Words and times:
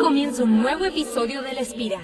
Comienza 0.00 0.44
un 0.44 0.62
nuevo 0.62 0.84
episodio 0.84 1.42
de 1.42 1.52
La 1.52 1.60
Espira. 1.60 2.00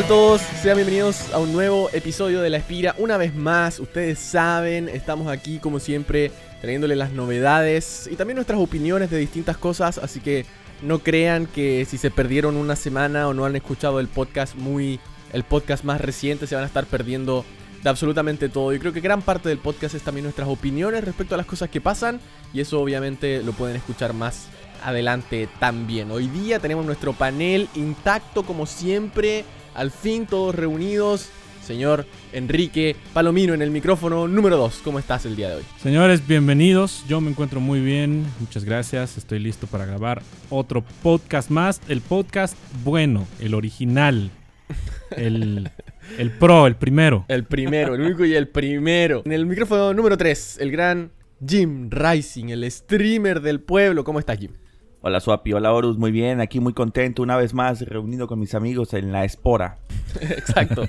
Tal 0.00 0.08
todos? 0.08 0.40
Sean 0.62 0.76
bienvenidos 0.76 1.32
a 1.32 1.38
un 1.38 1.52
nuevo 1.52 1.90
episodio 1.92 2.40
de 2.40 2.48
La 2.48 2.58
Espira. 2.58 2.94
Una 2.98 3.16
vez 3.16 3.34
más, 3.34 3.80
ustedes 3.80 4.18
saben, 4.18 4.88
estamos 4.88 5.26
aquí 5.28 5.58
como 5.58 5.78
siempre 5.80 6.30
trayéndoles 6.60 6.96
las 6.96 7.12
novedades 7.12 8.08
y 8.10 8.16
también 8.16 8.36
nuestras 8.36 8.60
opiniones 8.60 9.10
de 9.10 9.18
distintas 9.18 9.56
cosas, 9.56 9.98
así 9.98 10.20
que 10.20 10.46
no 10.80 11.00
crean 11.00 11.46
que 11.46 11.84
si 11.86 11.98
se 11.98 12.10
perdieron 12.10 12.56
una 12.56 12.76
semana 12.76 13.28
o 13.28 13.34
no 13.34 13.44
han 13.44 13.56
escuchado 13.56 14.00
el 14.00 14.08
podcast 14.08 14.54
muy 14.54 15.00
el 15.32 15.44
podcast 15.44 15.84
más 15.84 16.00
reciente 16.00 16.46
se 16.46 16.54
van 16.54 16.64
a 16.64 16.68
estar 16.68 16.86
perdiendo 16.86 17.44
de 17.82 17.90
absolutamente 17.90 18.48
todo. 18.48 18.72
Yo 18.72 18.78
creo 18.78 18.92
que 18.92 19.00
gran 19.00 19.22
parte 19.22 19.48
del 19.48 19.58
podcast 19.58 19.94
es 19.94 20.02
también 20.02 20.24
nuestras 20.24 20.48
opiniones 20.48 21.04
respecto 21.04 21.34
a 21.34 21.38
las 21.38 21.46
cosas 21.46 21.68
que 21.68 21.80
pasan 21.80 22.20
y 22.54 22.60
eso 22.60 22.80
obviamente 22.80 23.42
lo 23.42 23.52
pueden 23.52 23.76
escuchar 23.76 24.14
más 24.14 24.46
adelante 24.82 25.48
también. 25.58 26.10
Hoy 26.10 26.28
día 26.28 26.58
tenemos 26.58 26.86
nuestro 26.86 27.12
panel 27.12 27.68
intacto 27.74 28.44
como 28.44 28.66
siempre. 28.66 29.44
Al 29.80 29.90
fin 29.90 30.26
todos 30.26 30.54
reunidos. 30.54 31.30
Señor 31.62 32.04
Enrique 32.34 32.96
Palomino 33.14 33.54
en 33.54 33.62
el 33.62 33.70
micrófono 33.70 34.28
número 34.28 34.58
2. 34.58 34.82
¿Cómo 34.84 34.98
estás 34.98 35.24
el 35.24 35.36
día 35.36 35.48
de 35.48 35.54
hoy? 35.54 35.62
Señores, 35.82 36.26
bienvenidos. 36.26 37.02
Yo 37.08 37.22
me 37.22 37.30
encuentro 37.30 37.60
muy 37.60 37.80
bien. 37.80 38.26
Muchas 38.40 38.66
gracias. 38.66 39.16
Estoy 39.16 39.38
listo 39.38 39.66
para 39.66 39.86
grabar 39.86 40.20
otro 40.50 40.84
podcast 41.02 41.48
más. 41.48 41.80
El 41.88 42.02
podcast 42.02 42.54
bueno, 42.84 43.26
el 43.38 43.54
original. 43.54 44.30
El, 45.16 45.70
el 46.18 46.30
pro, 46.30 46.66
el 46.66 46.76
primero. 46.76 47.24
El 47.28 47.44
primero, 47.44 47.94
el 47.94 48.02
único 48.02 48.26
y 48.26 48.34
el 48.34 48.48
primero. 48.48 49.22
En 49.24 49.32
el 49.32 49.46
micrófono 49.46 49.94
número 49.94 50.18
3, 50.18 50.58
el 50.60 50.72
gran 50.72 51.10
Jim 51.48 51.88
Rising, 51.90 52.50
el 52.50 52.70
streamer 52.70 53.40
del 53.40 53.60
pueblo. 53.60 54.04
¿Cómo 54.04 54.18
estás, 54.18 54.38
Jim? 54.38 54.50
Hola 55.02 55.18
Suapi, 55.20 55.54
hola 55.54 55.72
Horus, 55.72 55.96
muy 55.96 56.12
bien, 56.12 56.42
aquí 56.42 56.60
muy 56.60 56.74
contento 56.74 57.22
una 57.22 57.34
vez 57.38 57.54
más 57.54 57.80
reunido 57.80 58.26
con 58.26 58.38
mis 58.38 58.54
amigos 58.54 58.92
en 58.92 59.12
la 59.12 59.24
Espora. 59.24 59.78
Exacto. 60.20 60.84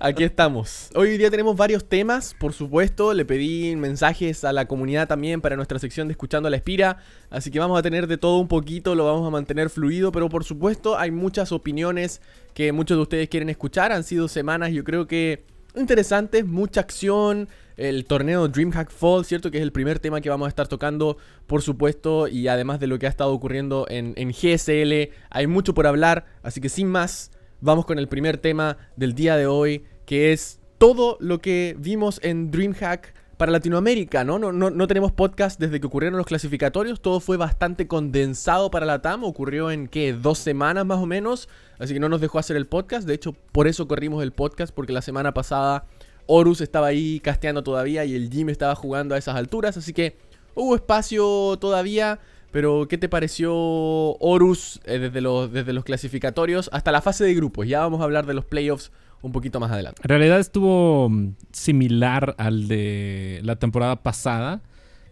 Aquí 0.00 0.24
estamos. 0.24 0.90
Hoy 0.96 1.16
día 1.18 1.30
tenemos 1.30 1.56
varios 1.56 1.84
temas, 1.84 2.34
por 2.34 2.52
supuesto. 2.52 3.14
Le 3.14 3.24
pedí 3.24 3.76
mensajes 3.76 4.42
a 4.42 4.52
la 4.52 4.66
comunidad 4.66 5.06
también 5.06 5.40
para 5.40 5.54
nuestra 5.54 5.78
sección 5.78 6.08
de 6.08 6.12
Escuchando 6.14 6.48
a 6.48 6.50
la 6.50 6.56
Espira. 6.56 6.98
Así 7.30 7.52
que 7.52 7.60
vamos 7.60 7.78
a 7.78 7.82
tener 7.82 8.08
de 8.08 8.18
todo 8.18 8.40
un 8.40 8.48
poquito, 8.48 8.96
lo 8.96 9.04
vamos 9.04 9.24
a 9.24 9.30
mantener 9.30 9.70
fluido. 9.70 10.10
Pero 10.10 10.28
por 10.28 10.42
supuesto 10.42 10.98
hay 10.98 11.12
muchas 11.12 11.52
opiniones 11.52 12.22
que 12.54 12.72
muchos 12.72 12.98
de 12.98 13.02
ustedes 13.02 13.28
quieren 13.28 13.50
escuchar. 13.50 13.92
Han 13.92 14.02
sido 14.02 14.26
semanas, 14.26 14.72
yo 14.72 14.82
creo 14.82 15.06
que 15.06 15.44
interesantes, 15.76 16.44
mucha 16.44 16.80
acción. 16.80 17.48
El 17.76 18.04
torneo 18.04 18.48
DreamHack 18.48 18.90
Fall, 18.90 19.24
¿cierto? 19.24 19.50
Que 19.50 19.58
es 19.58 19.62
el 19.62 19.72
primer 19.72 19.98
tema 19.98 20.20
que 20.20 20.30
vamos 20.30 20.46
a 20.46 20.48
estar 20.48 20.68
tocando, 20.68 21.16
por 21.46 21.62
supuesto. 21.62 22.28
Y 22.28 22.48
además 22.48 22.80
de 22.80 22.86
lo 22.86 22.98
que 22.98 23.06
ha 23.06 23.10
estado 23.10 23.32
ocurriendo 23.32 23.86
en, 23.88 24.14
en 24.16 24.30
GSL, 24.30 25.12
hay 25.30 25.46
mucho 25.46 25.74
por 25.74 25.86
hablar. 25.86 26.26
Así 26.42 26.60
que 26.60 26.68
sin 26.68 26.88
más, 26.88 27.30
vamos 27.60 27.86
con 27.86 27.98
el 27.98 28.08
primer 28.08 28.38
tema 28.38 28.76
del 28.96 29.14
día 29.14 29.36
de 29.36 29.46
hoy, 29.46 29.84
que 30.06 30.32
es 30.32 30.60
todo 30.78 31.16
lo 31.20 31.40
que 31.40 31.76
vimos 31.78 32.20
en 32.22 32.50
DreamHack 32.50 33.14
para 33.36 33.52
Latinoamérica, 33.52 34.24
¿no? 34.24 34.38
No, 34.38 34.52
no, 34.52 34.70
no 34.70 34.86
tenemos 34.86 35.12
podcast 35.12 35.58
desde 35.58 35.80
que 35.80 35.86
ocurrieron 35.86 36.16
los 36.16 36.26
clasificatorios, 36.26 37.00
todo 37.00 37.20
fue 37.20 37.36
bastante 37.36 37.86
condensado 37.86 38.70
para 38.70 38.86
la 38.86 39.02
TAM, 39.02 39.24
ocurrió 39.24 39.70
en, 39.70 39.88
¿qué? 39.88 40.12
Dos 40.12 40.38
semanas 40.38 40.86
más 40.86 40.98
o 40.98 41.06
menos, 41.06 41.48
así 41.78 41.94
que 41.94 42.00
no 42.00 42.08
nos 42.08 42.20
dejó 42.20 42.38
hacer 42.38 42.56
el 42.56 42.66
podcast, 42.66 43.06
de 43.06 43.14
hecho 43.14 43.32
por 43.32 43.66
eso 43.66 43.88
corrimos 43.88 44.22
el 44.22 44.32
podcast, 44.32 44.74
porque 44.74 44.92
la 44.92 45.02
semana 45.02 45.34
pasada 45.34 45.86
Horus 46.26 46.60
estaba 46.60 46.88
ahí 46.88 47.20
casteando 47.20 47.62
todavía 47.62 48.04
y 48.04 48.14
el 48.14 48.30
Jim 48.30 48.48
estaba 48.48 48.74
jugando 48.74 49.14
a 49.14 49.18
esas 49.18 49.36
alturas, 49.36 49.76
así 49.76 49.92
que 49.92 50.16
hubo 50.54 50.74
espacio 50.74 51.56
todavía, 51.60 52.18
pero 52.50 52.86
¿qué 52.88 52.98
te 52.98 53.08
pareció 53.08 53.52
Horus 53.54 54.80
eh, 54.84 54.98
desde, 54.98 55.20
los, 55.20 55.52
desde 55.52 55.72
los 55.72 55.84
clasificatorios 55.84 56.70
hasta 56.72 56.92
la 56.92 57.02
fase 57.02 57.24
de 57.24 57.34
grupos? 57.34 57.66
Ya 57.66 57.80
vamos 57.80 58.00
a 58.00 58.04
hablar 58.04 58.26
de 58.26 58.34
los 58.34 58.44
playoffs 58.44 58.92
un 59.22 59.32
poquito 59.32 59.58
más 59.58 59.72
adelante. 59.72 60.00
En 60.04 60.08
realidad 60.08 60.38
estuvo 60.38 61.08
mm, 61.08 61.34
similar 61.50 62.34
al 62.38 62.68
de 62.68 63.40
la 63.42 63.56
temporada 63.56 64.02
pasada. 64.02 64.62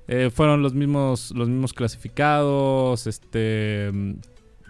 Eh, 0.07 0.31
fueron 0.33 0.63
los 0.63 0.75
mismos, 0.75 1.33
los 1.35 1.49
mismos 1.49 1.73
clasificados, 1.73 3.07
este, 3.07 3.91
mm, 3.93 4.13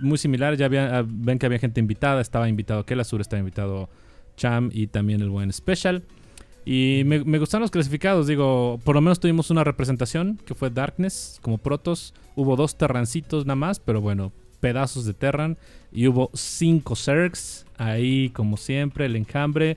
muy 0.00 0.16
similar. 0.16 0.56
Ya 0.56 0.66
ah, 0.66 1.04
ven 1.06 1.38
que 1.38 1.46
había 1.46 1.58
gente 1.58 1.80
invitada. 1.80 2.20
Estaba 2.20 2.48
invitado 2.48 2.86
Kelasur, 2.86 3.20
estaba 3.20 3.40
invitado 3.40 3.90
Cham 4.36 4.70
y 4.72 4.86
también 4.86 5.20
el 5.20 5.28
buen 5.28 5.52
Special. 5.52 6.04
Y 6.64 7.02
me, 7.06 7.24
me 7.24 7.38
gustaron 7.38 7.62
los 7.62 7.70
clasificados. 7.70 8.26
Digo, 8.26 8.78
por 8.84 8.94
lo 8.94 9.00
menos 9.00 9.18
tuvimos 9.20 9.50
una 9.50 9.64
representación 9.64 10.38
que 10.46 10.54
fue 10.54 10.70
Darkness 10.70 11.38
como 11.42 11.58
Protos. 11.58 12.14
Hubo 12.36 12.56
dos 12.56 12.76
Terrancitos 12.76 13.46
nada 13.46 13.56
más, 13.56 13.80
pero 13.80 14.00
bueno, 14.00 14.32
pedazos 14.60 15.04
de 15.04 15.14
Terran. 15.14 15.56
Y 15.90 16.06
hubo 16.06 16.30
cinco 16.34 16.94
Zergs. 16.96 17.66
Ahí, 17.78 18.30
como 18.30 18.56
siempre, 18.56 19.06
el 19.06 19.16
enjambre 19.16 19.76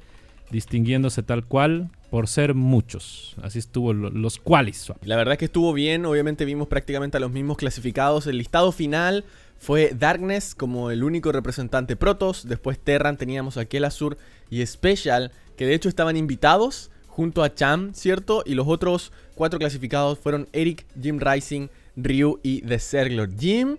distinguiéndose 0.52 1.24
tal 1.24 1.44
cual 1.44 1.90
por 2.12 2.28
ser 2.28 2.54
muchos. 2.54 3.36
Así 3.42 3.60
estuvo 3.60 3.92
lo- 3.92 4.12
los 4.12 4.36
swap. 4.36 5.04
La 5.04 5.16
verdad 5.16 5.34
es 5.34 5.40
que 5.40 5.46
estuvo 5.46 5.74
bien, 5.74 6.06
obviamente 6.06 6.46
vimos 6.46 6.68
prácticamente 6.68 7.18
a 7.18 7.20
los 7.20 7.32
mismos 7.32 7.58
clasificados. 7.58 8.28
El 8.28 8.38
listado 8.38 8.72
final 8.72 9.26
fue 9.58 9.92
Darkness 9.98 10.54
como 10.56 10.92
el 10.92 11.04
único 11.04 11.32
representante 11.32 11.96
Protoss, 11.96 12.48
después 12.48 12.78
Terran 12.80 13.18
teníamos 13.18 13.58
a 13.58 13.66
Kelasur 13.66 14.18
y 14.50 14.64
Special, 14.66 15.32
que 15.56 15.66
de 15.66 15.74
hecho 15.74 15.90
estaban 15.90 16.18
invitados 16.18 16.92
junto 17.08 17.44
a 17.44 17.54
Cham, 17.54 17.94
¿cierto? 17.94 18.44
Y 18.46 18.56
los 18.56 18.68
otros 18.68 19.12
cuatro 19.36 19.58
clasificados 19.58 20.20
fueron 20.20 20.48
Eric, 20.52 20.86
Jim 21.02 21.20
Rising, 21.20 21.70
Ryu 21.96 22.40
y 22.44 22.62
The 22.62 22.80
Serglor. 22.80 23.30
Jim, 23.38 23.78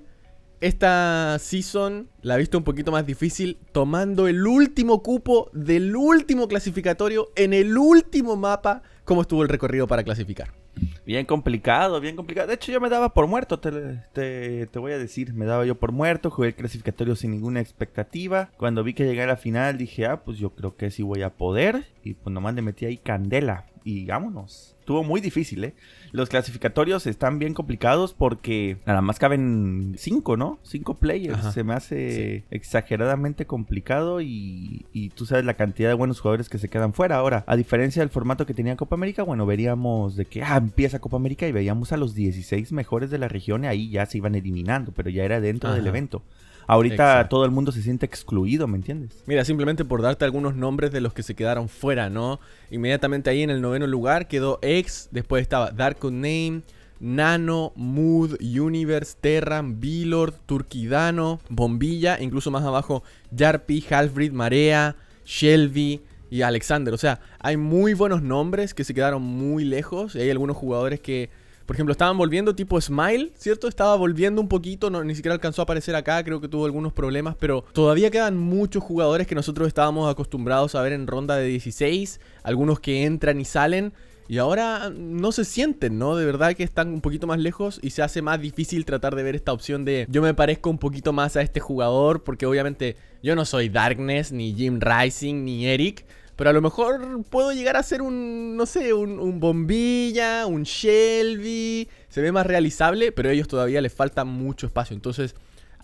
esta 0.60 1.38
season 1.38 2.08
la 2.22 2.34
ha 2.34 2.38
visto 2.38 2.56
un 2.56 2.64
poquito 2.64 2.92
más 2.92 3.04
difícil, 3.06 3.58
tomando 3.72 4.26
el 4.26 4.46
último 4.46 5.02
cupo 5.02 5.50
del 5.52 5.94
último 5.94 6.48
clasificatorio 6.48 7.30
en 7.36 7.52
el 7.52 7.76
último 7.76 8.36
mapa. 8.36 8.82
¿Cómo 9.04 9.22
estuvo 9.22 9.42
el 9.42 9.48
recorrido 9.48 9.86
para 9.86 10.02
clasificar? 10.02 10.65
Bien 11.06 11.24
complicado, 11.24 12.00
bien 12.00 12.16
complicado. 12.16 12.48
De 12.48 12.54
hecho 12.54 12.72
yo 12.72 12.80
me 12.80 12.88
daba 12.88 13.14
por 13.14 13.26
muerto, 13.26 13.58
te, 13.60 13.70
te- 14.12 14.78
voy 14.78 14.92
a 14.92 14.98
decir, 14.98 15.32
me 15.34 15.46
daba 15.46 15.64
yo 15.64 15.76
por 15.76 15.92
muerto, 15.92 16.30
jugué 16.30 16.48
el 16.48 16.54
clasificatorio 16.54 17.16
sin 17.16 17.30
ninguna 17.30 17.60
expectativa. 17.60 18.50
Cuando 18.56 18.82
vi 18.84 18.92
que 18.94 19.04
llegué 19.04 19.22
a 19.22 19.26
la 19.26 19.36
final 19.36 19.78
dije, 19.78 20.06
ah, 20.06 20.22
pues 20.24 20.38
yo 20.38 20.50
creo 20.50 20.76
que 20.76 20.90
sí 20.90 21.02
voy 21.02 21.22
a 21.22 21.30
poder. 21.30 21.86
Y 22.02 22.14
pues 22.14 22.32
nomás 22.32 22.54
le 22.54 22.62
metí 22.62 22.84
ahí 22.86 22.96
candela 22.98 23.66
y 23.84 24.04
vámonos. 24.06 24.75
Estuvo 24.86 25.02
muy 25.02 25.20
difícil, 25.20 25.64
¿eh? 25.64 25.74
Los 26.12 26.28
clasificatorios 26.28 27.08
están 27.08 27.40
bien 27.40 27.54
complicados 27.54 28.14
porque 28.14 28.76
nada 28.86 29.00
más 29.00 29.18
caben 29.18 29.96
cinco, 29.98 30.36
¿no? 30.36 30.60
Cinco 30.62 30.94
players. 30.94 31.40
Ajá. 31.40 31.50
Se 31.50 31.64
me 31.64 31.74
hace 31.74 32.44
exageradamente 32.52 33.46
complicado 33.46 34.20
y, 34.20 34.86
y 34.92 35.08
tú 35.08 35.26
sabes 35.26 35.44
la 35.44 35.54
cantidad 35.54 35.88
de 35.88 35.94
buenos 35.94 36.20
jugadores 36.20 36.48
que 36.48 36.58
se 36.58 36.68
quedan 36.68 36.92
fuera. 36.92 37.16
Ahora, 37.16 37.42
a 37.48 37.56
diferencia 37.56 38.00
del 38.00 38.10
formato 38.10 38.46
que 38.46 38.54
tenía 38.54 38.76
Copa 38.76 38.94
América, 38.94 39.24
bueno, 39.24 39.44
veríamos 39.44 40.14
de 40.14 40.26
que, 40.26 40.44
ah, 40.44 40.56
empieza 40.56 41.00
Copa 41.00 41.16
América 41.16 41.48
y 41.48 41.52
veíamos 41.52 41.90
a 41.90 41.96
los 41.96 42.14
16 42.14 42.70
mejores 42.70 43.10
de 43.10 43.18
la 43.18 43.26
región 43.26 43.64
y 43.64 43.66
ahí 43.66 43.90
ya 43.90 44.06
se 44.06 44.18
iban 44.18 44.36
eliminando, 44.36 44.92
pero 44.92 45.10
ya 45.10 45.24
era 45.24 45.40
dentro 45.40 45.72
del 45.72 45.88
evento. 45.88 46.22
Ahorita 46.66 46.94
Exacto. 46.94 47.36
todo 47.36 47.44
el 47.44 47.50
mundo 47.50 47.72
se 47.72 47.82
siente 47.82 48.06
excluido, 48.06 48.66
¿me 48.66 48.76
entiendes? 48.76 49.22
Mira, 49.26 49.44
simplemente 49.44 49.84
por 49.84 50.02
darte 50.02 50.24
algunos 50.24 50.56
nombres 50.56 50.90
de 50.90 51.00
los 51.00 51.12
que 51.12 51.22
se 51.22 51.34
quedaron 51.34 51.68
fuera, 51.68 52.10
¿no? 52.10 52.40
Inmediatamente 52.70 53.30
ahí 53.30 53.42
en 53.42 53.50
el 53.50 53.60
noveno 53.60 53.86
lugar 53.86 54.26
quedó 54.26 54.58
X, 54.62 55.08
después 55.12 55.42
estaba 55.42 55.70
Dark 55.70 55.98
Name, 56.02 56.62
Nano, 56.98 57.72
Mood, 57.76 58.36
Universe, 58.40 59.16
Terran, 59.20 59.80
Vilord, 59.80 60.34
Turquidano, 60.46 61.40
Bombilla, 61.48 62.20
incluso 62.20 62.50
más 62.50 62.64
abajo 62.64 63.02
Yarpi, 63.30 63.84
Halfbreed, 63.88 64.32
Marea, 64.32 64.96
Shelby 65.24 66.02
y 66.30 66.42
Alexander. 66.42 66.94
O 66.94 66.98
sea, 66.98 67.20
hay 67.38 67.56
muy 67.56 67.94
buenos 67.94 68.22
nombres 68.22 68.74
que 68.74 68.84
se 68.84 68.94
quedaron 68.94 69.22
muy 69.22 69.64
lejos 69.64 70.14
y 70.14 70.20
hay 70.20 70.30
algunos 70.30 70.56
jugadores 70.56 71.00
que 71.00 71.30
Por 71.66 71.74
ejemplo, 71.74 71.92
estaban 71.92 72.16
volviendo 72.16 72.54
tipo 72.54 72.80
Smile, 72.80 73.32
¿cierto? 73.36 73.66
Estaba 73.66 73.96
volviendo 73.96 74.40
un 74.40 74.48
poquito, 74.48 74.88
no, 74.88 75.02
ni 75.02 75.16
siquiera 75.16 75.34
alcanzó 75.34 75.62
a 75.62 75.64
aparecer 75.64 75.96
acá, 75.96 76.22
creo 76.22 76.40
que 76.40 76.48
tuvo 76.48 76.64
algunos 76.64 76.92
problemas, 76.92 77.34
pero 77.38 77.64
todavía 77.72 78.10
quedan 78.10 78.36
muchos 78.36 78.84
jugadores 78.84 79.26
que 79.26 79.34
nosotros 79.34 79.66
estábamos 79.66 80.10
acostumbrados 80.10 80.76
a 80.76 80.82
ver 80.82 80.92
en 80.92 81.08
ronda 81.08 81.36
de 81.36 81.46
16, 81.48 82.20
algunos 82.44 82.78
que 82.78 83.04
entran 83.04 83.40
y 83.40 83.44
salen. 83.44 83.92
Y 84.28 84.38
ahora 84.38 84.90
no 84.90 85.30
se 85.30 85.44
sienten, 85.44 85.98
¿no? 85.98 86.16
De 86.16 86.24
verdad 86.24 86.54
que 86.54 86.64
están 86.64 86.88
un 86.88 87.00
poquito 87.00 87.28
más 87.28 87.38
lejos 87.38 87.78
y 87.80 87.90
se 87.90 88.02
hace 88.02 88.22
más 88.22 88.40
difícil 88.40 88.84
tratar 88.84 89.14
de 89.14 89.22
ver 89.22 89.36
esta 89.36 89.52
opción 89.52 89.84
de 89.84 90.06
yo 90.10 90.20
me 90.20 90.34
parezco 90.34 90.68
un 90.68 90.78
poquito 90.78 91.12
más 91.12 91.36
a 91.36 91.42
este 91.42 91.60
jugador 91.60 92.24
porque 92.24 92.46
obviamente 92.46 92.96
Yo 93.22 93.36
no 93.36 93.44
soy 93.44 93.68
Darkness, 93.68 94.32
ni 94.32 94.52
Jim 94.52 94.80
Rising, 94.80 95.44
ni 95.44 95.66
Eric. 95.66 96.04
Pero 96.36 96.50
a 96.50 96.52
lo 96.52 96.60
mejor 96.60 97.24
puedo 97.24 97.52
llegar 97.52 97.76
a 97.76 97.82
ser 97.82 98.02
un, 98.02 98.56
no 98.56 98.66
sé, 98.66 98.92
un, 98.92 99.18
un 99.18 99.40
bombilla, 99.40 100.46
un 100.46 100.64
Shelby. 100.64 101.88
Se 102.10 102.20
ve 102.20 102.30
más 102.30 102.46
realizable, 102.46 103.10
pero 103.10 103.30
a 103.30 103.32
ellos 103.32 103.48
todavía 103.48 103.80
les 103.80 103.94
falta 103.94 104.24
mucho 104.24 104.66
espacio. 104.66 104.94
Entonces, 104.94 105.34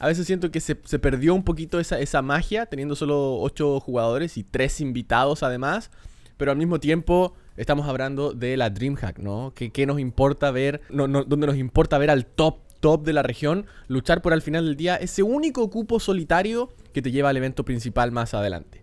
a 0.03 0.09
veces 0.09 0.27
siento 0.27 0.51
que 0.51 0.61
se, 0.61 0.77
se 0.85 0.99
perdió 0.99 1.35
un 1.35 1.43
poquito 1.43 1.81
esa, 1.81 1.99
esa 2.01 2.21
magia, 2.21 2.67
teniendo 2.67 2.97
solo 2.97 3.39
8 3.41 3.81
jugadores 3.81 4.37
y 4.37 4.45
3 4.45 4.83
invitados 4.83 5.43
además. 5.43 5.91
Pero 6.37 6.51
al 6.51 6.59
mismo 6.59 6.81
tiempo, 6.81 7.35
estamos 7.57 7.89
hablando 7.89 8.33
de 8.33 8.57
la 8.57 8.69
DreamHack, 8.69 9.21
¿no? 9.21 9.53
Que, 9.55 9.71
que 9.71 9.87
nos 9.87 10.01
importa 10.01 10.51
ver, 10.51 10.83
no, 10.91 11.09
no, 11.09 11.25
donde 11.25 11.47
nos 11.47 11.57
importa 11.57 11.97
ver 11.97 12.11
al 12.11 12.27
top, 12.27 12.59
top 12.81 13.05
de 13.05 13.13
la 13.13 13.23
región, 13.23 13.65
luchar 13.87 14.21
por 14.21 14.33
al 14.33 14.43
final 14.43 14.67
del 14.67 14.77
día 14.77 14.97
ese 14.97 15.23
único 15.23 15.71
cupo 15.71 16.01
solitario 16.01 16.69
que 16.93 17.01
te 17.01 17.11
lleva 17.11 17.31
al 17.31 17.37
evento 17.37 17.65
principal 17.65 18.11
más 18.13 18.35
adelante. 18.35 18.81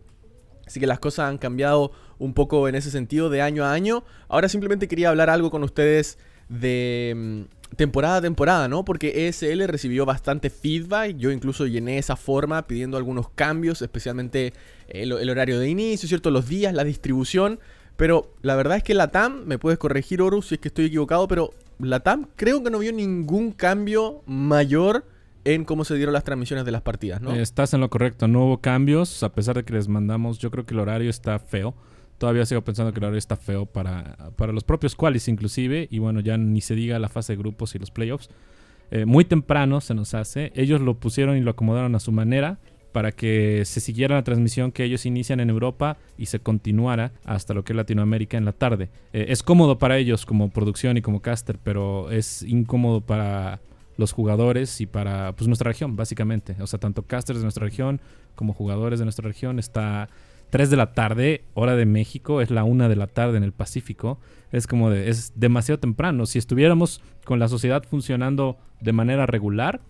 Así 0.69 0.79
que 0.79 0.85
las 0.85 0.99
cosas 0.99 1.27
han 1.27 1.39
cambiado 1.39 1.91
un 2.19 2.35
poco 2.35 2.67
en 2.67 2.75
ese 2.75 2.91
sentido 2.91 3.31
de 3.31 3.41
año 3.41 3.65
a 3.65 3.73
año. 3.73 4.03
Ahora 4.27 4.47
simplemente 4.49 4.87
quería 4.87 5.09
hablar 5.09 5.31
algo 5.31 5.49
con 5.49 5.63
ustedes 5.63 6.19
de 6.47 7.15
mm, 7.17 7.75
temporada 7.75 8.17
a 8.17 8.21
temporada, 8.21 8.67
¿no? 8.67 8.85
Porque 8.85 9.27
ESL 9.27 9.63
recibió 9.65 10.05
bastante 10.05 10.51
feedback. 10.51 11.17
Yo 11.17 11.31
incluso 11.31 11.65
llené 11.65 11.97
esa 11.97 12.15
forma 12.15 12.67
pidiendo 12.67 12.97
algunos 12.97 13.29
cambios, 13.29 13.81
especialmente 13.81 14.53
el, 14.89 15.11
horario 15.11 15.59
de 15.59 15.69
inicio, 15.69 16.07
¿cierto? 16.07 16.29
Los 16.29 16.47
días, 16.47 16.71
la 16.71 16.83
distribución. 16.83 17.59
Pero 17.97 18.31
la 18.43 18.55
verdad 18.55 18.77
es 18.77 18.83
que 18.83 18.93
la 18.93 19.07
TAM, 19.07 19.45
me 19.45 19.57
puedes 19.57 19.79
corregir, 19.79 20.21
Horus, 20.21 20.49
si 20.49 20.55
es 20.55 20.61
que 20.61 20.67
estoy 20.67 20.85
equivocado, 20.85 21.27
pero 21.27 21.55
la 21.79 22.01
TAM 22.01 22.27
creo 22.35 22.61
que 22.61 22.69
no 22.69 22.77
vio 22.77 22.93
ningún 22.93 23.53
cambio 23.53 24.21
mayor 24.27 25.03
en 25.53 25.65
cómo 25.65 25.83
se 25.83 25.95
dieron 25.95 26.13
las 26.13 26.23
transmisiones 26.23 26.65
de 26.65 26.71
las 26.71 26.81
partidas, 26.81 27.21
¿no? 27.21 27.33
Estás 27.33 27.73
en 27.73 27.81
lo 27.81 27.89
correcto, 27.89 28.27
no 28.27 28.45
hubo 28.45 28.59
cambios, 28.59 29.23
a 29.23 29.33
pesar 29.33 29.55
de 29.55 29.63
que 29.63 29.73
les 29.73 29.87
mandamos, 29.87 30.37
yo 30.37 30.51
creo 30.51 30.65
que 30.65 30.73
el 30.73 30.79
horario 30.79 31.09
está 31.09 31.39
feo. 31.39 31.73
Todavía 32.19 32.45
sigo 32.45 32.61
pensando 32.61 32.91
que 32.91 32.99
el 32.99 33.05
horario 33.05 33.17
está 33.17 33.35
feo 33.35 33.65
para, 33.65 34.31
para 34.35 34.51
los 34.51 34.63
propios 34.63 34.95
qualis 34.95 35.27
inclusive, 35.27 35.87
y 35.89 35.99
bueno, 35.99 36.19
ya 36.19 36.37
ni 36.37 36.61
se 36.61 36.75
diga 36.75 36.99
la 36.99 37.09
fase 37.09 37.33
de 37.33 37.37
grupos 37.37 37.73
y 37.75 37.79
los 37.79 37.89
playoffs. 37.89 38.29
Eh, 38.91 39.05
muy 39.05 39.25
temprano 39.25 39.81
se 39.81 39.93
nos 39.93 40.13
hace, 40.13 40.51
ellos 40.55 40.81
lo 40.81 40.99
pusieron 40.99 41.37
y 41.37 41.41
lo 41.41 41.51
acomodaron 41.51 41.95
a 41.95 41.99
su 41.99 42.11
manera 42.11 42.59
para 42.91 43.11
que 43.11 43.63
se 43.65 43.79
siguiera 43.79 44.15
la 44.15 44.23
transmisión 44.23 44.71
que 44.71 44.83
ellos 44.83 45.05
inician 45.05 45.39
en 45.39 45.49
Europa 45.49 45.97
y 46.17 46.25
se 46.25 46.39
continuara 46.39 47.11
hasta 47.23 47.53
lo 47.53 47.63
que 47.63 47.73
es 47.73 47.77
Latinoamérica 47.77 48.37
en 48.37 48.45
la 48.45 48.51
tarde. 48.51 48.89
Eh, 49.13 49.27
es 49.29 49.43
cómodo 49.43 49.77
para 49.77 49.97
ellos 49.97 50.25
como 50.25 50.49
producción 50.49 50.97
y 50.97 51.01
como 51.01 51.21
caster, 51.21 51.59
pero 51.63 52.11
es 52.11 52.41
incómodo 52.43 53.01
para 53.01 53.59
los 53.99 54.13
jugadores 54.13 54.79
y 54.79 54.85
para 54.85 55.35
pues, 55.35 55.47
nuestra 55.47 55.69
región, 55.69 55.95
básicamente. 55.97 56.55
O 56.61 56.67
sea, 56.67 56.79
tanto 56.79 57.03
casters 57.03 57.39
de 57.39 57.43
nuestra 57.43 57.65
región 57.65 57.99
como 58.35 58.53
jugadores 58.53 58.99
de 58.99 59.05
nuestra 59.05 59.27
región. 59.27 59.59
Está 59.59 60.09
3 60.51 60.69
de 60.69 60.77
la 60.77 60.93
tarde, 60.93 61.43
hora 61.53 61.75
de 61.75 61.85
México, 61.85 62.41
es 62.41 62.49
la 62.49 62.63
1 62.63 62.87
de 62.87 62.95
la 62.95 63.07
tarde 63.07 63.37
en 63.37 63.43
el 63.43 63.51
Pacífico. 63.51 64.17
Es 64.51 64.67
como 64.67 64.89
de, 64.89 65.09
es 65.09 65.33
demasiado 65.35 65.79
temprano. 65.79 66.25
Si 66.25 66.39
estuviéramos 66.39 67.01
con 67.25 67.39
la 67.39 67.49
sociedad 67.49 67.83
funcionando 67.83 68.57
de 68.79 68.93
manera 68.93 69.25
regular, 69.25 69.81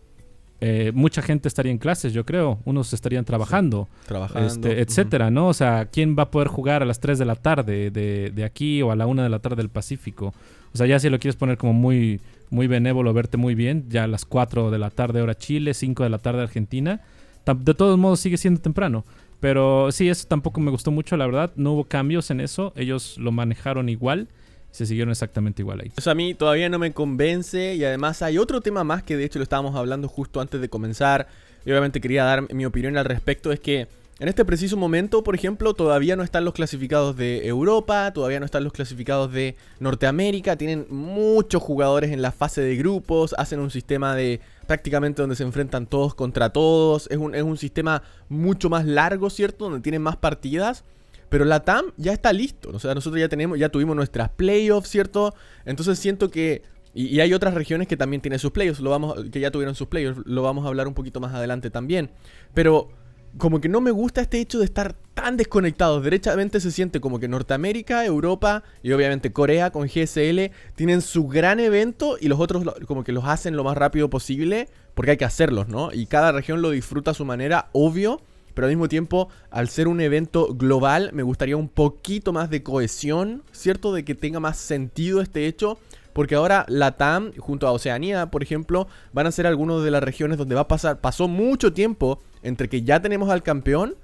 eh, 0.61 0.91
mucha 0.94 1.21
gente 1.21 1.47
estaría 1.47 1.71
en 1.71 1.77
clases, 1.77 2.13
yo 2.13 2.25
creo. 2.25 2.59
Unos 2.65 2.91
estarían 2.94 3.25
trabajando, 3.25 3.88
Trabajando. 4.07 4.47
este, 4.47 4.81
etcétera, 4.81 5.29
¿no? 5.31 5.47
O 5.47 5.53
sea, 5.53 5.85
¿quién 5.91 6.15
va 6.17 6.23
a 6.23 6.31
poder 6.31 6.47
jugar 6.50 6.81
a 6.81 6.85
las 6.85 7.00
3 7.00 7.17
de 7.17 7.25
la 7.25 7.35
tarde 7.35 7.91
de, 7.91 8.31
de 8.33 8.44
aquí 8.44 8.81
o 8.81 8.91
a 8.91 8.95
la 8.95 9.07
1 9.07 9.23
de 9.23 9.29
la 9.29 9.39
tarde 9.39 9.57
del 9.57 9.69
Pacífico? 9.69 10.33
O 10.73 10.77
sea, 10.77 10.85
ya 10.85 11.00
si 11.00 11.09
lo 11.09 11.17
quieres 11.19 11.35
poner 11.35 11.57
como 11.57 11.73
muy, 11.73 12.19
muy 12.50 12.67
benévolo, 12.67 13.13
verte 13.13 13.38
muy 13.38 13.56
bien, 13.56 13.85
ya 13.89 14.03
a 14.03 14.07
las 14.07 14.25
4 14.25 14.69
de 14.69 14.77
la 14.77 14.89
tarde 14.89 15.21
hora 15.21 15.35
Chile, 15.35 15.73
5 15.73 16.03
de 16.03 16.09
la 16.09 16.17
tarde 16.19 16.41
Argentina. 16.44 17.01
De 17.45 17.73
todos 17.73 17.97
modos 17.97 18.19
sigue 18.19 18.38
siendo 18.38 18.61
temprano. 18.61 19.06
Pero 19.39 19.91
sí, 19.91 20.09
eso 20.09 20.27
tampoco 20.27 20.59
me 20.59 20.69
gustó 20.69 20.91
mucho, 20.91 21.15
la 21.15 21.25
verdad. 21.25 21.51
No 21.56 21.71
hubo 21.71 21.85
cambios 21.85 22.29
en 22.29 22.41
eso. 22.41 22.73
Ellos 22.75 23.17
lo 23.17 23.31
manejaron 23.31 23.88
igual. 23.89 24.27
Se 24.71 24.86
siguieron 24.86 25.12
exactamente 25.12 25.62
igual 25.62 25.81
ahí. 25.81 25.92
Eso 25.98 26.12
a 26.12 26.16
mí 26.16 26.33
todavía 26.33 26.69
no 26.69 26.80
me 26.80 26.92
convence 26.94 27.75
y 27.75 27.83
además 27.83 28.21
hay 28.21 28.38
otro 28.38 28.62
tema 28.62 28.83
más 28.83 29.04
que 29.04 29.18
de 29.18 29.25
hecho 29.25 29.39
lo 29.39 29.44
estábamos 29.44 29.75
hablando 29.75 30.07
justo 30.07 30.42
antes 30.42 30.62
de 30.62 30.69
comenzar 30.69 31.27
y 31.66 31.71
obviamente 31.71 32.00
quería 32.00 32.24
dar 32.24 32.54
mi 32.54 32.66
opinión 32.66 32.98
al 32.98 33.06
respecto 33.06 33.51
es 33.51 33.60
que 33.60 33.88
en 34.19 34.27
este 34.27 34.44
preciso 34.44 34.75
momento, 34.75 35.24
por 35.24 35.33
ejemplo, 35.33 35.74
todavía 35.74 36.18
no 36.18 36.24
están 36.24 36.44
los 36.44 36.54
clasificados 36.54 37.16
de 37.16 37.48
Europa, 37.48 38.12
todavía 38.12 38.42
no 38.42 38.45
están 38.45 38.66
los 38.66 38.74
clasificados 38.74 39.31
de 39.31 39.56
Norteamérica, 39.80 40.57
tienen 40.57 40.88
muchos 40.89 41.63
jugadores 41.63 42.12
en 42.12 42.21
la 42.21 42.33
fase 42.33 42.60
de 42.60 42.75
grupos, 42.75 43.33
hacen 43.38 43.62
un 43.62 43.71
sistema 43.71 44.16
de 44.16 44.42
prácticamente 44.68 45.21
donde 45.21 45.38
se 45.38 45.44
enfrentan 45.44 45.88
todos 45.88 46.16
contra 46.16 46.50
todos, 46.50 47.07
es 47.10 47.18
un, 47.18 47.33
es 47.33 47.44
un 47.44 47.57
sistema 47.57 48.04
mucho 48.27 48.69
más 48.69 48.86
largo, 48.86 49.30
¿cierto? 49.30 49.69
Donde 49.69 49.80
tienen 49.80 50.01
más 50.01 50.18
partidas. 50.18 50.83
Pero 51.30 51.46
la 51.46 51.62
TAM 51.62 51.86
ya 51.98 52.12
está 52.12 52.34
listo. 52.34 52.70
O 52.74 52.80
sea, 52.80 52.94
nosotros 52.96 53.20
ya 53.20 53.30
tenemos, 53.30 53.58
ya 53.58 53.70
tuvimos 53.70 53.96
nuestras 53.96 54.30
playoffs, 54.30 54.90
¿cierto? 54.90 55.34
Entonces 55.66 56.00
siento 56.00 56.30
que. 56.30 56.64
Y, 56.94 57.20
hay 57.20 57.34
otras 57.34 57.54
regiones 57.54 57.88
que 57.88 57.96
también 57.96 58.22
tienen 58.22 58.40
sus 58.40 58.52
playoffs. 58.52 58.80
Lo 58.80 58.90
vamos, 58.90 59.16
que 59.31 59.40
ya 59.40 59.52
tuvieron 59.52 59.76
sus 59.76 59.88
playoffs. 59.88 60.22
Lo 60.26 60.42
vamos 60.42 60.66
a 60.66 60.70
hablar 60.70 60.88
un 60.88 60.96
poquito 60.96 61.20
más 61.20 61.34
adelante 61.34 61.70
también. 61.70 62.10
Pero 62.54 62.90
como 63.38 63.62
que 63.62 63.70
no 63.70 63.80
me 63.81 63.92
gusta 63.92 64.22
este 64.22 64.40
hecho 64.40 64.60
de 64.60 64.66
estar 64.66 64.96
tan 65.14 65.38
desconectados. 65.38 66.04
Derechamente 66.04 66.60
se 66.60 66.72
siente 66.72 67.00
como 67.00 67.20
que 67.20 67.28
Norteamérica, 67.28 68.06
Europa 68.06 68.64
y 68.81 68.92
obviamente 68.92 69.31
Corea 69.31 69.72
con 69.72 69.88
GSL 69.88 70.52
tienen 70.76 71.02
su 71.02 71.28
gran 71.28 71.60
evento 71.60 72.18
y 72.20 72.28
los 72.28 72.40
otros 72.40 72.64
como 72.88 73.04
que 73.04 73.12
los 73.12 73.26
hacen 73.26 73.56
lo 73.56 73.64
más 73.64 73.78
rápido 73.78 74.10
posible 74.10 74.68
porque 74.94 75.12
hay 75.12 75.18
que 75.18 75.26
hacerlos, 75.26 75.68
¿no? 75.68 75.92
Y 75.94 76.08
cada 76.08 76.31
región 76.31 76.62
lo 76.62 76.72
disfruta 76.72 77.12
a 77.12 77.14
su 77.14 77.26
manera, 77.26 77.70
obvio. 77.74 78.22
Pero 78.59 78.67
al 78.67 78.71
mismo 78.73 78.89
tiempo, 78.89 79.29
al 79.51 79.69
ser 79.69 79.88
un 79.88 80.01
evento 80.01 80.53
global, 80.53 81.11
me 81.13 81.23
gustaría 81.23 81.56
un 81.56 81.69
poquito 81.69 82.33
más 82.33 82.50
de 82.50 82.61
cohesión, 82.61 83.41
¿cierto? 83.53 83.94
De 83.94 84.03
que 84.03 84.15
tenga 84.15 84.41
más 84.41 84.57
sentido 84.57 85.21
este 85.21 85.47
hecho. 85.47 85.77
Porque 86.11 86.35
ahora 86.35 86.65
la 86.67 86.97
TAM, 86.97 87.31
junto 87.38 87.67
a 87.67 87.71
Oceanía, 87.71 88.25
por 88.31 88.44
ejemplo, 88.44 88.89
van 89.13 89.27
a 89.27 89.31
ser 89.31 89.47
algunos 89.47 89.81
de 89.81 89.91
las 89.91 90.03
regiones 90.03 90.38
donde 90.38 90.56
va 90.56 90.61
a 90.61 90.67
pasar, 90.67 91.00
pasó 91.00 91.29
mucho 91.29 91.71
tiempo 91.71 92.19
entre 92.44 92.67
que 92.67 92.81
ya 92.81 93.01
tenemos 93.01 93.29
al 93.29 93.44
campeón 93.44 93.95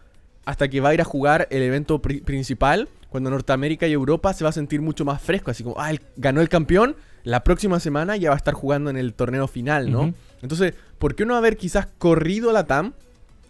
hasta 0.46 0.70
que 0.70 0.80
va 0.80 0.88
a 0.90 0.94
ir 0.94 1.02
a 1.02 1.04
jugar 1.04 1.50
el 1.52 1.62
evento 1.62 2.02
pri- 2.02 2.22
principal, 2.22 2.88
cuando 3.10 3.30
Norteamérica 3.32 3.88
y 3.88 3.92
Europa 3.92 4.34
se 4.34 4.46
va 4.46 4.52
a 4.52 4.54
sentir 4.54 4.82
mucho 4.82 5.04
más 5.04 5.22
fresco, 5.22 5.52
así 5.52 5.64
como, 5.64 5.76
ah, 5.82 5.92
el- 5.92 6.00
ganó 6.16 6.40
el 6.40 6.48
campeón, 6.48 6.96
la 7.26 7.44
próxima 7.44 7.82
semana 7.82 8.16
ya 8.16 8.30
va 8.30 8.36
a 8.36 8.38
estar 8.38 8.54
jugando 8.54 8.90
en 8.90 8.96
el 8.96 9.14
torneo 9.16 9.50
final, 9.50 9.92
¿no? 9.92 10.14
Entonces, 10.42 10.76
¿por 10.98 11.16
qué 11.16 11.26
no 11.26 11.36
haber 11.36 11.58
quizás 11.58 11.88
corrido 11.98 12.54
la 12.54 12.66
TAM 12.66 12.94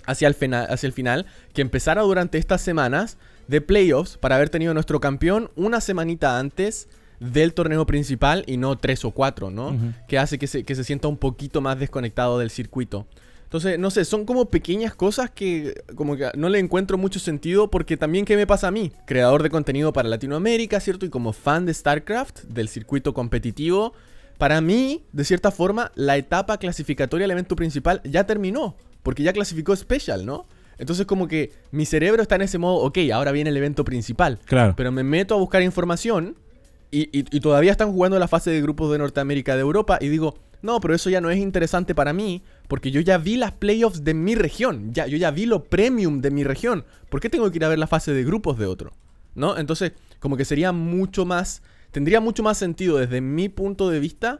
hacia 0.05 0.27
el, 0.27 0.33
fina- 0.33 0.63
hacia 0.65 0.87
el 0.87 0.93
final, 0.93 1.25
que 1.53 1.61
empezara 1.61 2.01
durante 2.01 2.37
estas 2.37 2.61
semanas 2.61 3.17
de 3.47 3.61
playoffs 3.61 4.17
para 4.17 4.35
haber 4.35 4.49
tenido 4.49 4.73
nuestro 4.73 4.99
campeón 4.99 5.51
una 5.55 5.81
semanita 5.81 6.39
antes 6.39 6.87
del 7.19 7.53
torneo 7.53 7.85
principal 7.85 8.43
y 8.47 8.57
no 8.57 8.77
tres 8.77 9.05
o 9.05 9.11
cuatro, 9.11 9.49
¿no? 9.49 9.77
Que 10.07 10.17
hace 10.17 10.37
que 10.37 10.47
se, 10.47 10.63
que 10.63 10.75
se 10.75 10.83
sienta 10.83 11.07
un 11.07 11.17
poquito 11.17 11.61
más 11.61 11.79
desconectado 11.79 12.39
del 12.39 12.49
circuito. 12.49 13.07
Entonces, 13.43 13.79
no 13.79 13.89
sé, 13.89 14.03
son 14.03 14.25
como 14.25 14.45
pequeñas 14.49 14.95
cosas 14.95 15.29
que 15.29 15.75
como 15.95 16.17
que 16.17 16.29
no 16.35 16.49
le 16.49 16.59
encuentro 16.59 16.97
mucho 16.97 17.19
sentido 17.19 17.69
porque 17.69 17.95
también 17.95 18.25
qué 18.25 18.35
me 18.35 18.47
pasa 18.47 18.67
a 18.67 18.71
mí, 18.71 18.91
creador 19.05 19.43
de 19.43 19.49
contenido 19.49 19.93
para 19.93 20.09
Latinoamérica, 20.09 20.79
¿cierto? 20.79 21.05
Y 21.05 21.09
como 21.09 21.31
fan 21.31 21.65
de 21.65 21.73
StarCraft, 21.73 22.45
del 22.45 22.67
circuito 22.67 23.13
competitivo, 23.13 23.93
para 24.37 24.59
mí, 24.59 25.05
de 25.13 25.23
cierta 25.23 25.51
forma, 25.51 25.91
la 25.95 26.17
etapa 26.17 26.57
clasificatoria 26.57 27.23
al 27.25 27.31
evento 27.31 27.55
principal 27.55 28.01
ya 28.03 28.25
terminó, 28.25 28.75
porque 29.05 29.21
ya 29.23 29.31
clasificó 29.31 29.75
Special, 29.75 30.25
¿no? 30.25 30.47
Entonces 30.79 31.05
como 31.05 31.27
que 31.29 31.51
mi 31.71 31.85
cerebro 31.85 32.21
está 32.23 32.35
en 32.35 32.41
ese 32.41 32.57
modo, 32.57 32.77
ok, 32.83 32.97
ahora 33.13 33.31
viene 33.31 33.51
el 33.51 33.57
evento 33.57 33.85
principal, 33.85 34.39
Claro. 34.45 34.73
pero 34.75 34.91
me 34.91 35.03
meto 35.03 35.35
a 35.35 35.37
buscar 35.37 35.61
información 35.61 36.35
y, 36.91 37.03
y- 37.17 37.25
y 37.31 37.39
todavía 37.39 37.71
están 37.71 37.91
jugando 37.93 38.17
la 38.19 38.27
fase 38.27 38.49
de 38.51 38.61
grupos 38.61 38.91
de 38.91 38.97
Norteamérica 38.97 39.55
de 39.55 39.61
Europa 39.61 39.99
y 40.01 40.09
digo, 40.09 40.35
no, 40.61 40.79
pero 40.79 40.95
eso 40.95 41.09
ya 41.11 41.21
no 41.21 41.29
es 41.29 41.37
interesante 41.37 41.93
para 41.93 42.11
mí 42.11 42.41
porque 42.67 42.89
yo 42.91 42.99
ya 42.99 43.17
vi 43.19 43.37
las 43.37 43.51
playoffs 43.53 44.03
de 44.03 44.13
mi 44.15 44.33
región, 44.35 44.91
ya, 44.93 45.05
yo 45.07 45.15
ya 45.17 45.29
vi 45.31 45.45
lo 45.45 45.63
premium 45.63 46.19
de 46.21 46.31
mi 46.31 46.43
región, 46.43 46.83
¿por 47.09 47.21
qué 47.21 47.29
tengo 47.29 47.49
que 47.51 47.57
ir 47.59 47.65
a 47.65 47.69
ver 47.69 47.79
la 47.79 47.87
fase 47.87 48.11
de 48.13 48.23
grupos 48.25 48.57
de 48.57 48.65
otro? 48.65 48.91
¿No? 49.35 49.57
Entonces 49.57 49.91
como 50.19 50.35
que 50.37 50.43
sería 50.45 50.71
mucho 50.71 51.23
más, 51.25 51.61
tendría 51.91 52.19
mucho 52.19 52.41
más 52.43 52.57
sentido 52.57 52.97
desde 52.97 53.21
mi 53.21 53.47
punto 53.49 53.89
de 53.89 53.99
vista 53.99 54.39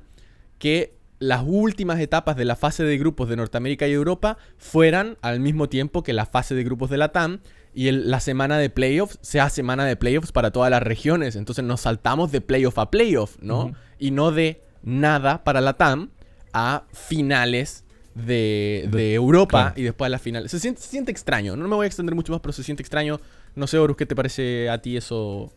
que 0.58 0.95
las 1.20 1.44
últimas 1.46 2.00
etapas 2.00 2.36
de 2.36 2.46
la 2.46 2.56
fase 2.56 2.84
de 2.84 2.98
grupos 2.98 3.30
de 3.30 3.36
Norteamérica 3.38 3.88
y 3.88 3.94
Europa 3.94 4.38
fueran 4.58 5.18
al 5.22 5.40
mismo 5.40 5.70
tiempo 5.70 6.04
que 6.04 6.14
la 6.14 6.26
fase 6.26 6.56
de 6.56 6.64
grupos 6.64 6.90
de 6.90 6.98
la 6.98 7.10
TAM 7.10 7.40
y 7.74 7.88
el- 7.88 8.10
la 8.12 8.20
semana 8.20 8.58
de 8.58 8.70
playoffs 8.70 9.18
sea 9.22 9.50
semana 9.50 9.86
de 9.86 9.96
playoffs 9.96 10.32
para 10.32 10.52
todas 10.52 10.70
las 10.72 10.84
regiones. 10.84 11.36
Entonces 11.36 11.64
nos 11.64 11.82
saltamos 11.82 12.32
de 12.32 12.42
playoff 12.42 12.78
a 12.80 12.92
playoff, 12.92 13.38
¿no? 13.42 13.74
Y 14.00 14.12
no 14.12 14.32
de 14.32 14.62
nada 14.84 15.44
para 15.44 15.62
la 15.62 15.74
TAM 15.74 16.10
a 16.54 16.84
finales 16.94 17.84
de, 18.14 18.88
de 18.92 19.14
Europa 19.14 19.64
claro. 19.68 19.74
y 19.80 19.84
después 19.84 20.06
a 20.08 20.10
las 20.10 20.22
finales. 20.22 20.52
Se 20.52 20.60
siente, 20.60 20.82
se 20.82 20.88
siente 20.90 21.12
extraño. 21.12 21.56
No 21.58 21.68
me 21.68 21.76
voy 21.76 21.84
a 21.84 21.88
extender 21.88 22.16
mucho 22.16 22.32
más, 22.32 22.40
pero 22.42 22.54
se 22.54 22.64
siente 22.64 22.82
extraño. 22.82 23.20
No 23.56 23.68
sé, 23.68 23.78
Horus, 23.78 23.98
¿qué 23.98 24.06
te 24.06 24.16
parece 24.16 24.70
a 24.70 24.82
ti 24.82 24.96
eso? 24.96 25.52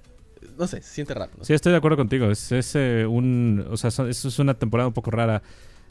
No 0.59 0.67
sé, 0.67 0.83
se 0.83 0.95
siente 0.95 1.15
raro. 1.15 1.33
no. 1.39 1.45
Sí, 1.45 1.53
estoy 1.55 1.73
de 1.73 1.79
acuerdo 1.79 1.97
contigo. 1.97 2.31
Es, 2.31 2.51
es, 2.53 2.75
eh, 2.75 3.07
un, 3.07 3.65
o 3.71 3.77
sea, 3.77 3.91
son- 3.91 4.09
eso 4.11 4.29
es 4.29 4.39
una 4.39 4.55
temporada 4.55 4.89
un 4.89 4.95
poco 4.95 5.11
rara. 5.11 5.43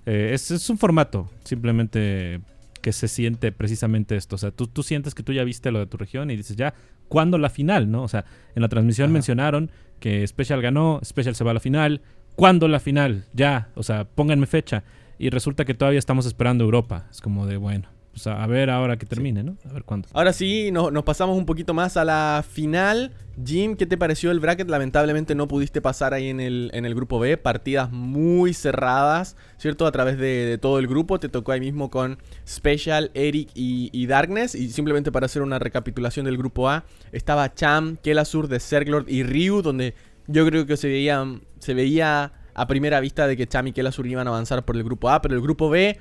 Eh, 0.05 0.31
es, 0.33 0.51
es 0.51 0.69
un 0.69 0.77
formato 0.77 1.29
simplemente 1.43 2.41
que 2.81 2.91
se 2.93 3.07
siente 3.07 3.51
precisamente 3.51 4.15
esto. 4.15 4.35
O 4.35 4.39
sea, 4.39 4.51
tú, 4.51 4.67
tú 4.67 4.83
sientes 4.83 5.15
que 5.15 5.23
tú 5.23 5.33
ya 5.33 5.43
viste 5.43 5.71
lo 5.71 5.79
de 5.79 5.87
tu 5.87 5.97
región 5.97 6.29
y 6.31 6.35
dices, 6.37 6.55
ya, 6.55 6.73
¿cuándo 7.09 7.37
la 7.37 7.49
final? 7.49 7.89
¿no? 7.91 8.03
O 8.03 8.07
sea, 8.07 8.25
en 8.55 8.61
la 8.61 8.69
transmisión 8.69 9.05
Ajá. 9.07 9.13
mencionaron 9.13 9.71
que 9.99 10.25
Special 10.27 10.61
ganó, 10.61 10.99
Special 11.03 11.35
se 11.35 11.43
va 11.43 11.51
a 11.51 11.53
la 11.55 11.59
final. 11.59 12.01
¿Cuándo 12.35 12.67
la 12.67 12.79
final? 12.79 13.25
Ya, 13.33 13.69
o 13.75 13.83
sea, 13.83 14.05
pónganme 14.05 14.45
fecha. 14.45 14.83
Y 15.17 15.29
resulta 15.31 15.65
que 15.65 15.73
todavía 15.73 15.97
estamos 15.99 16.25
esperando 16.27 16.63
Europa. 16.63 17.07
Es 17.09 17.19
como 17.21 17.47
de, 17.47 17.57
bueno, 17.57 17.89
pues 18.17 18.27
a, 18.27 18.43
a 18.43 18.47
ver 18.47 18.69
ahora 18.69 18.97
que 18.97 19.05
termine, 19.05 19.43
¿no? 19.43 19.57
A 19.69 19.73
ver 19.73 19.83
cuándo. 19.83 20.07
Ahora 20.13 20.33
sí, 20.33 20.71
no- 20.71 20.89
nos 20.91 21.03
pasamos 21.03 21.37
un 21.37 21.45
poquito 21.45 21.73
más 21.73 21.97
a 21.97 22.03
la 22.03 22.43
final. 22.49 23.11
Jim, 23.45 23.75
¿qué 23.75 23.85
te 23.85 23.97
pareció 23.97 24.31
el 24.31 24.39
bracket? 24.39 24.67
Lamentablemente 24.67 25.35
no 25.35 25.47
pudiste 25.47 25.79
pasar 25.81 26.15
ahí 26.15 26.29
en 26.29 26.39
el, 26.39 26.71
en 26.73 26.85
el 26.85 26.95
grupo 26.95 27.19
B. 27.19 27.37
Partidas 27.37 27.91
muy 27.91 28.53
cerradas, 28.55 29.35
¿cierto? 29.57 29.85
A 29.85 29.91
través 29.91 30.17
de, 30.17 30.45
de 30.47 30.57
todo 30.57 30.79
el 30.79 30.87
grupo. 30.87 31.19
Te 31.19 31.29
tocó 31.29 31.51
ahí 31.51 31.59
mismo 31.59 31.91
con 31.91 32.17
Special, 32.47 33.11
Eric 33.13 33.49
y, 33.53 33.89
y 33.93 34.07
Darkness. 34.07 34.55
Y 34.55 34.69
simplemente 34.71 35.11
para 35.11 35.27
hacer 35.27 35.43
una 35.43 35.59
recapitulación 35.59 36.25
del 36.25 36.37
grupo 36.37 36.69
A, 36.69 36.85
estaba 37.11 37.53
Cham, 37.53 37.97
Kelasur 37.97 38.47
de 38.47 38.59
Zerglord 38.59 39.07
y 39.07 39.21
Ryu, 39.23 39.61
donde 39.61 39.93
yo 40.25 40.45
creo 40.47 40.65
que 40.65 40.75
se 40.75 40.87
veía, 40.87 41.23
se 41.59 41.73
veía 41.75 42.31
a 42.55 42.65
primera 42.65 42.99
vista 42.99 43.27
de 43.27 43.37
que 43.37 43.45
Cham 43.47 43.67
y 43.67 43.71
Kelasur 43.73 44.07
iban 44.07 44.25
a 44.25 44.31
avanzar 44.31 44.65
por 44.65 44.75
el 44.75 44.83
grupo 44.83 45.11
A. 45.11 45.21
Pero 45.21 45.35
el 45.35 45.41
grupo 45.41 45.69
B 45.69 45.99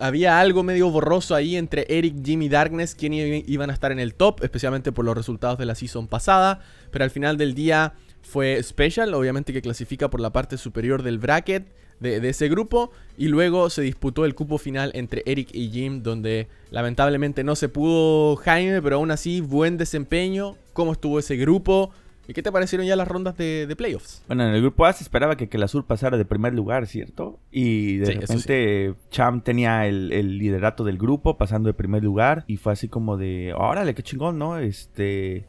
había 0.00 0.40
algo 0.40 0.62
medio 0.62 0.90
borroso 0.90 1.34
ahí 1.34 1.56
entre 1.56 1.86
Eric, 1.88 2.14
Jim 2.24 2.42
y 2.42 2.48
Darkness, 2.48 2.94
quien 2.94 3.14
i- 3.14 3.44
iban 3.46 3.70
a 3.70 3.72
estar 3.72 3.92
en 3.92 3.98
el 4.00 4.14
top, 4.14 4.42
especialmente 4.42 4.92
por 4.92 5.04
los 5.04 5.16
resultados 5.16 5.58
de 5.58 5.66
la 5.66 5.74
season 5.74 6.06
pasada. 6.08 6.60
Pero 6.90 7.04
al 7.04 7.10
final 7.10 7.36
del 7.36 7.54
día 7.54 7.94
fue 8.22 8.62
Special, 8.62 9.12
obviamente 9.14 9.52
que 9.52 9.62
clasifica 9.62 10.08
por 10.10 10.20
la 10.20 10.30
parte 10.30 10.56
superior 10.56 11.02
del 11.02 11.18
bracket 11.18 11.66
de, 12.00 12.20
de 12.20 12.28
ese 12.30 12.48
grupo. 12.48 12.90
Y 13.18 13.28
luego 13.28 13.70
se 13.70 13.82
disputó 13.82 14.24
el 14.24 14.34
cupo 14.34 14.58
final 14.58 14.90
entre 14.94 15.22
Eric 15.26 15.48
y 15.52 15.70
Jim, 15.70 16.02
donde 16.02 16.48
lamentablemente 16.70 17.44
no 17.44 17.54
se 17.56 17.68
pudo 17.68 18.36
Jaime, 18.36 18.82
pero 18.82 18.96
aún 18.96 19.10
así 19.10 19.40
buen 19.40 19.76
desempeño. 19.78 20.56
¿Cómo 20.72 20.92
estuvo 20.92 21.18
ese 21.18 21.36
grupo? 21.36 21.92
¿Y 22.26 22.32
qué 22.32 22.42
te 22.42 22.50
parecieron 22.50 22.86
ya 22.86 22.96
las 22.96 23.06
rondas 23.08 23.36
de, 23.36 23.66
de 23.66 23.76
playoffs? 23.76 24.22
Bueno, 24.26 24.44
en 24.48 24.54
el 24.54 24.60
grupo 24.62 24.86
A 24.86 24.92
se 24.92 25.02
esperaba 25.04 25.36
que, 25.36 25.48
que 25.48 25.56
el 25.56 25.62
azul 25.62 25.84
pasara 25.84 26.16
de 26.16 26.24
primer 26.24 26.54
lugar, 26.54 26.86
¿cierto? 26.86 27.38
Y 27.50 27.98
de 27.98 28.06
Sí, 28.06 28.12
repente 28.14 28.94
Cham 29.10 29.42
tenía 29.42 29.86
el, 29.86 30.12
el 30.12 30.38
liderato 30.38 30.84
del 30.84 30.98
grupo, 30.98 31.36
pasando 31.36 31.66
de 31.68 31.74
primer 31.74 32.02
lugar. 32.02 32.44
Y 32.46 32.56
fue 32.56 32.72
así 32.72 32.88
como 32.88 33.16
de, 33.16 33.52
órale, 33.56 33.94
qué 33.94 34.02
chingón, 34.02 34.38
¿no? 34.38 34.58
Este... 34.58 35.46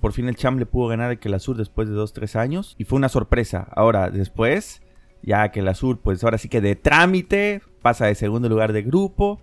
Por 0.00 0.12
fin 0.12 0.28
el 0.28 0.36
Cham 0.36 0.58
le 0.58 0.66
pudo 0.66 0.88
ganar 0.88 1.10
a 1.12 1.16
que 1.16 1.28
el 1.28 1.34
azul 1.34 1.56
después 1.56 1.88
de 1.88 1.94
2-3 1.94 2.36
años. 2.36 2.74
Y 2.78 2.84
fue 2.84 2.96
una 2.98 3.08
sorpresa. 3.08 3.68
Ahora, 3.74 4.10
después, 4.10 4.82
ya 5.22 5.50
que 5.50 5.60
el 5.60 5.68
azul, 5.68 5.98
pues 5.98 6.22
ahora 6.24 6.36
sí 6.36 6.50
que 6.50 6.60
de 6.60 6.76
trámite, 6.76 7.62
pasa 7.80 8.04
de 8.06 8.14
segundo 8.14 8.50
lugar 8.50 8.74
de 8.74 8.82
grupo. 8.82 9.40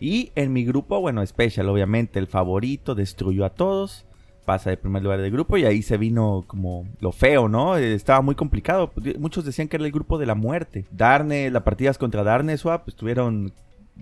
Y 0.00 0.32
en 0.34 0.52
mi 0.54 0.64
grupo, 0.64 1.00
bueno, 1.00 1.26
Special, 1.26 1.68
obviamente, 1.68 2.18
el 2.18 2.26
favorito, 2.26 2.94
destruyó 2.94 3.44
a 3.44 3.50
todos 3.50 4.06
pasa 4.48 4.70
de 4.70 4.78
primer 4.78 5.02
lugar 5.02 5.20
del 5.20 5.30
grupo 5.30 5.58
y 5.58 5.66
ahí 5.66 5.82
se 5.82 5.98
vino 5.98 6.42
como 6.46 6.86
lo 7.00 7.12
feo, 7.12 7.50
¿no? 7.50 7.76
Eh, 7.76 7.92
Estaba 7.92 8.22
muy 8.22 8.34
complicado. 8.34 8.90
Muchos 9.18 9.44
decían 9.44 9.68
que 9.68 9.76
era 9.76 9.84
el 9.84 9.92
grupo 9.92 10.16
de 10.16 10.24
la 10.24 10.34
muerte. 10.34 10.86
Darne, 10.90 11.50
las 11.50 11.64
partidas 11.64 11.98
contra 11.98 12.22
Darne 12.22 12.56
Swap 12.56 12.88
estuvieron, 12.88 13.52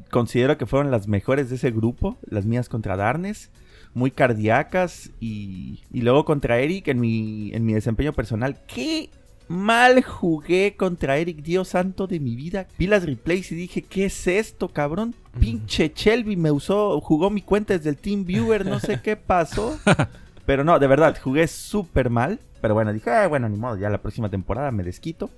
considero 0.08 0.56
que 0.56 0.64
fueron 0.64 0.92
las 0.92 1.08
mejores 1.08 1.50
de 1.50 1.56
ese 1.56 1.72
grupo, 1.72 2.16
las 2.30 2.46
mías 2.46 2.68
contra 2.68 2.96
Darnes, 2.96 3.50
muy 3.92 4.12
cardíacas 4.12 5.10
y, 5.18 5.80
y 5.92 6.02
luego 6.02 6.24
contra 6.24 6.60
Eric 6.60 6.86
en 6.86 7.00
mi, 7.00 7.50
en 7.52 7.66
mi 7.66 7.72
desempeño 7.72 8.12
personal. 8.12 8.56
¡Qué 8.68 9.10
mal 9.48 10.04
jugué 10.04 10.76
contra 10.76 11.18
Eric, 11.18 11.42
Dios 11.42 11.70
santo 11.70 12.06
de 12.06 12.20
mi 12.20 12.36
vida! 12.36 12.68
Vi 12.78 12.86
las 12.86 13.04
replays 13.04 13.50
y 13.50 13.56
dije, 13.56 13.82
¿qué 13.82 14.04
es 14.04 14.28
esto, 14.28 14.68
cabrón? 14.68 15.12
Pinche 15.40 15.90
Shelby 15.92 16.36
me 16.36 16.52
usó, 16.52 17.00
jugó 17.00 17.30
mi 17.30 17.42
cuenta 17.42 17.76
desde 17.76 17.90
el 17.90 17.96
Team 17.96 18.24
Viewer, 18.24 18.64
no 18.64 18.78
sé 18.78 19.00
qué 19.02 19.16
pasó. 19.16 19.76
Pero 20.46 20.64
no, 20.64 20.78
de 20.78 20.86
verdad, 20.86 21.16
jugué 21.22 21.46
súper 21.48 22.08
mal. 22.10 22.38
Pero 22.62 22.74
bueno, 22.74 22.92
dije, 22.92 23.10
"Ah, 23.10 23.26
bueno, 23.26 23.48
ni 23.48 23.56
modo, 23.56 23.76
ya 23.76 23.90
la 23.90 23.98
próxima 24.00 24.28
temporada 24.30 24.70
me 24.70 24.82
desquito. 24.82 25.28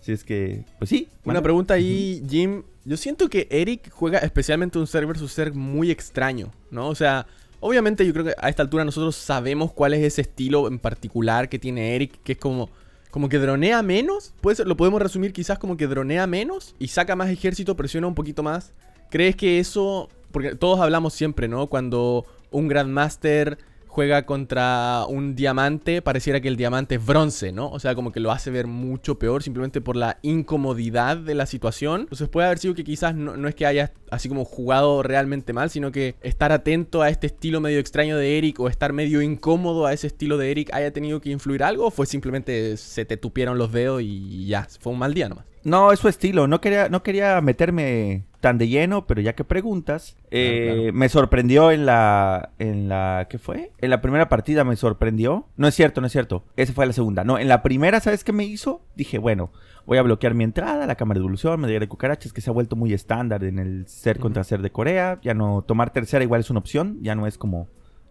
Si 0.00 0.12
es 0.12 0.22
que, 0.24 0.64
pues 0.78 0.90
sí. 0.90 1.08
Una 1.24 1.42
pregunta 1.42 1.74
ahí, 1.74 2.22
Jim. 2.28 2.62
Yo 2.84 2.96
siento 2.96 3.28
que 3.28 3.48
Eric 3.50 3.90
juega 3.90 4.18
especialmente 4.18 4.78
un 4.78 4.86
ser 4.86 5.06
versus 5.06 5.32
ser 5.32 5.52
muy 5.54 5.90
extraño, 5.90 6.52
¿no? 6.70 6.88
O 6.88 6.94
sea, 6.94 7.26
obviamente 7.60 8.06
yo 8.06 8.12
creo 8.12 8.24
que 8.26 8.34
a 8.38 8.48
esta 8.48 8.62
altura 8.62 8.84
nosotros 8.84 9.16
sabemos 9.16 9.72
cuál 9.72 9.94
es 9.94 10.02
ese 10.04 10.20
estilo 10.22 10.68
en 10.68 10.78
particular 10.78 11.48
que 11.48 11.58
tiene 11.58 11.96
Eric, 11.96 12.20
que 12.22 12.32
es 12.32 12.38
como, 12.38 12.70
como 13.10 13.28
que 13.28 13.38
dronea 13.38 13.82
menos. 13.82 14.32
Puede 14.40 14.56
ser- 14.56 14.68
lo 14.68 14.76
podemos 14.76 15.02
resumir 15.02 15.32
quizás 15.32 15.58
como 15.58 15.76
que 15.76 15.86
dronea 15.86 16.26
menos 16.26 16.74
y 16.78 16.88
saca 16.88 17.16
más 17.16 17.28
ejército, 17.28 17.76
presiona 17.76 18.06
un 18.06 18.14
poquito 18.14 18.42
más. 18.42 18.72
¿Crees 19.10 19.36
que 19.36 19.58
eso, 19.58 20.08
porque 20.30 20.54
todos 20.54 20.80
hablamos 20.80 21.12
siempre, 21.12 21.48
¿no? 21.48 21.66
Cuando 21.66 22.24
un 22.50 22.68
Grandmaster 22.68 23.58
juega 23.98 24.26
contra 24.26 25.06
un 25.08 25.34
diamante, 25.34 26.02
pareciera 26.02 26.40
que 26.40 26.46
el 26.46 26.54
diamante 26.54 26.94
es 26.94 27.04
bronce, 27.04 27.50
¿no? 27.50 27.68
O 27.68 27.80
sea, 27.80 27.96
como 27.96 28.12
que 28.12 28.20
lo 28.20 28.30
hace 28.30 28.48
ver 28.48 28.68
mucho 28.68 29.18
peor 29.18 29.42
simplemente 29.42 29.80
por 29.80 29.96
la 29.96 30.20
incomodidad 30.22 31.16
de 31.16 31.34
la 31.34 31.46
situación. 31.46 32.02
Entonces 32.02 32.28
puede 32.28 32.46
haber 32.46 32.60
sido 32.60 32.76
que 32.76 32.84
quizás 32.84 33.16
no, 33.16 33.36
no 33.36 33.48
es 33.48 33.56
que 33.56 33.66
haya 33.66 33.92
así 34.12 34.28
como 34.28 34.44
jugado 34.44 35.02
realmente 35.02 35.52
mal, 35.52 35.68
sino 35.68 35.90
que 35.90 36.14
estar 36.22 36.52
atento 36.52 37.02
a 37.02 37.08
este 37.08 37.26
estilo 37.26 37.60
medio 37.60 37.80
extraño 37.80 38.16
de 38.16 38.38
Eric 38.38 38.60
o 38.60 38.68
estar 38.68 38.92
medio 38.92 39.20
incómodo 39.20 39.84
a 39.84 39.92
ese 39.92 40.06
estilo 40.06 40.38
de 40.38 40.52
Eric 40.52 40.72
haya 40.72 40.92
tenido 40.92 41.20
que 41.20 41.30
influir 41.30 41.64
algo 41.64 41.86
o 41.86 41.90
fue 41.90 42.06
simplemente 42.06 42.76
se 42.76 43.04
te 43.04 43.16
tupieron 43.16 43.58
los 43.58 43.72
dedos 43.72 44.00
y 44.00 44.46
ya, 44.46 44.68
fue 44.78 44.92
un 44.92 45.00
mal 45.00 45.12
día 45.12 45.28
nomás. 45.28 45.44
No, 45.64 45.90
es 45.90 45.98
su 45.98 46.06
estilo. 46.06 46.46
No 46.46 46.60
quería, 46.60 46.88
no 46.88 47.02
quería 47.02 47.40
meterme 47.40 48.27
tan 48.40 48.58
de 48.58 48.68
lleno, 48.68 49.06
pero 49.06 49.20
ya 49.20 49.34
que 49.34 49.44
preguntas, 49.44 50.16
eh, 50.30 50.74
claro. 50.74 50.92
me 50.92 51.08
sorprendió 51.08 51.72
en 51.72 51.86
la, 51.86 52.50
en 52.58 52.88
la, 52.88 53.26
¿qué 53.28 53.38
fue? 53.38 53.72
En 53.78 53.90
la 53.90 54.00
primera 54.00 54.28
partida 54.28 54.64
me 54.64 54.76
sorprendió. 54.76 55.46
No 55.56 55.66
es 55.66 55.74
cierto, 55.74 56.00
no 56.00 56.06
es 56.06 56.12
cierto. 56.12 56.44
Esa 56.56 56.72
fue 56.72 56.86
la 56.86 56.92
segunda. 56.92 57.24
No, 57.24 57.38
en 57.38 57.48
la 57.48 57.62
primera, 57.62 58.00
¿sabes 58.00 58.22
qué 58.22 58.32
me 58.32 58.44
hizo? 58.44 58.82
Dije, 58.94 59.18
bueno, 59.18 59.50
voy 59.86 59.98
a 59.98 60.02
bloquear 60.02 60.34
mi 60.34 60.44
entrada, 60.44 60.86
la 60.86 60.94
cámara 60.94 61.18
de 61.18 61.22
evolución, 61.22 61.60
medida 61.60 61.80
de 61.80 61.88
cucarachas, 61.88 62.32
que 62.32 62.40
se 62.40 62.50
ha 62.50 62.52
vuelto 62.52 62.76
muy 62.76 62.92
estándar 62.92 63.42
en 63.42 63.58
el 63.58 63.88
ser 63.88 64.18
contra 64.18 64.44
ser 64.44 64.62
de 64.62 64.70
Corea. 64.70 65.18
Ya 65.22 65.34
no, 65.34 65.62
tomar 65.62 65.90
tercera 65.90 66.22
igual 66.22 66.40
es 66.40 66.50
una 66.50 66.60
opción, 66.60 66.98
ya 67.02 67.14
no 67.14 67.26
es 67.26 67.38
como 67.38 67.68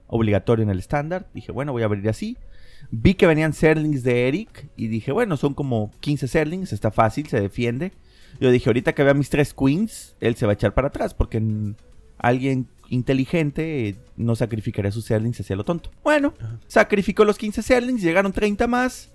obligatorio 0.08 0.64
en 0.64 0.70
el 0.70 0.80
estándar. 0.80 1.28
Dije, 1.34 1.52
bueno, 1.52 1.72
voy 1.72 1.84
a 1.84 1.86
abrir 1.86 2.10
así. 2.10 2.38
Vi 2.92 3.16
que 3.16 3.28
venían 3.28 3.54
Serlings 3.54 4.04
de 4.04 4.28
Eric 4.28 4.70
y 4.76 4.88
dije, 4.88 5.12
bueno, 5.12 5.38
son 5.38 5.54
como 5.54 5.92
15 6.02 6.28
Serlings, 6.28 6.74
está 6.74 6.92
fácil, 6.92 7.28
se 7.28 7.40
defiende. 7.40 7.94
Yo 8.40 8.52
dije, 8.52 8.70
ahorita 8.70 8.94
que 8.94 9.04
vea 9.04 9.14
mis 9.14 9.30
tres 9.30 9.54
Queens, 9.54 10.16
él 10.20 10.36
se 10.36 10.46
va 10.46 10.52
a 10.52 10.56
echar 10.56 10.74
para 10.74 10.90
atrás 10.90 11.14
porque 11.14 11.42
alguien 12.18 12.68
inteligente 12.90 13.96
no 14.16 14.36
sacrificaría 14.36 14.92
sus 14.92 15.06
Serlings 15.06 15.40
hacia 15.40 15.56
lo 15.56 15.64
tonto. 15.64 15.92
Bueno, 16.04 16.34
sacrificó 16.68 17.26
los 17.26 17.38
15 17.38 17.62
Serlings, 17.62 18.02
llegaron 18.02 18.32
30 18.32 18.68
más 18.68 19.12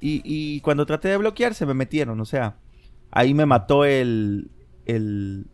y, 0.00 0.22
y 0.24 0.60
cuando 0.60 0.86
traté 0.86 1.08
de 1.08 1.16
bloquear 1.16 1.54
se 1.54 1.66
me 1.66 1.74
metieron, 1.74 2.20
o 2.20 2.24
sea, 2.24 2.56
ahí 3.10 3.32
me 3.32 3.46
mató 3.46 3.84
el, 3.84 4.50
el 4.86 5.46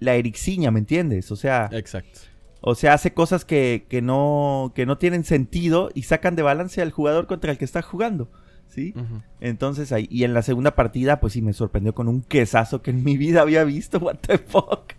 la 0.00 0.14
Erixiña, 0.14 0.70
¿me 0.70 0.78
entiendes? 0.78 1.30
O 1.32 1.36
sea, 1.36 1.68
Exacto. 1.72 2.20
o 2.60 2.74
sea, 2.74 2.94
hace 2.94 3.12
cosas 3.12 3.44
que, 3.44 3.86
que 3.88 4.00
no, 4.00 4.72
que 4.74 4.86
no 4.86 4.98
tienen 4.98 5.24
sentido 5.24 5.90
y 5.94 6.02
sacan 6.02 6.36
de 6.36 6.42
balance 6.42 6.80
al 6.80 6.92
jugador 6.92 7.26
contra 7.26 7.52
el 7.52 7.58
que 7.58 7.64
está 7.64 7.82
jugando. 7.82 8.30
¿Sí? 8.68 8.94
Entonces 9.40 9.90
ahí, 9.92 10.06
y 10.10 10.24
en 10.24 10.34
la 10.34 10.42
segunda 10.42 10.74
partida, 10.74 11.20
pues 11.20 11.32
sí, 11.32 11.42
me 11.42 11.52
sorprendió 11.52 11.94
con 11.94 12.06
un 12.06 12.20
quesazo 12.22 12.82
que 12.82 12.90
en 12.90 13.02
mi 13.02 13.16
vida 13.16 13.40
había 13.40 13.64
visto. 13.64 13.98
What 14.02 14.16
the 14.26 14.38
fuck. 14.38 14.92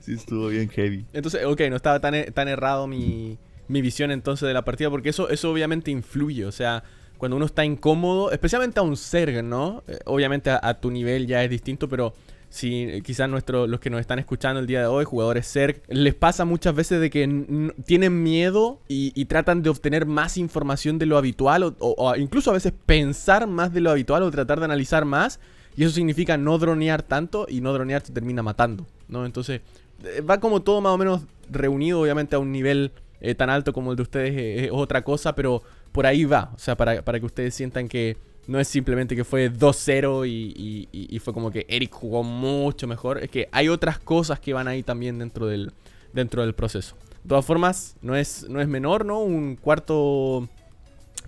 sí, 0.00 0.14
estuvo 0.14 0.48
bien 0.48 0.68
heavy. 0.68 1.04
Entonces, 1.12 1.44
ok, 1.44 1.60
no 1.70 1.76
estaba 1.76 2.00
tan, 2.00 2.14
e- 2.14 2.30
tan 2.30 2.48
errado 2.48 2.86
mi, 2.86 3.38
mi 3.68 3.82
visión 3.82 4.10
entonces 4.10 4.46
de 4.48 4.54
la 4.54 4.64
partida, 4.64 4.90
porque 4.90 5.10
eso, 5.10 5.28
eso 5.28 5.50
obviamente 5.50 5.90
influye, 5.90 6.44
o 6.44 6.52
sea, 6.52 6.82
cuando 7.18 7.36
uno 7.36 7.46
está 7.46 7.64
incómodo, 7.64 8.32
especialmente 8.32 8.80
a 8.80 8.82
un 8.82 8.96
Zerg, 8.96 9.44
¿no? 9.44 9.84
Eh, 9.86 9.98
obviamente 10.06 10.50
a, 10.50 10.58
a 10.62 10.80
tu 10.80 10.90
nivel 10.90 11.26
ya 11.26 11.44
es 11.44 11.50
distinto, 11.50 11.88
pero 11.88 12.14
si 12.52 12.82
eh, 12.82 13.02
quizás 13.02 13.30
nuestro, 13.30 13.66
los 13.66 13.80
que 13.80 13.88
nos 13.88 13.98
están 13.98 14.18
escuchando 14.18 14.60
el 14.60 14.66
día 14.66 14.80
de 14.80 14.86
hoy, 14.86 15.06
jugadores 15.06 15.50
Zerg, 15.50 15.80
les 15.88 16.14
pasa 16.14 16.44
muchas 16.44 16.74
veces 16.74 17.00
de 17.00 17.08
que 17.08 17.72
tienen 17.86 18.22
miedo 18.22 18.78
y, 18.88 19.24
tratan 19.24 19.62
de 19.62 19.70
obtener 19.70 20.04
más 20.04 20.36
información 20.36 20.98
de 20.98 21.06
lo 21.06 21.16
habitual, 21.16 21.74
o, 21.78 22.14
incluso 22.16 22.50
a 22.50 22.52
veces 22.52 22.74
pensar 22.84 23.46
más 23.46 23.72
de 23.72 23.80
lo 23.80 23.90
habitual 23.90 24.22
o 24.22 24.30
tratar 24.30 24.58
de 24.58 24.66
analizar 24.66 25.06
más, 25.06 25.40
y 25.78 25.84
eso 25.84 25.94
significa 25.94 26.36
no 26.36 26.58
dronear 26.58 27.02
tanto, 27.02 27.46
y 27.48 27.62
no 27.62 27.72
dronear 27.72 28.02
te 28.02 28.12
termina 28.12 28.42
matando, 28.42 28.86
¿no? 29.08 29.24
Entonces, 29.24 29.62
eh, 30.04 30.20
va 30.20 30.38
como 30.38 30.60
todo 30.60 30.82
más 30.82 30.92
o 30.92 30.98
menos 30.98 31.22
reunido, 31.50 32.02
obviamente 32.02 32.36
a 32.36 32.38
un 32.38 32.52
nivel 32.52 32.92
eh, 33.22 33.34
tan 33.34 33.48
alto 33.48 33.72
como 33.72 33.92
el 33.92 33.96
de 33.96 34.02
ustedes 34.02 34.64
es 34.64 34.70
otra 34.70 35.02
cosa, 35.02 35.34
pero 35.34 35.62
por 35.90 36.04
ahí 36.04 36.26
va, 36.26 36.50
o 36.54 36.58
sea, 36.58 36.76
para, 36.76 37.02
para 37.02 37.18
que 37.18 37.24
ustedes 37.24 37.54
sientan 37.54 37.88
que 37.88 38.18
no 38.46 38.58
es 38.58 38.68
simplemente 38.68 39.14
que 39.16 39.24
fue 39.24 39.52
2-0 39.52 40.26
y, 40.28 40.88
y- 40.92 41.18
fue 41.20 41.32
como 41.32 41.50
que 41.50 41.64
Eric 41.68 41.92
jugó 41.92 42.22
mucho 42.22 42.86
mejor, 42.86 43.22
es 43.22 43.30
que 43.30 43.48
hay 43.52 43.68
otras 43.68 43.98
cosas 43.98 44.40
que 44.40 44.52
van 44.52 44.68
ahí 44.68 44.82
también 44.82 45.18
dentro 45.18 45.46
del, 45.46 45.72
dentro 46.12 46.42
del 46.42 46.54
proceso. 46.54 46.96
De 47.22 47.28
todas 47.28 47.44
formas, 47.44 47.94
no 48.02 48.16
es, 48.16 48.48
no 48.48 48.60
es 48.60 48.66
menor, 48.66 49.04
¿no? 49.04 49.20
Un 49.20 49.56
cuarto 49.56 50.48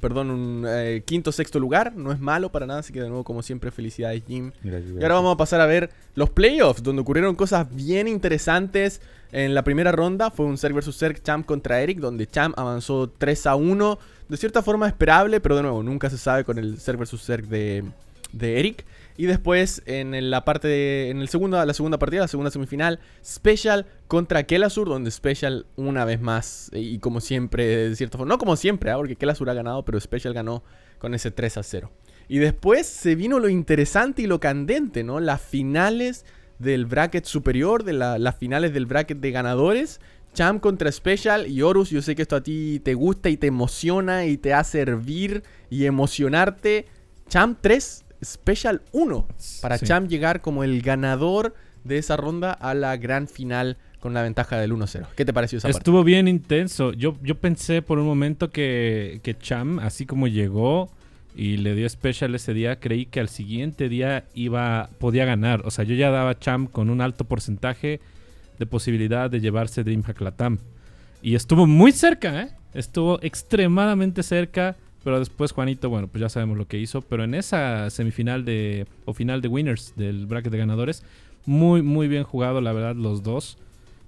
perdón, 0.01 0.31
un 0.31 0.67
eh, 0.69 1.03
quinto, 1.07 1.33
sexto 1.33 1.59
lugar. 1.59 1.95
No 1.97 2.13
es 2.13 2.21
malo 2.21 2.53
para 2.53 2.67
nada, 2.67 2.81
así 2.81 2.93
que 2.93 3.01
de 3.01 3.09
nuevo, 3.09 3.25
como 3.25 3.43
siempre, 3.43 3.71
felicidades, 3.71 4.23
Jim. 4.27 4.53
Gracias, 4.63 4.93
Y 4.93 5.03
ahora 5.03 5.15
vamos 5.15 5.33
a 5.33 5.37
pasar 5.39 5.63
a 5.63 5.67
ver 5.67 5.89
los 6.15 6.29
playoffs, 6.29 6.83
donde 6.83 7.01
ocurrieron 7.01 7.35
cosas 7.37 7.75
bien 7.75 8.07
interesantes. 8.07 9.01
En 9.33 9.55
la 9.55 9.65
primera 9.65 9.93
ronda 9.93 10.31
fue 10.31 10.45
un 10.45 10.59
Zerg 10.59 10.75
vs 10.75 10.95
Zerg 10.99 11.23
Champ 11.23 11.47
contra 11.47 11.81
Eric, 11.81 12.01
donde 12.01 12.27
Champ 12.27 12.59
avanzó 12.59 13.09
3 13.09 13.47
a 13.47 13.55
1. 13.57 13.99
De 14.29 14.37
cierta 14.37 14.63
forma 14.63 14.87
esperable, 14.87 15.41
pero 15.41 15.57
de 15.57 15.63
nuevo, 15.63 15.83
nunca 15.83 16.09
se 16.11 16.19
sabe 16.19 16.45
con 16.45 16.59
el 16.59 16.79
Zerg 16.79 16.99
vs 16.99 17.21
Zerg 17.23 17.47
de, 17.49 17.85
de 18.33 18.59
Eric. 18.59 18.85
Y 19.17 19.27
después 19.27 19.83
en 19.87 20.31
la 20.31 20.45
parte 20.45 20.67
de, 20.67 21.11
en 21.11 21.21
el 21.21 21.29
segundo, 21.29 21.65
la 21.65 21.75
segunda 21.75 21.99
partida, 21.99 22.23
la 22.23 22.29
segunda 22.29 22.51
semifinal, 22.51 22.99
Special 23.25 23.87
contra 24.09 24.43
Kelasur, 24.45 24.89
donde 24.89 25.11
Special 25.11 25.67
una 25.77 26.05
vez 26.05 26.21
más, 26.21 26.71
y 26.73 26.99
como 26.99 27.21
siempre, 27.21 27.91
de 27.91 27.97
cierta 27.97 28.19
forma, 28.19 28.33
no 28.35 28.39
como 28.39 28.57
siempre, 28.57 28.91
¿ah? 28.91 28.97
porque 28.97 29.15
Kelasur 29.17 29.49
ha 29.51 29.55
ganado, 29.55 29.85
pero 29.85 30.01
Special 30.01 30.35
ganó 30.35 30.65
con 30.99 31.15
ese 31.15 31.31
3 31.31 31.59
a 31.59 31.63
0. 31.63 31.93
Y 32.27 32.39
después 32.39 32.87
se 32.87 33.15
vino 33.15 33.39
lo 33.39 33.49
interesante 33.51 34.23
y 34.23 34.27
lo 34.27 34.41
candente, 34.41 35.05
¿no? 35.05 35.21
Las 35.21 35.43
finales 35.43 36.25
del 36.59 36.87
bracket 36.87 37.27
superior, 37.27 37.85
de 37.85 37.93
la- 37.93 38.19
las 38.19 38.37
finales 38.37 38.73
del 38.73 38.87
bracket 38.87 39.19
de 39.19 39.31
ganadores. 39.31 40.01
Champ 40.35 40.61
contra 40.61 40.93
Special 40.93 41.47
y 41.49 41.63
Horus, 41.63 41.91
yo 41.91 42.03
sé 42.03 42.15
que 42.15 42.23
esto 42.23 42.37
a 42.37 42.43
ti 42.43 42.81
te 42.85 42.95
gusta 42.95 43.31
y 43.31 43.37
te 43.37 43.47
emociona 43.47 44.27
y 44.27 44.37
te 44.37 44.53
hace 44.53 44.81
hervir 44.81 45.43
y 45.71 45.87
emocionarte. 45.87 46.87
Champ 47.29 47.59
3, 47.61 48.05
Special 48.23 48.83
1. 48.93 49.27
Para 49.63 49.79
Sí. 49.79 49.87
Champ 49.87 50.09
llegar 50.09 50.41
como 50.43 50.65
el 50.65 50.83
ganador 50.83 51.55
de 51.85 51.99
esa 51.99 52.17
ronda 52.17 52.53
a 52.53 52.75
la 52.75 52.97
gran 52.97 53.29
final 53.29 53.77
con 54.01 54.13
la 54.13 54.23
ventaja 54.23 54.59
del 54.59 54.73
1-0. 54.73 55.07
¿Qué 55.17 55.25
te 55.25 55.33
pareció 55.33 55.59
esa 55.59 55.69
parte? 55.69 55.79
Estuvo 55.79 56.05
bien 56.05 56.29
intenso. 56.29 56.93
Yo, 56.93 57.17
yo 57.23 57.37
pensé 57.37 57.81
por 57.81 57.99
un 57.99 58.07
momento 58.07 58.51
que, 58.51 59.21
que 59.23 59.39
Cham, 59.39 59.79
así 59.79 60.05
como 60.05 60.27
llegó 60.27 60.91
y 61.37 61.57
le 61.57 61.75
dio 61.75 61.89
special 61.89 62.35
ese 62.35 62.53
día, 62.55 62.79
creí 62.81 63.07
que 63.07 63.21
al 63.21 63.29
siguiente 63.29 63.89
día 63.89 64.25
iba 64.35 64.91
podía 64.99 65.25
ganar. 65.25 65.63
O 65.65 65.71
sea, 65.71 65.85
yo 65.85 65.95
ya 65.95 66.11
daba 66.11 66.31
a 66.31 66.39
Cham 66.39 66.67
con 66.67 66.91
un 66.91 67.01
alto 67.01 67.25
porcentaje 67.25 68.01
de 68.59 68.67
posibilidad 68.67 69.31
de 69.31 69.41
llevarse 69.41 69.85
Dreamhack 69.85 70.21
Latam. 70.21 70.59
Y 71.23 71.35
estuvo 71.35 71.67
muy 71.67 71.93
cerca, 71.93 72.43
¿eh? 72.43 72.51
Estuvo 72.75 73.19
extremadamente 73.23 74.23
cerca. 74.23 74.77
Pero 75.03 75.19
después 75.19 75.53
Juanito, 75.53 75.91
bueno, 75.91 76.09
pues 76.09 76.23
ya 76.23 76.29
sabemos 76.29 76.57
lo 76.57 76.67
que 76.67 76.79
hizo. 76.79 77.03
Pero 77.03 77.25
en 77.25 77.35
esa 77.35 77.91
semifinal 77.91 78.45
de 78.45 78.87
o 79.05 79.13
final 79.13 79.43
de 79.43 79.49
winners 79.49 79.93
del 79.97 80.27
bracket 80.27 80.53
de 80.53 80.59
ganadores, 80.59 81.03
muy, 81.45 81.83
muy 81.83 82.09
bien 82.09 82.25
jugado, 82.25 82.61
la 82.61 82.73
verdad, 82.73 82.97
los 82.97 83.23
dos 83.23 83.59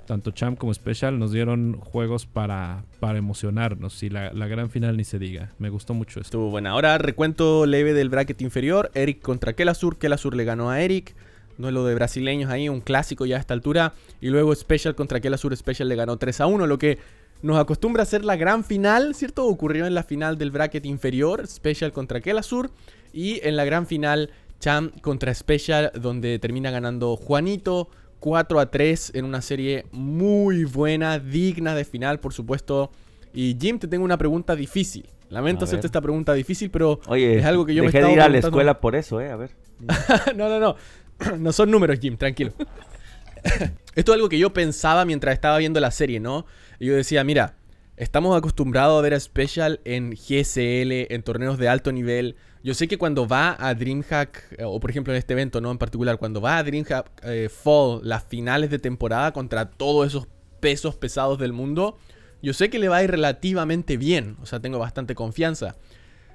tanto 0.07 0.31
Champ 0.31 0.57
como 0.57 0.73
Special 0.73 1.19
nos 1.19 1.33
dieron 1.33 1.79
juegos 1.81 2.25
para, 2.25 2.85
para 3.01 3.19
emocionarnos. 3.19 4.03
Y 4.03 4.09
la, 4.09 4.33
la 4.33 4.47
gran 4.47 4.71
final 4.71 4.97
ni 4.97 5.05
se 5.05 5.19
diga. 5.19 5.51
Me 5.59 5.69
gustó 5.69 5.93
mucho 5.93 6.21
esto. 6.21 6.29
Estuvo 6.29 6.51
buena. 6.51 6.71
Ahora 6.71 6.97
recuento 6.97 7.67
leve 7.67 7.93
del 7.93 8.09
bracket 8.09 8.41
inferior. 8.41 8.91
Eric 8.95 9.21
contra 9.21 9.53
Kelasur. 9.53 9.99
Kelasur 9.99 10.35
le 10.35 10.45
ganó 10.45 10.71
a 10.71 10.81
Eric. 10.81 11.15
Duelo 11.59 11.85
de 11.85 11.95
brasileños 11.95 12.51
ahí, 12.51 12.69
un 12.69 12.81
clásico 12.81 13.27
ya 13.27 13.37
a 13.37 13.41
esta 13.41 13.55
altura. 13.55 13.95
Y 14.21 14.29
luego 14.29 14.55
Special 14.55 14.95
contra 14.95 15.21
Kelasur. 15.21 15.57
Special 15.57 15.89
le 15.89 15.97
ganó 15.97 16.17
3 16.17 16.41
a 16.41 16.47
1. 16.47 16.67
Lo 16.67 16.79
que 16.79 16.99
nos 17.43 17.59
acostumbra 17.59 18.03
a 18.03 18.07
ser 18.07 18.25
la 18.25 18.37
gran 18.37 18.65
final, 18.65 19.15
¿cierto? 19.15 19.47
Ocurrió 19.47 19.87
en 19.87 19.95
la 19.95 20.03
final 20.03 20.39
del 20.39 20.51
bracket 20.51 20.85
inferior. 20.87 21.47
Special 21.47 21.93
contra 21.93 22.21
Kelasur. 22.21 22.71
Y 23.13 23.41
en 23.47 23.57
la 23.57 23.65
gran 23.65 23.87
final, 23.87 24.31
Cham 24.61 24.91
contra 25.01 25.35
Special, 25.35 25.93
donde 25.95 26.39
termina 26.39 26.71
ganando 26.71 27.17
Juanito. 27.17 27.89
4 28.21 28.61
a 28.61 28.71
3 28.71 29.13
en 29.15 29.25
una 29.25 29.43
serie 29.43 29.87
muy 29.93 30.65
buena, 30.65 31.19
digna 31.19 31.75
de 31.75 31.85
final, 31.85 32.19
por 32.19 32.33
supuesto. 32.33 32.91
Y 33.33 33.57
Jim, 33.61 33.79
te 33.79 33.87
tengo 33.87 34.05
una 34.05 34.17
pregunta 34.17 34.57
difícil. 34.57 35.07
Lamento 35.29 35.65
A 35.65 35.67
hacerte 35.67 35.83
ver. 35.83 35.87
esta 35.87 36.01
pregunta 36.01 36.33
difícil, 36.33 36.71
pero 36.71 37.01
Oye, 37.09 37.39
es 37.39 37.45
algo 37.45 37.67
que 37.67 37.75
yo 37.75 37.83
me 37.83 37.91
he 37.91 37.93
de 37.93 38.13
ir 38.13 38.21
a 38.21 38.29
la 38.29 38.39
escuela 38.39 38.81
por 38.81 38.95
eso, 38.95 39.21
eh. 39.21 39.31
A 39.31 39.37
ver. 39.37 39.51
no, 40.37 40.49
no, 40.49 40.59
no. 40.59 40.77
No 41.39 41.53
son 41.53 41.71
números, 41.71 41.99
Jim, 42.01 42.17
tranquilo. 42.17 42.53
Esto 43.95 44.13
es 44.13 44.15
algo 44.15 44.29
que 44.29 44.39
yo 44.39 44.53
pensaba 44.53 45.05
mientras 45.05 45.35
estaba 45.35 45.59
viendo 45.59 45.81
la 45.81 45.91
serie, 45.91 46.21
¿no? 46.21 46.47
Y 46.79 46.87
yo 46.87 46.95
decía, 46.95 47.25
mira, 47.25 47.55
estamos 47.97 48.37
acostumbrados 48.37 48.99
a 48.99 49.03
ver 49.03 49.15
a 49.15 49.21
Special 49.21 49.81
en 49.85 50.11
GSL, 50.13 51.13
en 51.13 51.23
torneos 51.23 51.59
de 51.59 51.69
alto 51.69 51.93
nivel. 51.93 52.37
Yo 52.63 52.75
sé 52.75 52.89
que 52.89 52.99
cuando 52.99 53.27
va 53.27 53.57
a 53.59 53.75
DreamHack, 53.75 54.57
eh, 54.59 54.65
o 54.65 54.79
por 54.81 54.91
ejemplo 54.91 55.13
en 55.13 55.19
este 55.19 55.33
evento, 55.33 55.61
¿no? 55.61 55.71
En 55.71 55.79
particular, 55.79 56.19
cuando 56.19 56.41
va 56.41 56.59
a 56.59 56.65
DreamHack 56.65 57.23
eh, 57.23 57.49
Fall, 57.49 58.01
las 58.03 58.25
finales 58.25 58.71
de 58.71 58.79
temporada 58.79 59.33
contra 59.33 59.71
todos 59.71 60.07
esos 60.07 60.27
pesos 60.61 60.97
pesados 60.97 61.39
del 61.39 61.53
mundo, 61.53 61.97
yo 62.43 62.53
sé 62.53 62.69
que 62.69 62.79
le 62.79 62.89
va 62.89 62.99
a 62.99 63.05
ir 63.05 63.11
relativamente 63.11 63.97
bien. 63.97 64.37
O 64.43 64.47
sea, 64.47 64.61
tengo 64.61 64.79
bastante 64.79 65.15
confianza. 65.15 65.77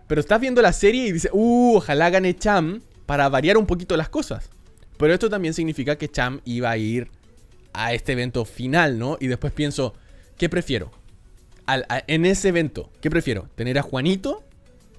Pero 0.07 0.21
estás 0.21 0.41
viendo 0.41 0.61
la 0.61 0.73
serie 0.73 1.07
y 1.07 1.11
dices, 1.11 1.31
uh, 1.33 1.77
ojalá 1.77 2.09
gane 2.09 2.35
Cham 2.35 2.81
para 3.05 3.29
variar 3.29 3.57
un 3.57 3.65
poquito 3.65 3.95
las 3.95 4.09
cosas. 4.09 4.49
Pero 5.01 5.13
esto 5.13 5.29
también 5.29 5.53
significa 5.53 5.97
que 5.97 6.07
Cham 6.09 6.39
iba 6.45 6.69
a 6.69 6.77
ir 6.77 7.09
a 7.73 7.93
este 7.93 8.13
evento 8.13 8.45
final, 8.45 8.97
¿no? 8.97 9.17
Y 9.19 9.27
después 9.27 9.51
pienso, 9.51 9.93
¿qué 10.37 10.47
prefiero? 10.47 10.91
En 12.07 12.25
ese 12.25 12.49
evento, 12.49 12.89
¿qué 13.01 13.09
prefiero? 13.09 13.49
¿Tener 13.55 13.77
a 13.79 13.81
Juanito, 13.81 14.43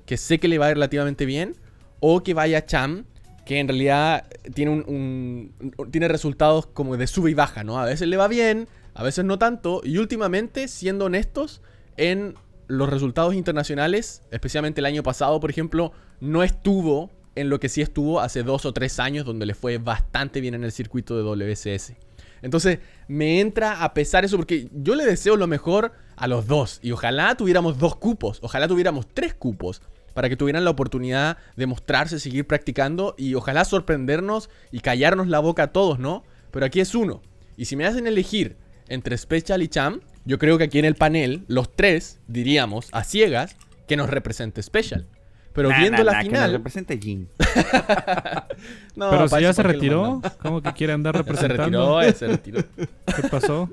que 0.04 0.16
sé 0.16 0.38
que 0.38 0.48
le 0.48 0.58
va 0.58 0.68
relativamente 0.68 1.24
bien? 1.26 1.56
¿O 2.00 2.22
que 2.22 2.34
vaya 2.34 2.66
Cham, 2.66 3.04
que 3.46 3.58
en 3.60 3.68
realidad 3.68 4.26
tiene, 4.54 4.70
un- 4.72 5.52
tiene 5.90 6.08
resultados 6.08 6.66
como 6.66 6.96
de 6.96 7.06
sube 7.06 7.30
y 7.30 7.34
baja, 7.34 7.62
¿no? 7.64 7.78
A 7.78 7.84
veces 7.84 8.08
le 8.08 8.16
va 8.16 8.28
bien, 8.28 8.68
a 8.94 9.02
veces 9.02 9.24
no 9.24 9.38
tanto. 9.38 9.82
Y 9.84 9.98
últimamente, 9.98 10.66
siendo 10.68 11.04
honestos, 11.06 11.60
en 11.96 12.34
los 12.68 12.88
resultados 12.88 13.34
internacionales, 13.34 14.22
especialmente 14.30 14.80
el 14.80 14.86
año 14.86 15.02
pasado, 15.02 15.38
por 15.40 15.50
ejemplo, 15.50 15.92
no 16.20 16.42
estuvo 16.42 17.10
en 17.34 17.48
lo 17.48 17.60
que 17.60 17.68
sí 17.68 17.80
estuvo 17.80 18.20
hace 18.20 18.42
dos 18.42 18.64
o 18.66 18.72
tres 18.72 18.98
años, 18.98 19.24
donde 19.24 19.46
le 19.46 19.54
fue 19.54 19.78
bastante 19.78 20.40
bien 20.40 20.54
en 20.54 20.64
el 20.64 20.72
circuito 20.72 21.16
de 21.16 21.22
WCS. 21.22 21.94
Entonces, 22.42 22.80
me 23.08 23.40
entra 23.40 23.84
a 23.84 23.94
pesar 23.94 24.24
eso 24.24 24.36
porque 24.36 24.68
yo 24.72 24.94
le 24.94 25.06
deseo 25.06 25.36
lo 25.36 25.46
mejor 25.46 25.92
a 26.16 26.26
los 26.26 26.46
dos. 26.46 26.80
Y 26.82 26.92
ojalá 26.92 27.36
tuviéramos 27.36 27.78
dos 27.78 27.96
cupos, 27.96 28.38
ojalá 28.42 28.68
tuviéramos 28.68 29.06
tres 29.12 29.34
cupos, 29.34 29.80
para 30.14 30.28
que 30.28 30.36
tuvieran 30.36 30.64
la 30.64 30.70
oportunidad 30.70 31.38
de 31.56 31.66
mostrarse, 31.66 32.18
seguir 32.18 32.46
practicando 32.46 33.14
y 33.16 33.34
ojalá 33.34 33.64
sorprendernos 33.64 34.50
y 34.70 34.80
callarnos 34.80 35.28
la 35.28 35.38
boca 35.38 35.64
a 35.64 35.72
todos, 35.72 35.98
¿no? 35.98 36.24
Pero 36.50 36.66
aquí 36.66 36.80
es 36.80 36.94
uno. 36.94 37.22
Y 37.56 37.64
si 37.66 37.76
me 37.76 37.86
hacen 37.86 38.06
elegir 38.06 38.56
entre 38.88 39.16
Special 39.16 39.62
y 39.62 39.68
Cham, 39.68 40.00
yo 40.24 40.38
creo 40.38 40.58
que 40.58 40.64
aquí 40.64 40.78
en 40.78 40.84
el 40.84 40.94
panel, 40.94 41.44
los 41.48 41.72
tres 41.74 42.20
diríamos 42.28 42.88
a 42.92 43.04
ciegas 43.04 43.56
que 43.88 43.96
nos 43.96 44.10
represente 44.10 44.62
Special. 44.62 45.06
Pero 45.54 45.68
Nah, 45.68 45.78
viendo 45.80 45.98
nah, 45.98 46.04
la 46.04 46.12
nah, 46.12 46.18
Que 46.22 46.24
nos 46.28 46.32
final. 46.38 46.52
represente 46.52 46.98
Jin. 46.98 47.28
No, 48.96 49.10
Pero 49.10 49.28
si 49.28 49.40
ya 49.40 49.52
se 49.52 49.62
¿para 49.62 49.74
qué 49.78 49.86
lo 49.88 50.18
retiró? 50.20 50.22
¿cómo 50.42 50.62
que 50.62 50.72
quiere 50.72 50.92
andar 50.92 51.14
Se 51.14 51.18
representando? 51.22 51.64
retiró, 51.98 52.02
eh, 52.02 52.12
se 52.12 52.26
retiró. 52.26 52.62
¿Qué 52.76 53.28
pasó? 53.30 53.68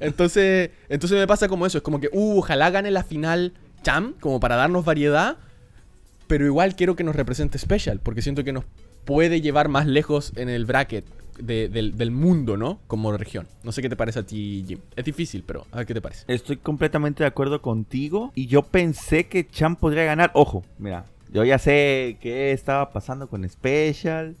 Entonces, 0.00 0.70
entonces 0.88 1.18
me 1.18 1.26
pasa 1.26 1.48
como 1.48 1.66
eso, 1.66 1.78
es 1.78 1.84
como 1.84 2.00
que, 2.00 2.08
uh, 2.12 2.38
ojalá 2.38 2.70
gane 2.70 2.90
la 2.90 3.04
final 3.04 3.52
Cham, 3.82 4.14
como 4.20 4.40
para 4.40 4.56
darnos 4.56 4.84
variedad, 4.84 5.36
pero 6.26 6.44
igual 6.46 6.74
quiero 6.74 6.96
que 6.96 7.04
nos 7.04 7.14
represente 7.16 7.58
Special, 7.58 8.00
porque 8.00 8.22
siento 8.22 8.42
que 8.44 8.52
nos 8.52 8.64
puede 9.04 9.40
llevar 9.40 9.68
más 9.68 9.86
lejos 9.86 10.32
en 10.36 10.48
el 10.48 10.64
bracket 10.66 11.04
de- 11.38 11.68
del, 11.68 11.96
del 11.96 12.10
mundo, 12.10 12.56
¿no? 12.56 12.80
Como 12.86 13.16
región. 13.16 13.46
No 13.62 13.72
sé 13.72 13.82
qué 13.82 13.88
te 13.88 13.96
parece 13.96 14.20
a 14.20 14.22
ti, 14.26 14.64
Jim. 14.66 14.78
Es 14.96 15.04
difícil, 15.04 15.42
pero 15.46 15.66
a 15.72 15.78
ver 15.78 15.86
qué 15.86 15.94
te 15.94 16.00
parece. 16.00 16.24
Estoy 16.28 16.56
completamente 16.58 17.22
de 17.24 17.28
acuerdo 17.28 17.60
contigo. 17.62 18.32
Y 18.34 18.46
yo 18.46 18.62
pensé 18.62 19.26
que 19.26 19.46
Champ 19.46 19.78
podría 19.78 20.04
ganar. 20.04 20.30
Ojo, 20.34 20.62
mira. 20.78 21.04
Yo 21.32 21.42
ya 21.44 21.58
sé 21.58 22.18
qué 22.20 22.52
estaba 22.52 22.90
pasando 22.92 23.28
con 23.28 23.48
Special. 23.48 24.36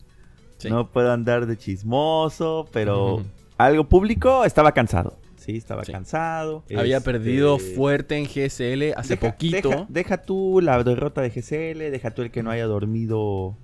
Sí. 0.58 0.68
No 0.70 0.90
puedo 0.90 1.12
andar 1.12 1.46
de 1.46 1.56
chismoso. 1.56 2.68
Pero 2.72 3.24
algo 3.58 3.88
público 3.88 4.44
estaba 4.44 4.72
cansado. 4.72 5.18
Sí, 5.36 5.56
estaba 5.56 5.84
Sí. 5.84 5.92
cansado. 5.92 6.62
Había 6.74 6.98
Este, 6.98 7.10
perdido 7.12 7.58
fuerte 7.58 8.16
en 8.16 8.24
GSL 8.26 8.94
hace 8.96 9.16
deja- 9.16 9.30
poquito. 9.32 9.68
Deja, 9.68 9.86
deja 9.88 10.22
tú 10.22 10.60
la 10.62 10.82
derrota 10.82 11.20
de 11.20 11.30
GCL. 11.30 11.90
Deja 11.90 12.12
tú 12.12 12.22
el 12.22 12.30
que 12.30 12.42
no 12.42 12.50
haya 12.50 12.64
dormido 12.66 13.56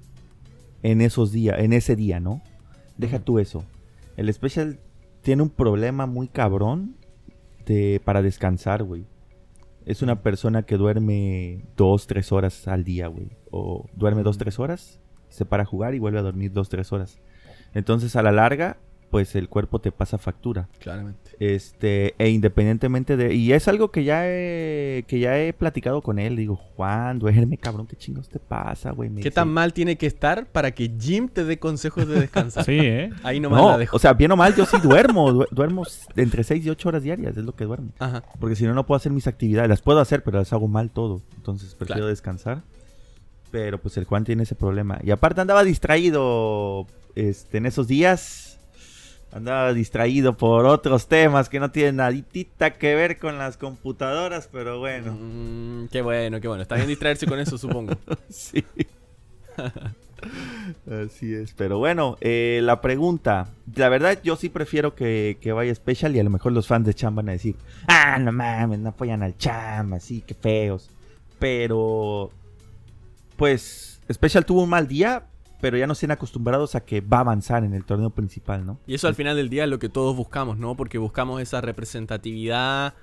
en 0.83 1.01
esos 1.01 1.31
días, 1.33 1.59
en 1.61 1.73
ese 1.73 1.95
día, 1.97 2.21
¿no? 2.21 2.43
Deja 3.01 3.19
tú 3.19 3.39
eso. 3.39 3.65
El 4.19 4.33
Special 4.33 4.79
tiene 5.23 5.43
un 5.43 5.49
problema 5.49 6.05
muy 6.05 6.29
cabrón 6.29 6.97
de, 7.65 7.99
para 8.05 8.21
descansar, 8.21 8.85
güey. 8.85 9.07
Es 9.87 10.03
una 10.03 10.21
persona 10.21 10.65
que 10.65 10.77
duerme 10.77 11.65
dos, 11.79 12.07
tres 12.07 12.31
horas 12.31 12.69
al 12.69 12.85
día, 12.85 13.07
güey. 13.07 13.31
O 13.51 13.87
duerme 13.95 14.23
dos, 14.23 14.37
tres 14.37 14.59
horas, 14.59 15.01
se 15.31 15.47
para 15.47 15.63
a 15.63 15.67
jugar 15.67 15.95
y 15.95 15.99
vuelve 15.99 16.19
a 16.19 16.23
dormir 16.23 16.53
dos, 16.53 16.69
tres 16.69 16.93
horas. 16.93 17.19
Entonces, 17.73 18.17
a 18.17 18.23
la 18.23 18.33
larga, 18.33 18.77
pues 19.11 19.35
el 19.35 19.49
cuerpo 19.49 19.81
te 19.81 19.91
pasa 19.93 20.19
factura. 20.19 20.69
Claramente. 20.79 21.31
Este, 21.41 22.15
e 22.19 22.29
independientemente 22.29 23.17
de. 23.17 23.35
Y 23.35 23.53
es 23.53 23.67
algo 23.67 23.91
que 23.91 24.05
ya 24.05 24.23
he, 24.29 25.05
que 25.09 25.19
ya 25.19 25.39
he 25.39 25.53
platicado 25.53 26.01
con 26.03 26.19
él. 26.19 26.37
Digo, 26.37 26.55
Juan, 26.57 27.19
duerme, 27.19 27.59
cabrón, 27.59 27.87
¿qué 27.87 27.97
chingos 27.97 28.29
te 28.29 28.39
pasa, 28.39 28.93
güey? 28.93 29.09
¿Qué 29.11 29.17
dice, 29.17 29.31
tan 29.33 29.49
mal 29.49 29.73
tiene 29.73 29.97
que 29.97 30.07
estar 30.07 30.47
para 30.47 30.71
que 30.73 30.91
Jim 31.01 31.29
te 31.29 31.45
dé 31.45 31.59
consejos 31.59 32.07
de 32.07 32.21
descansar? 32.21 32.65
Sí, 32.71 32.79
¿eh? 32.79 33.11
Ahí 33.23 33.41
nomás 33.41 33.61
No, 33.61 33.71
la 33.71 33.79
dejo. 33.79 33.97
o 33.97 33.99
sea, 33.99 34.13
bien 34.13 34.31
o 34.33 34.37
mal, 34.37 34.55
yo 34.55 34.65
sí 34.67 34.77
duermo. 34.83 35.33
du- 35.33 35.47
duermo 35.51 35.83
entre 36.17 36.45
6 36.45 36.65
y 36.67 36.71
8 36.71 36.89
horas 36.89 37.03
diarias, 37.03 37.37
es 37.37 37.45
lo 37.45 37.55
que 37.57 37.65
duermo. 37.65 37.91
Ajá. 37.99 38.23
Porque 38.39 38.55
si 38.55 38.65
no, 38.65 38.75
no 38.75 38.87
puedo 38.87 38.97
hacer 38.97 39.11
mis 39.13 39.27
actividades. 39.27 39.69
Las 39.69 39.83
puedo 39.83 39.99
hacer, 40.01 40.23
pero 40.23 40.39
las 40.39 40.53
hago 40.53 40.69
mal 40.69 40.91
todo. 40.91 41.21
Entonces 41.37 41.75
prefiero 41.75 42.01
Claro. 42.01 42.07
descansar. 42.09 42.63
Pero 43.51 43.79
pues 43.81 43.97
el 43.97 44.05
Juan 44.05 44.25
tiene 44.25 44.45
ese 44.45 44.55
problema. 44.55 45.01
Y 45.03 45.11
aparte 45.11 45.41
andaba 45.41 45.65
distraído 45.65 46.87
este, 47.17 47.59
en 47.59 47.67
esos 47.67 47.89
días. 47.89 48.50
Andaba 49.33 49.73
distraído 49.73 50.37
por 50.37 50.67
otros 50.67 51.07
temas 51.07 51.49
que 51.49 51.61
no 51.61 51.71
tienen 51.71 51.97
naditita 51.97 52.73
que 52.73 52.97
ver 52.97 53.19
con 53.19 53.39
las 53.39 53.57
computadoras, 53.57 54.49
pero 54.51 54.81
bueno. 54.81 55.17
Mm, 55.19 55.89
qué 55.89 56.03
bueno, 56.03 56.41
qué 56.41 56.49
bueno. 56.49 56.63
Está 56.63 56.75
bien 56.75 56.89
distraerse 56.89 57.27
con 57.27 57.39
eso, 57.39 57.57
supongo. 57.57 57.95
Sí. 58.29 58.65
Así 60.91 61.35
es. 61.35 61.55
Pero 61.55 61.79
bueno, 61.79 62.17
eh, 62.21 62.61
la 62.63 62.81
pregunta. 62.81 63.49
La 63.75 63.89
verdad, 63.89 64.19
yo 64.23 64.37
sí 64.37 64.49
prefiero 64.49 64.95
que, 64.95 65.39
que 65.41 65.53
vaya 65.53 65.75
Special 65.75 66.15
y 66.15 66.21
a 66.21 66.25
lo 66.25 66.31
mejor 66.31 66.53
los 66.53 66.67
fans 66.67 66.87
de 66.87 66.95
Cham 66.95 67.15
van 67.15 67.29
a 67.29 67.33
decir: 67.33 67.57
Ah, 67.87 68.19
no 68.19 68.33
mames, 68.33 68.79
no 68.81 68.91
apoyan 68.91 69.23
al 69.23 69.37
Cham, 69.37 69.93
así, 69.95 70.23
qué 70.27 70.35
feos. 70.35 70.91
Pero, 71.39 72.31
pues, 73.37 74.01
Special 74.13 74.45
tuvo 74.45 74.65
un 74.65 74.71
mal 74.71 74.89
día, 74.89 75.25
pero 75.61 75.77
ya 75.77 75.87
no 75.87 75.93
estén 75.93 76.11
acostumbrados 76.11 76.75
a 76.75 76.85
que 76.85 77.01
va 77.01 77.19
a 77.19 77.21
avanzar 77.21 77.65
en 77.65 77.75
el 77.75 77.85
torneo 77.85 78.11
principal, 78.11 78.65
¿no? 78.65 78.79
Y 78.87 78.95
eso 78.95 79.09
al 79.09 79.15
final 79.15 79.37
del 79.37 79.49
día 79.49 79.65
es 79.65 79.71
lo 79.71 79.79
que 79.79 79.89
todos 79.89 80.17
buscamos, 80.17 80.59
¿no? 80.59 80.77
Porque 80.77 80.99
buscamos 80.99 81.41
esa 81.41 81.61
representatividad 81.61 82.95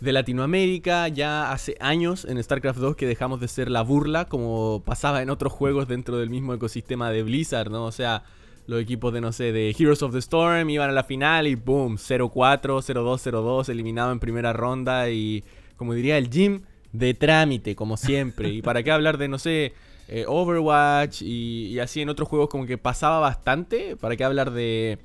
de 0.00 0.12
Latinoamérica. 0.12 1.08
Ya 1.08 1.50
hace 1.52 1.76
años 1.80 2.24
en 2.24 2.42
StarCraft 2.42 2.78
2 2.78 2.96
que 2.96 3.06
dejamos 3.06 3.40
de 3.40 3.48
ser 3.48 3.70
la 3.70 3.82
burla, 3.82 4.26
como 4.26 4.82
pasaba 4.84 5.22
en 5.22 5.30
otros 5.30 5.52
juegos 5.52 5.88
dentro 5.88 6.18
del 6.18 6.30
mismo 6.30 6.54
ecosistema 6.54 7.10
de 7.10 7.22
Blizzard, 7.22 7.70
¿no? 7.70 7.84
O 7.84 7.92
sea, 7.92 8.24
los 8.66 8.80
equipos 8.80 9.12
de, 9.12 9.20
no 9.20 9.32
sé, 9.32 9.52
de 9.52 9.74
Heroes 9.78 10.02
of 10.02 10.12
the 10.12 10.18
Storm 10.18 10.70
iban 10.70 10.90
a 10.90 10.92
la 10.92 11.04
final 11.04 11.46
y 11.46 11.54
boom, 11.54 11.96
0-4, 11.96 12.30
0-2, 12.30 13.32
0-2, 13.32 13.68
eliminado 13.68 14.12
en 14.12 14.20
primera 14.20 14.52
ronda 14.52 15.10
y, 15.10 15.44
como 15.76 15.94
diría 15.94 16.16
el 16.16 16.30
Jim, 16.30 16.62
de 16.92 17.12
trámite, 17.12 17.74
como 17.74 17.96
siempre. 17.96 18.48
¿Y 18.48 18.62
para 18.62 18.82
qué 18.82 18.92
hablar 18.92 19.18
de, 19.18 19.28
no 19.28 19.38
sé, 19.38 19.74
eh, 20.08 20.24
Overwatch 20.26 21.22
y, 21.22 21.66
y 21.68 21.78
así 21.78 22.00
en 22.00 22.08
otros 22.08 22.28
juegos 22.28 22.48
como 22.48 22.66
que 22.66 22.78
pasaba 22.78 23.18
bastante? 23.20 23.96
¿Para 23.96 24.16
qué 24.16 24.24
hablar 24.24 24.50
de 24.52 24.98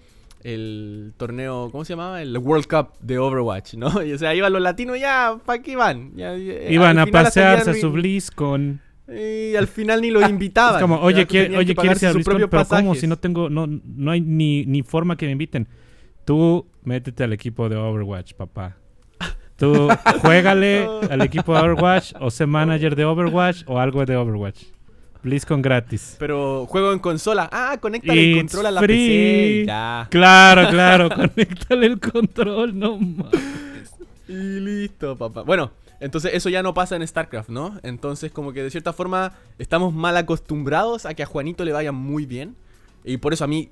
el 0.43 1.13
torneo, 1.17 1.69
¿cómo 1.71 1.83
se 1.83 1.93
llamaba? 1.93 2.21
El 2.21 2.37
World 2.37 2.67
Cup 2.67 2.97
de 3.01 3.17
Overwatch, 3.17 3.73
¿no? 3.75 4.01
Y, 4.05 4.13
o 4.13 4.17
sea, 4.17 4.33
iban 4.35 4.53
los 4.53 4.61
latinos 4.61 4.99
ya, 4.99 5.37
¿para 5.45 5.61
qué 5.61 5.71
iban? 5.71 6.15
Ya, 6.15 6.35
ya, 6.37 6.69
Iban 6.69 6.99
a 6.99 7.05
pasearse 7.05 7.71
a 7.71 7.73
su 7.73 7.91
BlizzCon. 7.91 8.81
Y 9.07 9.55
al 9.55 9.67
final 9.67 10.01
ni 10.01 10.11
los 10.11 10.29
invitaban. 10.29 10.75
Es 10.75 10.81
como, 10.81 10.99
oye, 11.01 11.25
¿quiere- 11.25 11.57
oye 11.57 11.75
¿quieres 11.75 12.01
ir 12.03 12.09
a 12.09 12.13
BlizzCon? 12.13 12.47
Pero 12.49 12.65
¿cómo? 12.67 12.95
Si 12.95 13.07
no 13.07 13.17
tengo, 13.17 13.49
no, 13.49 13.67
no 13.67 14.11
hay 14.11 14.21
ni, 14.21 14.65
ni 14.65 14.83
forma 14.83 15.17
que 15.17 15.25
me 15.25 15.33
inviten. 15.33 15.67
Tú 16.25 16.67
métete 16.83 17.23
al 17.23 17.33
equipo 17.33 17.67
de 17.69 17.75
Overwatch, 17.75 18.33
papá. 18.33 18.77
Tú 19.57 19.89
juégale 20.21 20.87
al 21.09 21.21
equipo 21.21 21.53
de 21.53 21.59
Overwatch 21.59 22.13
o 22.21 22.31
sé 22.31 22.45
manager 22.45 22.95
de 22.95 23.03
Overwatch 23.03 23.63
o 23.65 23.79
algo 23.79 24.05
de 24.05 24.15
Overwatch. 24.15 24.63
BlizzCon 25.23 25.61
gratis. 25.61 26.15
Pero 26.19 26.65
juego 26.67 26.93
en 26.93 26.99
consola. 26.99 27.49
Ah, 27.51 27.77
conecta 27.81 28.13
el 28.13 28.19
It's 28.19 28.37
control 28.39 28.65
a 28.67 28.71
la 28.71 28.81
free. 28.81 29.59
PC. 29.59 29.65
Ya. 29.67 30.07
Claro, 30.09 30.67
claro, 30.71 31.09
conéctale 31.09 31.85
el 31.87 31.99
control, 31.99 32.77
no 32.77 32.97
mames. 32.97 33.93
Y 34.27 34.33
listo, 34.59 35.17
papá. 35.17 35.41
Bueno, 35.41 35.71
entonces 35.99 36.33
eso 36.33 36.49
ya 36.49 36.63
no 36.63 36.73
pasa 36.73 36.95
en 36.95 37.05
StarCraft, 37.05 37.49
¿no? 37.49 37.79
Entonces 37.83 38.31
como 38.31 38.53
que 38.53 38.63
de 38.63 38.69
cierta 38.71 38.93
forma 38.93 39.33
estamos 39.57 39.93
mal 39.93 40.15
acostumbrados 40.17 41.05
a 41.05 41.13
que 41.13 41.23
a 41.23 41.25
Juanito 41.25 41.65
le 41.65 41.73
vaya 41.73 41.91
muy 41.91 42.25
bien. 42.25 42.55
Y 43.03 43.17
por 43.17 43.33
eso 43.33 43.43
a 43.43 43.47
mí, 43.47 43.69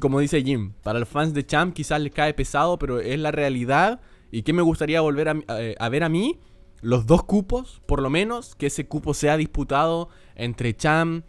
como 0.00 0.20
dice 0.20 0.42
Jim, 0.42 0.72
para 0.82 0.98
los 0.98 1.08
fans 1.08 1.32
de 1.32 1.46
Champ 1.46 1.74
quizás 1.74 2.00
les 2.00 2.12
cae 2.12 2.34
pesado, 2.34 2.78
pero 2.78 3.00
es 3.00 3.18
la 3.18 3.30
realidad. 3.30 4.00
¿Y 4.32 4.42
qué 4.42 4.52
me 4.52 4.62
gustaría 4.62 5.00
volver 5.00 5.28
a, 5.28 5.32
a- 5.32 5.84
a 5.84 5.88
ver 5.88 6.04
a 6.04 6.08
mí? 6.08 6.38
Los 6.82 7.06
dos 7.06 7.24
cupos, 7.24 7.82
por 7.86 8.00
lo 8.00 8.10
menos, 8.10 8.54
que 8.54 8.66
ese 8.66 8.86
cupo 8.86 9.14
sea 9.14 9.36
disputado 9.36 10.08
entre 10.34 10.74
Cham, 10.74 11.22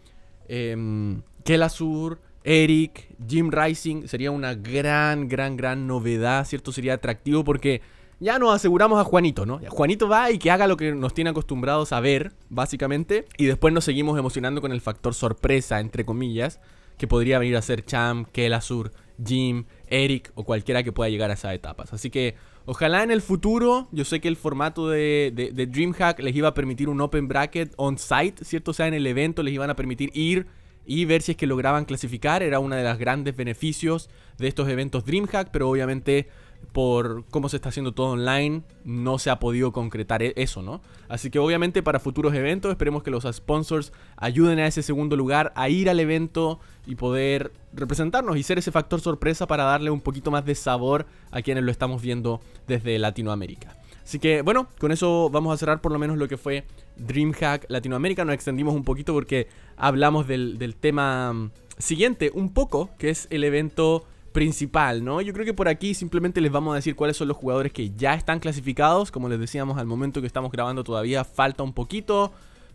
em, 0.48 1.22
Kelasur, 1.44 2.20
Eric, 2.44 3.14
Jim 3.28 3.50
Rising. 3.50 4.08
Sería 4.08 4.30
una 4.30 4.54
gran, 4.54 5.28
gran, 5.28 5.56
gran 5.56 5.86
novedad, 5.86 6.46
¿cierto? 6.46 6.72
Sería 6.72 6.94
atractivo 6.94 7.44
porque 7.44 7.82
ya 8.20 8.38
nos 8.38 8.54
aseguramos 8.54 9.00
a 9.00 9.04
Juanito, 9.04 9.46
¿no? 9.46 9.60
Juanito 9.68 10.08
va 10.08 10.30
y 10.30 10.38
que 10.38 10.50
haga 10.50 10.66
lo 10.66 10.76
que 10.76 10.94
nos 10.94 11.12
tiene 11.12 11.30
acostumbrados 11.30 11.92
a 11.92 12.00
ver, 12.00 12.32
básicamente. 12.48 13.26
Y 13.36 13.46
después 13.46 13.74
nos 13.74 13.84
seguimos 13.84 14.18
emocionando 14.18 14.60
con 14.60 14.72
el 14.72 14.80
factor 14.80 15.12
sorpresa, 15.12 15.80
entre 15.80 16.04
comillas, 16.04 16.60
que 16.98 17.08
podría 17.08 17.38
venir 17.38 17.56
a 17.56 17.62
ser 17.62 17.84
Cham, 17.84 18.24
Kelasur, 18.26 18.92
Jim, 19.24 19.64
Eric 19.88 20.30
o 20.34 20.44
cualquiera 20.44 20.82
que 20.82 20.92
pueda 20.92 21.10
llegar 21.10 21.30
a 21.30 21.34
esas 21.34 21.54
etapas. 21.54 21.92
Así 21.92 22.10
que 22.10 22.36
ojalá 22.66 23.02
en 23.02 23.10
el 23.10 23.22
futuro, 23.22 23.88
yo 23.92 24.04
sé 24.04 24.20
que 24.20 24.28
el 24.28 24.36
formato 24.36 24.88
de, 24.88 25.32
de, 25.34 25.66
DreamHack 25.66 26.20
les 26.20 26.34
iba 26.34 26.48
a 26.48 26.54
permitir 26.54 26.88
un 26.88 27.00
open 27.00 27.28
bracket 27.28 27.72
on-site, 27.76 28.44
¿cierto? 28.44 28.70
O 28.72 28.74
sea, 28.74 28.88
en 28.88 28.94
el 28.94 29.06
evento 29.06 29.42
les 29.42 29.54
iban 29.54 29.70
a 29.70 29.76
permitir 29.76 30.10
ir 30.14 30.46
y 30.84 31.04
ver 31.04 31.22
si 31.22 31.32
es 31.32 31.36
que 31.36 31.46
lograban 31.46 31.84
clasificar. 31.84 32.42
Era 32.42 32.58
uno 32.58 32.76
de 32.76 32.84
los 32.84 32.98
grandes 32.98 33.36
beneficios 33.36 34.10
de 34.38 34.48
estos 34.48 34.68
eventos 34.68 35.04
DreamHack, 35.04 35.50
pero 35.50 35.68
obviamente 35.68 36.28
por 36.72 37.24
cómo 37.26 37.48
se 37.48 37.56
está 37.56 37.68
haciendo 37.68 37.92
todo 37.92 38.12
online, 38.12 38.62
no 38.84 39.18
se 39.18 39.30
ha 39.30 39.38
podido 39.38 39.72
concretar 39.72 40.22
e- 40.22 40.32
eso, 40.36 40.62
¿no? 40.62 40.80
Así 41.08 41.30
que 41.30 41.38
obviamente 41.38 41.82
para 41.82 42.00
futuros 42.00 42.34
eventos 42.34 42.70
esperemos 42.70 43.02
que 43.02 43.10
los 43.10 43.24
sponsors 43.30 43.92
ayuden 44.16 44.58
a 44.58 44.66
ese 44.66 44.82
segundo 44.82 45.16
lugar 45.16 45.52
a 45.56 45.68
ir 45.68 45.90
al 45.90 46.00
evento 46.00 46.60
y 46.86 46.94
poder 46.94 47.52
representarnos 47.72 48.36
y 48.36 48.42
ser 48.42 48.58
ese 48.58 48.72
factor 48.72 49.00
sorpresa 49.00 49.46
para 49.46 49.64
darle 49.64 49.90
un 49.90 50.00
poquito 50.00 50.30
más 50.30 50.44
de 50.44 50.54
sabor 50.54 51.06
a 51.30 51.42
quienes 51.42 51.64
lo 51.64 51.70
estamos 51.70 52.00
viendo 52.00 52.40
desde 52.66 52.98
Latinoamérica. 52.98 53.76
Así 54.02 54.18
que 54.18 54.42
bueno, 54.42 54.68
con 54.78 54.92
eso 54.92 55.30
vamos 55.30 55.54
a 55.54 55.56
cerrar 55.56 55.80
por 55.80 55.92
lo 55.92 55.98
menos 55.98 56.16
lo 56.16 56.28
que 56.28 56.36
fue 56.36 56.64
DreamHack 56.96 57.66
Latinoamérica. 57.68 58.24
Nos 58.24 58.34
extendimos 58.34 58.74
un 58.74 58.84
poquito 58.84 59.12
porque 59.12 59.48
hablamos 59.76 60.26
del, 60.26 60.58
del 60.58 60.74
tema 60.74 61.32
mm, 61.32 61.50
siguiente 61.78 62.30
un 62.34 62.52
poco, 62.52 62.90
que 62.98 63.10
es 63.10 63.26
el 63.30 63.44
evento 63.44 64.04
principal, 64.32 65.04
¿no? 65.04 65.20
Yo 65.20 65.32
creo 65.32 65.44
que 65.44 65.54
por 65.54 65.68
aquí 65.68 65.94
simplemente 65.94 66.40
les 66.40 66.50
vamos 66.50 66.72
a 66.72 66.76
decir 66.76 66.96
cuáles 66.96 67.16
son 67.16 67.28
los 67.28 67.36
jugadores 67.36 67.72
que 67.72 67.90
ya 67.90 68.14
están 68.14 68.40
clasificados. 68.40 69.10
Como 69.10 69.28
les 69.28 69.38
decíamos 69.38 69.78
al 69.78 69.86
momento 69.86 70.20
que 70.20 70.26
estamos 70.26 70.50
grabando 70.50 70.84
todavía 70.84 71.24
falta 71.24 71.62
un 71.62 71.72
poquito. 71.72 72.32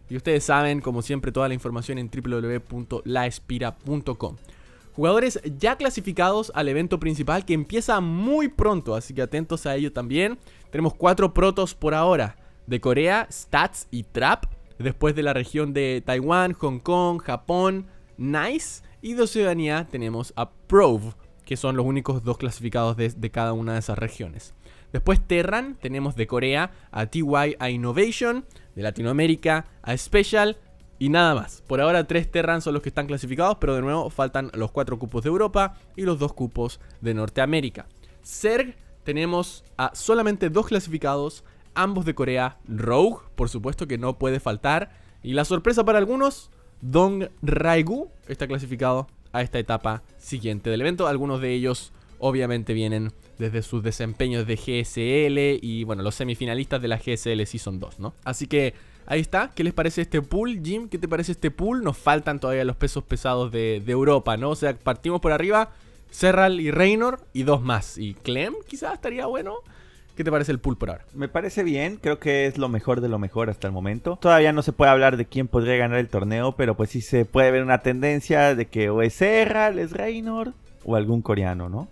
Y 0.09 0.15
ustedes 0.15 0.43
saben, 0.43 0.79
como 0.79 1.01
siempre, 1.01 1.31
toda 1.31 1.47
la 1.47 1.53
información 1.53 1.97
en 1.97 2.09
www.laespira.com. 2.09 4.35
Jugadores 4.93 5.39
ya 5.59 5.75
clasificados 5.75 6.51
al 6.55 6.69
evento 6.69 6.99
principal 6.99 7.45
que 7.45 7.53
empieza 7.53 7.99
muy 7.99 8.47
pronto, 8.47 8.95
así 8.95 9.13
que 9.13 9.21
atentos 9.21 9.65
a 9.65 9.75
ello 9.75 9.93
también. 9.93 10.39
Tenemos 10.71 10.95
cuatro 10.95 11.33
protos 11.33 11.75
por 11.75 11.93
ahora, 11.93 12.37
de 12.65 12.81
Corea, 12.81 13.27
Stats 13.31 13.87
y 13.91 14.03
Trap. 14.03 14.45
Después 14.79 15.15
de 15.15 15.23
la 15.23 15.33
región 15.33 15.73
de 15.73 16.01
Taiwán, 16.05 16.53
Hong 16.53 16.79
Kong, 16.79 17.21
Japón, 17.21 17.87
Nice. 18.17 18.81
Y 19.01 19.13
de 19.13 19.23
Oceanía 19.23 19.87
tenemos 19.91 20.33
a 20.35 20.49
Prove, 20.49 21.13
que 21.47 21.55
son 21.55 21.77
los 21.77 21.85
únicos 21.85 22.25
dos 22.25 22.37
clasificados 22.37 22.97
de, 22.97 23.31
cada 23.31 23.53
una 23.53 23.71
de 23.71 23.79
esas 23.79 23.97
regiones. 23.97 24.53
Después 24.91 25.25
Terran, 25.25 25.77
tenemos 25.79 26.17
de 26.17 26.27
Corea 26.27 26.71
a 26.91 27.05
TY 27.05 27.55
a 27.57 27.69
Innovation, 27.69 28.43
de 28.75 28.83
Latinoamérica 28.83 29.65
a 29.81 29.95
Special 29.95 30.57
y 30.99 31.07
nada 31.07 31.35
más. 31.35 31.63
Por 31.65 31.79
ahora 31.79 32.05
tres 32.05 32.29
Terran 32.29 32.61
son 32.61 32.73
los 32.73 32.83
que 32.83 32.89
están 32.89 33.07
clasificados, 33.07 33.59
pero 33.61 33.75
de 33.75 33.81
nuevo 33.81 34.09
faltan 34.09 34.51
los 34.55 34.71
cuatro 34.71 34.99
cupos 34.99 35.23
de 35.23 35.29
Europa 35.29 35.77
y 35.95 36.01
los 36.01 36.19
dos 36.19 36.33
cupos 36.33 36.81
de 36.99 37.13
Norteamérica. 37.13 37.87
Zerg 38.25 38.75
tenemos 39.05 39.63
a 39.77 39.95
solamente 39.95 40.49
dos 40.49 40.67
clasificados, 40.67 41.45
ambos 41.75 42.03
de 42.03 42.13
Corea, 42.13 42.57
Rogue, 42.67 43.19
por 43.35 43.47
supuesto 43.47 43.87
que 43.87 43.97
no 43.97 44.19
puede 44.19 44.41
faltar. 44.41 44.91
Y 45.23 45.31
la 45.31 45.45
sorpresa 45.45 45.85
para 45.85 45.97
algunos, 45.97 46.51
Dong 46.81 47.29
Raigu 47.41 48.09
está 48.27 48.47
clasificado 48.47 49.07
a 49.37 49.41
esta 49.41 49.59
etapa 49.59 50.03
siguiente 50.17 50.69
del 50.69 50.81
evento. 50.81 51.07
Algunos 51.07 51.41
de 51.41 51.53
ellos 51.53 51.91
obviamente 52.19 52.73
vienen 52.73 53.13
desde 53.37 53.61
sus 53.61 53.83
desempeños 53.83 54.47
de 54.47 54.55
GSL 54.55 55.63
y 55.63 55.83
bueno, 55.83 56.03
los 56.03 56.15
semifinalistas 56.15 56.81
de 56.81 56.87
la 56.87 56.97
GSL 56.97 57.45
Season 57.45 57.79
2, 57.79 57.99
¿no? 57.99 58.13
Así 58.23 58.47
que 58.47 58.73
ahí 59.05 59.19
está, 59.19 59.51
¿qué 59.53 59.63
les 59.63 59.73
parece 59.73 60.01
este 60.01 60.21
pool, 60.21 60.59
Jim? 60.63 60.89
¿Qué 60.89 60.97
te 60.97 61.07
parece 61.07 61.33
este 61.33 61.51
pool? 61.51 61.83
Nos 61.83 61.97
faltan 61.97 62.39
todavía 62.39 62.65
los 62.65 62.75
pesos 62.75 63.03
pesados 63.03 63.51
de, 63.51 63.81
de 63.85 63.91
Europa, 63.91 64.37
¿no? 64.37 64.49
O 64.49 64.55
sea, 64.55 64.75
partimos 64.75 65.21
por 65.21 65.31
arriba, 65.31 65.71
Serral 66.09 66.59
y 66.59 66.71
Reynor 66.71 67.19
y 67.33 67.43
dos 67.43 67.61
más. 67.61 67.97
Y 67.97 68.15
Clem 68.15 68.55
quizás 68.67 68.93
estaría 68.93 69.27
bueno. 69.27 69.57
¿Qué 70.17 70.23
te 70.23 70.31
parece 70.31 70.51
el 70.51 70.57
pool 70.57 70.77
por 70.77 70.89
ahora? 70.89 71.05
Me 71.13 71.29
parece 71.29 71.61
bien, 71.63 71.97
creo 71.97 72.17
que 72.17 72.47
es 72.47 72.57
lo 72.57 72.69
mejor 72.69 73.01
de 73.01 73.07
lo 73.07 73.19
mejor 73.19 73.51
hasta 73.51 73.67
el 73.67 73.73
momento. 73.73 74.17
Todavía 74.19 74.51
no 74.51 74.63
se 74.63 74.73
puede 74.73 74.89
hablar 74.89 75.15
de 75.15 75.27
quién 75.27 75.47
podría 75.47 75.77
ganar 75.77 75.99
el 75.99 76.09
torneo, 76.09 76.55
pero 76.55 76.75
pues 76.75 76.89
sí 76.89 77.01
se 77.01 77.25
puede 77.25 77.51
ver 77.51 77.61
una 77.61 77.83
tendencia 77.83 78.55
de 78.55 78.65
que 78.65 78.89
o 78.89 79.03
es 79.03 79.13
Serral, 79.13 79.77
es 79.77 79.91
Reynor 79.91 80.53
o 80.83 80.95
algún 80.95 81.21
coreano, 81.21 81.69
¿no? 81.69 81.87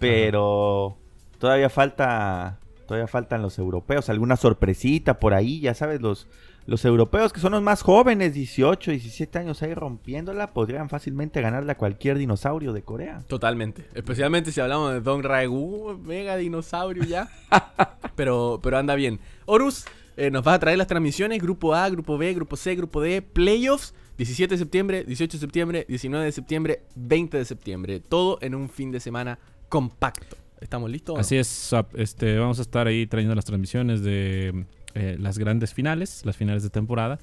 Pero 0.00 0.96
todavía 1.38 1.70
falta, 1.70 2.58
todavía 2.88 3.06
faltan 3.06 3.40
los 3.40 3.56
europeos, 3.56 4.08
alguna 4.08 4.34
sorpresita 4.34 5.20
por 5.20 5.32
ahí, 5.32 5.60
ya 5.60 5.74
sabes, 5.74 6.00
los, 6.00 6.26
los 6.70 6.84
europeos 6.84 7.32
que 7.32 7.40
son 7.40 7.50
los 7.50 7.62
más 7.62 7.82
jóvenes, 7.82 8.32
18, 8.32 8.92
17 8.92 9.40
años 9.40 9.60
ahí 9.60 9.74
rompiéndola, 9.74 10.52
podrían 10.52 10.88
fácilmente 10.88 11.40
ganarle 11.40 11.72
a 11.72 11.76
cualquier 11.76 12.16
dinosaurio 12.16 12.72
de 12.72 12.82
Corea. 12.82 13.24
Totalmente. 13.26 13.88
Especialmente 13.92 14.52
si 14.52 14.60
hablamos 14.60 14.92
de 14.92 15.00
Don 15.00 15.24
Raegu, 15.24 15.98
mega 16.04 16.36
dinosaurio 16.36 17.02
ya. 17.02 17.28
pero, 18.14 18.60
pero 18.62 18.78
anda 18.78 18.94
bien. 18.94 19.18
Horus, 19.46 19.84
eh, 20.16 20.30
nos 20.30 20.44
vas 20.44 20.54
a 20.54 20.58
traer 20.60 20.78
las 20.78 20.86
transmisiones, 20.86 21.42
grupo 21.42 21.74
A, 21.74 21.88
grupo 21.88 22.16
B, 22.16 22.32
grupo 22.34 22.54
C, 22.54 22.76
grupo 22.76 23.00
D, 23.00 23.20
playoffs, 23.20 23.92
17 24.18 24.54
de 24.54 24.58
septiembre, 24.58 25.02
18 25.02 25.38
de 25.38 25.40
septiembre, 25.40 25.86
19 25.88 26.24
de 26.24 26.30
septiembre, 26.30 26.82
20 26.94 27.36
de 27.36 27.44
septiembre. 27.46 27.98
Todo 27.98 28.38
en 28.42 28.54
un 28.54 28.68
fin 28.68 28.92
de 28.92 29.00
semana 29.00 29.40
compacto. 29.68 30.36
¿Estamos 30.60 30.88
listos? 30.88 31.18
Así 31.18 31.36
es, 31.36 31.74
este, 31.94 32.38
vamos 32.38 32.60
a 32.60 32.62
estar 32.62 32.86
ahí 32.86 33.06
trayendo 33.06 33.34
las 33.34 33.46
transmisiones 33.46 34.02
de 34.02 34.66
eh, 34.94 35.16
las 35.18 35.38
grandes 35.38 35.74
finales, 35.74 36.22
las 36.24 36.36
finales 36.36 36.62
de 36.62 36.70
temporada. 36.70 37.18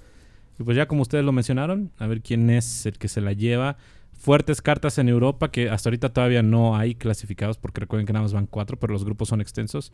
Y 0.60 0.64
pues 0.64 0.76
ya 0.76 0.88
como 0.88 1.02
ustedes 1.02 1.24
lo 1.24 1.32
mencionaron, 1.32 1.92
a 1.98 2.08
ver 2.08 2.22
quién 2.22 2.50
es 2.50 2.86
el 2.86 2.98
que 2.98 3.08
se 3.08 3.22
la 3.22 3.34
lleva. 3.34 3.78
Fuertes 4.14 4.62
cartas 4.62 4.98
en 4.98 5.10
Europa 5.10 5.52
que 5.52 5.70
hasta 5.70 5.90
ahorita 5.90 6.10
todavía 6.10 6.42
no 6.42 6.76
hay 6.76 6.96
clasificados 6.96 7.58
porque 7.58 7.82
recuerden 7.82 8.08
que 8.08 8.14
nada 8.14 8.24
más 8.24 8.34
van 8.34 8.48
cuatro, 8.48 8.78
pero 8.80 8.94
los 8.94 9.06
grupos 9.06 9.30
son 9.30 9.42
extensos. 9.42 9.92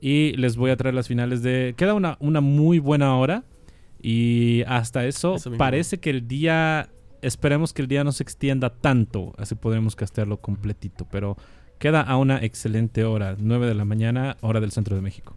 Y 0.00 0.36
les 0.36 0.56
voy 0.56 0.70
a 0.70 0.76
traer 0.76 0.94
las 0.94 1.08
finales 1.08 1.42
de... 1.42 1.74
Queda 1.76 1.94
una, 1.94 2.16
una 2.20 2.40
muy 2.40 2.78
buena 2.78 3.16
hora. 3.16 3.44
Y 4.00 4.62
hasta 4.66 5.06
eso, 5.06 5.36
parece 5.58 5.98
que 5.98 6.10
el 6.10 6.28
día... 6.28 6.90
Esperemos 7.22 7.72
que 7.72 7.82
el 7.82 7.88
día 7.88 8.04
no 8.04 8.12
se 8.12 8.22
extienda 8.22 8.70
tanto, 8.70 9.34
así 9.38 9.54
podremos 9.56 9.96
castearlo 9.96 10.36
completito. 10.36 11.08
Pero 11.10 11.36
queda 11.78 12.02
a 12.02 12.16
una 12.18 12.38
excelente 12.44 13.04
hora, 13.04 13.36
9 13.38 13.66
de 13.66 13.74
la 13.74 13.84
mañana, 13.84 14.36
hora 14.42 14.60
del 14.60 14.70
centro 14.70 14.94
de 14.94 15.02
México. 15.02 15.34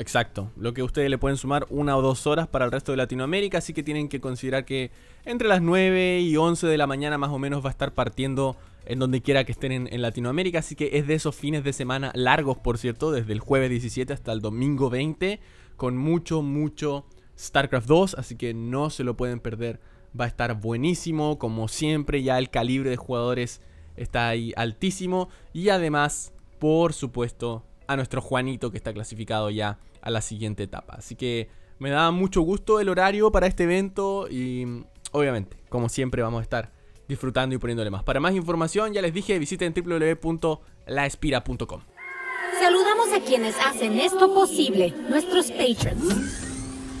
Exacto. 0.00 0.50
Lo 0.56 0.72
que 0.72 0.82
ustedes 0.82 1.10
le 1.10 1.18
pueden 1.18 1.36
sumar 1.36 1.66
una 1.68 1.94
o 1.94 2.00
dos 2.00 2.26
horas 2.26 2.48
para 2.48 2.64
el 2.64 2.72
resto 2.72 2.90
de 2.90 2.96
Latinoamérica, 2.96 3.58
así 3.58 3.74
que 3.74 3.82
tienen 3.82 4.08
que 4.08 4.18
considerar 4.18 4.64
que 4.64 4.90
entre 5.26 5.46
las 5.46 5.60
9 5.60 6.20
y 6.20 6.38
11 6.38 6.66
de 6.66 6.78
la 6.78 6.86
mañana 6.86 7.18
más 7.18 7.28
o 7.28 7.38
menos 7.38 7.62
va 7.62 7.68
a 7.68 7.72
estar 7.72 7.92
partiendo 7.92 8.56
en 8.86 8.98
donde 8.98 9.20
quiera 9.20 9.44
que 9.44 9.52
estén 9.52 9.72
en, 9.72 9.92
en 9.92 10.00
Latinoamérica, 10.00 10.60
así 10.60 10.74
que 10.74 10.88
es 10.94 11.06
de 11.06 11.12
esos 11.12 11.36
fines 11.36 11.64
de 11.64 11.74
semana 11.74 12.12
largos, 12.14 12.56
por 12.56 12.78
cierto, 12.78 13.12
desde 13.12 13.34
el 13.34 13.40
jueves 13.40 13.68
17 13.68 14.14
hasta 14.14 14.32
el 14.32 14.40
domingo 14.40 14.88
20, 14.88 15.38
con 15.76 15.98
mucho, 15.98 16.40
mucho 16.40 17.04
StarCraft 17.38 17.86
2, 17.86 18.14
así 18.14 18.36
que 18.36 18.54
no 18.54 18.88
se 18.88 19.04
lo 19.04 19.18
pueden 19.18 19.38
perder. 19.38 19.80
Va 20.18 20.24
a 20.24 20.28
estar 20.28 20.58
buenísimo, 20.58 21.38
como 21.38 21.68
siempre, 21.68 22.22
ya 22.22 22.38
el 22.38 22.48
calibre 22.48 22.88
de 22.88 22.96
jugadores 22.96 23.60
está 23.96 24.28
ahí 24.28 24.54
altísimo 24.56 25.28
y 25.52 25.68
además, 25.68 26.32
por 26.58 26.94
supuesto, 26.94 27.66
a 27.86 27.96
nuestro 27.96 28.22
Juanito 28.22 28.70
que 28.70 28.78
está 28.78 28.94
clasificado 28.94 29.50
ya 29.50 29.78
a 30.02 30.10
la 30.10 30.20
siguiente 30.20 30.64
etapa. 30.64 30.94
Así 30.94 31.16
que 31.16 31.48
me 31.78 31.90
da 31.90 32.10
mucho 32.10 32.42
gusto 32.42 32.80
el 32.80 32.88
horario 32.88 33.30
para 33.32 33.46
este 33.46 33.64
evento 33.64 34.28
y 34.30 34.84
obviamente, 35.12 35.56
como 35.68 35.88
siempre, 35.88 36.22
vamos 36.22 36.40
a 36.40 36.42
estar 36.42 36.72
disfrutando 37.08 37.54
y 37.54 37.58
poniéndole 37.58 37.90
más. 37.90 38.04
Para 38.04 38.20
más 38.20 38.34
información, 38.34 38.92
ya 38.92 39.02
les 39.02 39.12
dije, 39.12 39.38
visiten 39.38 39.74
www.laespira.com. 39.74 41.80
Saludamos 42.60 43.12
a 43.12 43.20
quienes 43.20 43.56
hacen 43.58 43.98
esto 43.98 44.32
posible, 44.34 44.94
nuestros 45.08 45.50
patrons. 45.50 46.46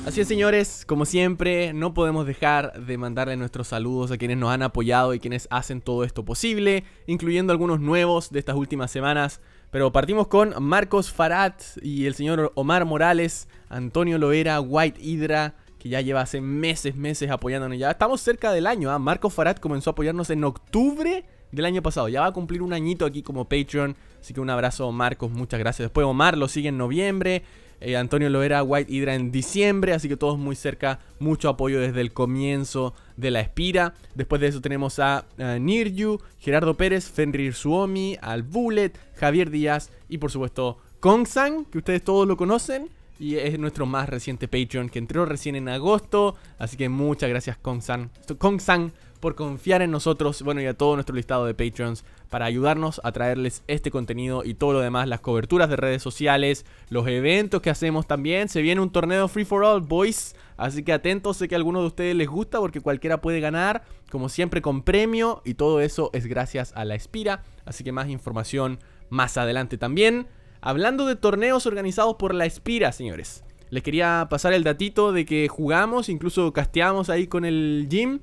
Así 0.06 0.22
es, 0.22 0.28
señores, 0.28 0.84
como 0.86 1.04
siempre, 1.04 1.74
no 1.74 1.92
podemos 1.92 2.26
dejar 2.26 2.86
de 2.86 2.96
mandarle 2.96 3.36
nuestros 3.36 3.68
saludos 3.68 4.10
a 4.10 4.16
quienes 4.16 4.38
nos 4.38 4.50
han 4.50 4.62
apoyado 4.62 5.12
y 5.12 5.20
quienes 5.20 5.46
hacen 5.50 5.82
todo 5.82 6.04
esto 6.04 6.24
posible, 6.24 6.84
incluyendo 7.06 7.52
algunos 7.52 7.80
nuevos 7.80 8.30
de 8.30 8.38
estas 8.38 8.56
últimas 8.56 8.90
semanas. 8.90 9.42
Pero 9.70 9.92
partimos 9.92 10.26
con 10.26 10.60
Marcos 10.62 11.12
Farad 11.12 11.54
y 11.80 12.06
el 12.06 12.14
señor 12.14 12.52
Omar 12.56 12.84
Morales, 12.84 13.48
Antonio 13.68 14.18
Loera, 14.18 14.60
White 14.60 15.00
Hydra, 15.00 15.54
que 15.78 15.88
ya 15.88 16.00
lleva 16.00 16.22
hace 16.22 16.40
meses, 16.40 16.96
meses 16.96 17.30
apoyándonos. 17.30 17.78
Ya 17.78 17.92
estamos 17.92 18.20
cerca 18.20 18.52
del 18.52 18.66
año. 18.66 18.90
¿ah? 18.90 18.98
Marcos 18.98 19.32
Farad 19.32 19.56
comenzó 19.58 19.90
a 19.90 19.92
apoyarnos 19.92 20.28
en 20.30 20.42
octubre 20.42 21.24
del 21.52 21.64
año 21.64 21.82
pasado. 21.82 22.08
Ya 22.08 22.20
va 22.20 22.26
a 22.26 22.32
cumplir 22.32 22.62
un 22.62 22.72
añito 22.72 23.06
aquí 23.06 23.22
como 23.22 23.44
Patreon. 23.44 23.96
Así 24.20 24.34
que 24.34 24.40
un 24.40 24.50
abrazo, 24.50 24.90
Marcos. 24.90 25.30
Muchas 25.30 25.60
gracias. 25.60 25.86
Después 25.86 26.04
Omar 26.04 26.36
lo 26.36 26.48
sigue 26.48 26.70
en 26.70 26.78
noviembre. 26.78 27.44
Eh, 27.80 27.96
Antonio 27.96 28.28
Loera, 28.28 28.62
White 28.62 28.92
Hydra 28.92 29.14
en 29.14 29.32
diciembre, 29.32 29.94
así 29.94 30.08
que 30.08 30.16
todos 30.16 30.38
muy 30.38 30.54
cerca, 30.54 30.98
mucho 31.18 31.48
apoyo 31.48 31.80
desde 31.80 32.02
el 32.02 32.12
comienzo 32.12 32.94
de 33.16 33.30
la 33.30 33.40
Espira. 33.40 33.94
Después 34.14 34.40
de 34.40 34.48
eso 34.48 34.60
tenemos 34.60 34.98
a, 34.98 35.24
a 35.38 35.58
Niryu, 35.58 36.20
Gerardo 36.38 36.76
Pérez, 36.76 37.10
Fenrir 37.10 37.54
Suomi, 37.54 38.16
al 38.20 38.42
Bullet, 38.42 38.92
Javier 39.16 39.50
Díaz 39.50 39.90
y 40.08 40.18
por 40.18 40.30
supuesto 40.30 40.78
Kongsan, 41.00 41.64
que 41.64 41.78
ustedes 41.78 42.02
todos 42.04 42.28
lo 42.28 42.36
conocen. 42.36 42.88
Y 43.18 43.36
es 43.36 43.58
nuestro 43.58 43.84
más 43.84 44.08
reciente 44.08 44.48
Patreon 44.48 44.88
que 44.88 44.98
entró 44.98 45.26
recién 45.26 45.54
en 45.54 45.68
agosto. 45.68 46.36
Así 46.58 46.78
que 46.78 46.88
muchas 46.88 47.28
gracias 47.28 47.58
Kongsan, 47.58 48.10
Kongsan 48.38 48.92
por 49.20 49.34
confiar 49.34 49.82
en 49.82 49.90
nosotros, 49.90 50.42
bueno, 50.42 50.60
y 50.60 50.66
a 50.66 50.74
todo 50.74 50.94
nuestro 50.94 51.14
listado 51.14 51.44
de 51.44 51.54
Patreons 51.54 52.04
para 52.30 52.46
ayudarnos 52.46 53.00
a 53.04 53.12
traerles 53.12 53.62
este 53.66 53.90
contenido 53.90 54.42
y 54.44 54.54
todo 54.54 54.72
lo 54.72 54.80
demás, 54.80 55.08
las 55.08 55.20
coberturas 55.20 55.68
de 55.68 55.76
redes 55.76 56.02
sociales, 56.02 56.64
los 56.88 57.06
eventos 57.06 57.60
que 57.60 57.70
hacemos 57.70 58.06
también. 58.06 58.48
Se 58.48 58.62
viene 58.62 58.80
un 58.80 58.90
torneo 58.90 59.28
Free 59.28 59.44
for 59.44 59.64
All, 59.64 59.82
boys. 59.82 60.34
Así 60.56 60.82
que 60.82 60.92
atentos, 60.92 61.36
sé 61.36 61.48
que 61.48 61.54
a 61.54 61.58
algunos 61.58 61.82
de 61.82 61.88
ustedes 61.88 62.14
les 62.14 62.28
gusta 62.28 62.58
porque 62.58 62.80
cualquiera 62.80 63.20
puede 63.20 63.40
ganar, 63.40 63.82
como 64.10 64.28
siempre 64.28 64.62
con 64.62 64.82
premio 64.82 65.42
y 65.44 65.54
todo 65.54 65.80
eso 65.80 66.10
es 66.12 66.26
gracias 66.26 66.72
a 66.74 66.84
la 66.84 66.94
Espira. 66.94 67.44
Así 67.64 67.84
que 67.84 67.92
más 67.92 68.08
información 68.08 68.78
más 69.10 69.36
adelante 69.36 69.76
también. 69.76 70.26
Hablando 70.60 71.06
de 71.06 71.16
torneos 71.16 71.66
organizados 71.66 72.16
por 72.16 72.34
la 72.34 72.46
Espira, 72.46 72.92
señores. 72.92 73.44
Les 73.70 73.82
quería 73.82 74.26
pasar 74.28 74.52
el 74.52 74.64
datito 74.64 75.12
de 75.12 75.24
que 75.24 75.48
jugamos, 75.48 76.08
incluso 76.08 76.52
casteamos 76.52 77.08
ahí 77.08 77.26
con 77.26 77.44
el 77.44 77.86
gym. 77.88 78.20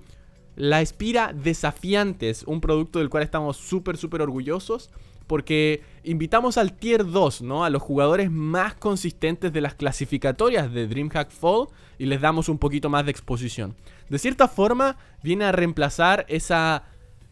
La 0.58 0.82
Espira 0.82 1.34
Desafiantes, 1.34 2.44
un 2.48 2.62
producto 2.62 2.98
del 2.98 3.10
cual 3.10 3.22
estamos 3.22 3.58
súper, 3.58 3.96
súper 3.96 4.24
orgullosos. 4.24 4.90
Porque 5.28 5.84
invitamos 6.04 6.58
al 6.58 6.72
Tier 6.74 7.06
2, 7.06 7.42
¿no? 7.42 7.66
A 7.66 7.70
los 7.70 7.82
jugadores 7.82 8.32
más 8.32 8.74
consistentes 8.74 9.54
de 9.54 9.62
las 9.62 9.76
clasificatorias 9.76 10.74
de 10.74 10.88
DreamHack 10.88 11.30
Fall 11.30 11.68
y 12.00 12.06
les 12.06 12.22
damos 12.22 12.48
un 12.50 12.58
poquito 12.58 12.90
más 12.90 13.06
de 13.06 13.12
exposición. 13.12 13.76
De 14.10 14.18
cierta 14.20 14.48
forma, 14.48 14.98
viene 15.22 15.44
a 15.44 15.52
reemplazar 15.52 16.26
esa 16.30 16.86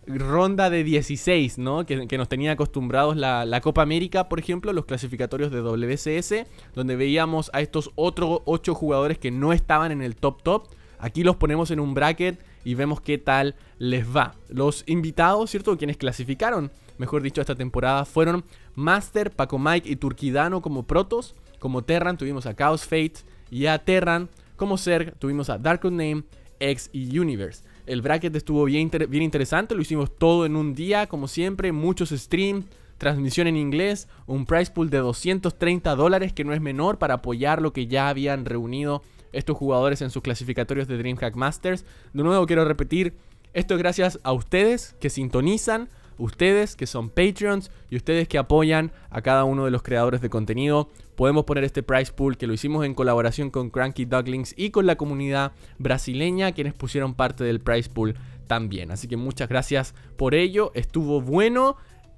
ronda 0.05 0.69
de 0.69 0.83
16, 0.83 1.57
¿no? 1.57 1.85
Que, 1.85 2.05
nos 2.17 2.29
tenía 2.29 2.51
acostumbrados 2.51 3.15
la, 3.15 3.45
la, 3.45 3.61
Copa 3.61 3.81
América, 3.81 4.29
por 4.29 4.39
ejemplo, 4.39 4.71
los 4.73 4.85
clasificatorios 4.85 5.49
de 5.49 5.61
WCS, 5.61 6.47
donde 6.75 6.95
veíamos 6.95 7.49
a 7.53 7.61
estos 7.61 7.91
otros 7.95 8.41
8 8.45 8.75
jugadores 8.75 9.17
que 9.17 9.31
no 9.31 9.51
estaban 9.51 9.91
en 9.91 10.01
el 10.01 10.15
top 10.15 10.43
top. 10.43 10.67
Aquí 10.99 11.23
los 11.23 11.37
ponemos 11.37 11.71
en 11.71 11.79
un 11.79 11.93
bracket 11.93 12.39
y 12.65 12.73
vemos 12.73 12.99
qué 12.99 13.17
tal 13.17 13.55
les 13.77 14.05
va. 14.05 14.35
Los 14.49 14.83
invitados, 14.87 15.51
¿cierto? 15.51 15.77
Quienes 15.77 15.95
clasificaron, 15.95 16.71
mejor 16.97 17.21
dicho, 17.21 17.39
esta 17.39 17.55
temporada 17.55 18.03
fueron 18.03 18.43
Master, 18.73 19.31
Paco 19.31 19.57
Mike 19.57 19.89
y 19.89 19.95
Turquidano 19.95 20.61
como 20.61 20.83
protos. 20.83 21.35
Como 21.59 21.83
Terran 21.83 22.17
tuvimos 22.17 22.45
a 22.45 22.55
Chaos 22.55 22.83
Fate 22.83 23.19
y 23.49 23.67
a 23.67 23.77
Terran. 23.79 24.27
Como 24.57 24.77
Zerg 24.77 25.15
tuvimos 25.17 25.49
a 25.49 25.57
Dark 25.57 25.83
Name, 25.85 26.23
X 26.59 26.89
y 26.91 27.17
Universe. 27.17 27.63
El 27.85 28.01
bracket 28.01 28.35
estuvo 28.35 28.65
bien, 28.65 28.89
bien 29.09 29.23
interesante, 29.23 29.75
lo 29.75 29.81
hicimos 29.81 30.17
todo 30.17 30.45
en 30.45 30.55
un 30.55 30.73
día, 30.73 31.07
como 31.07 31.27
siempre, 31.27 31.71
muchos 31.71 32.09
streams, 32.09 32.65
transmisión 32.97 33.45
en 33.47 33.57
inglés, 33.57 34.07
un 34.25 34.45
price 34.45 34.71
pool 34.71 34.89
de 34.89 34.97
230 34.99 35.95
dólares 35.95 36.33
que 36.33 36.43
no 36.43 36.53
es 36.53 36.61
menor 36.61 36.97
para 36.97 37.15
apoyar 37.15 37.61
lo 37.61 37.73
que 37.73 37.85
ya 37.85 38.09
habían 38.09 38.45
reunido 38.45 39.03
estos 39.35 39.57
jugadores 39.57 40.01
en 40.01 40.09
sus 40.09 40.23
clasificatorios 40.23 40.87
de 40.87 40.97
DreamHack 40.97 41.35
Masters. 41.35 41.85
De 42.13 42.23
nuevo 42.23 42.45
quiero 42.45 42.65
repetir, 42.65 43.13
esto 43.53 43.75
es 43.75 43.79
gracias 43.79 44.19
a 44.23 44.33
ustedes 44.33 44.95
que 44.99 45.09
sintonizan, 45.09 45.89
ustedes 46.17 46.75
que 46.75 46.87
son 46.87 47.09
Patreons 47.09 47.71
y 47.89 47.95
ustedes 47.95 48.27
que 48.27 48.37
apoyan 48.37 48.91
a 49.09 49.21
cada 49.21 49.43
uno 49.43 49.65
de 49.65 49.71
los 49.71 49.83
creadores 49.83 50.21
de 50.21 50.29
contenido. 50.29 50.89
Podemos 51.15 51.45
poner 51.45 51.63
este 51.63 51.83
price 51.83 52.11
pool 52.11 52.37
que 52.37 52.47
lo 52.47 52.53
hicimos 52.53 52.85
en 52.85 52.93
colaboración 52.93 53.49
con 53.49 53.69
Cranky 53.69 54.05
Ducklings 54.05 54.53
y 54.57 54.71
con 54.71 54.85
la 54.85 54.97
comunidad 54.97 55.53
brasileña, 55.77 56.51
quienes 56.51 56.73
pusieron 56.73 57.13
parte 57.13 57.43
del 57.43 57.61
price 57.61 57.89
pool 57.89 58.15
también. 58.47 58.91
Así 58.91 59.07
que 59.07 59.17
muchas 59.17 59.47
gracias 59.49 59.95
por 60.17 60.35
ello. 60.35 60.71
Estuvo 60.75 61.21
bueno. 61.21 61.77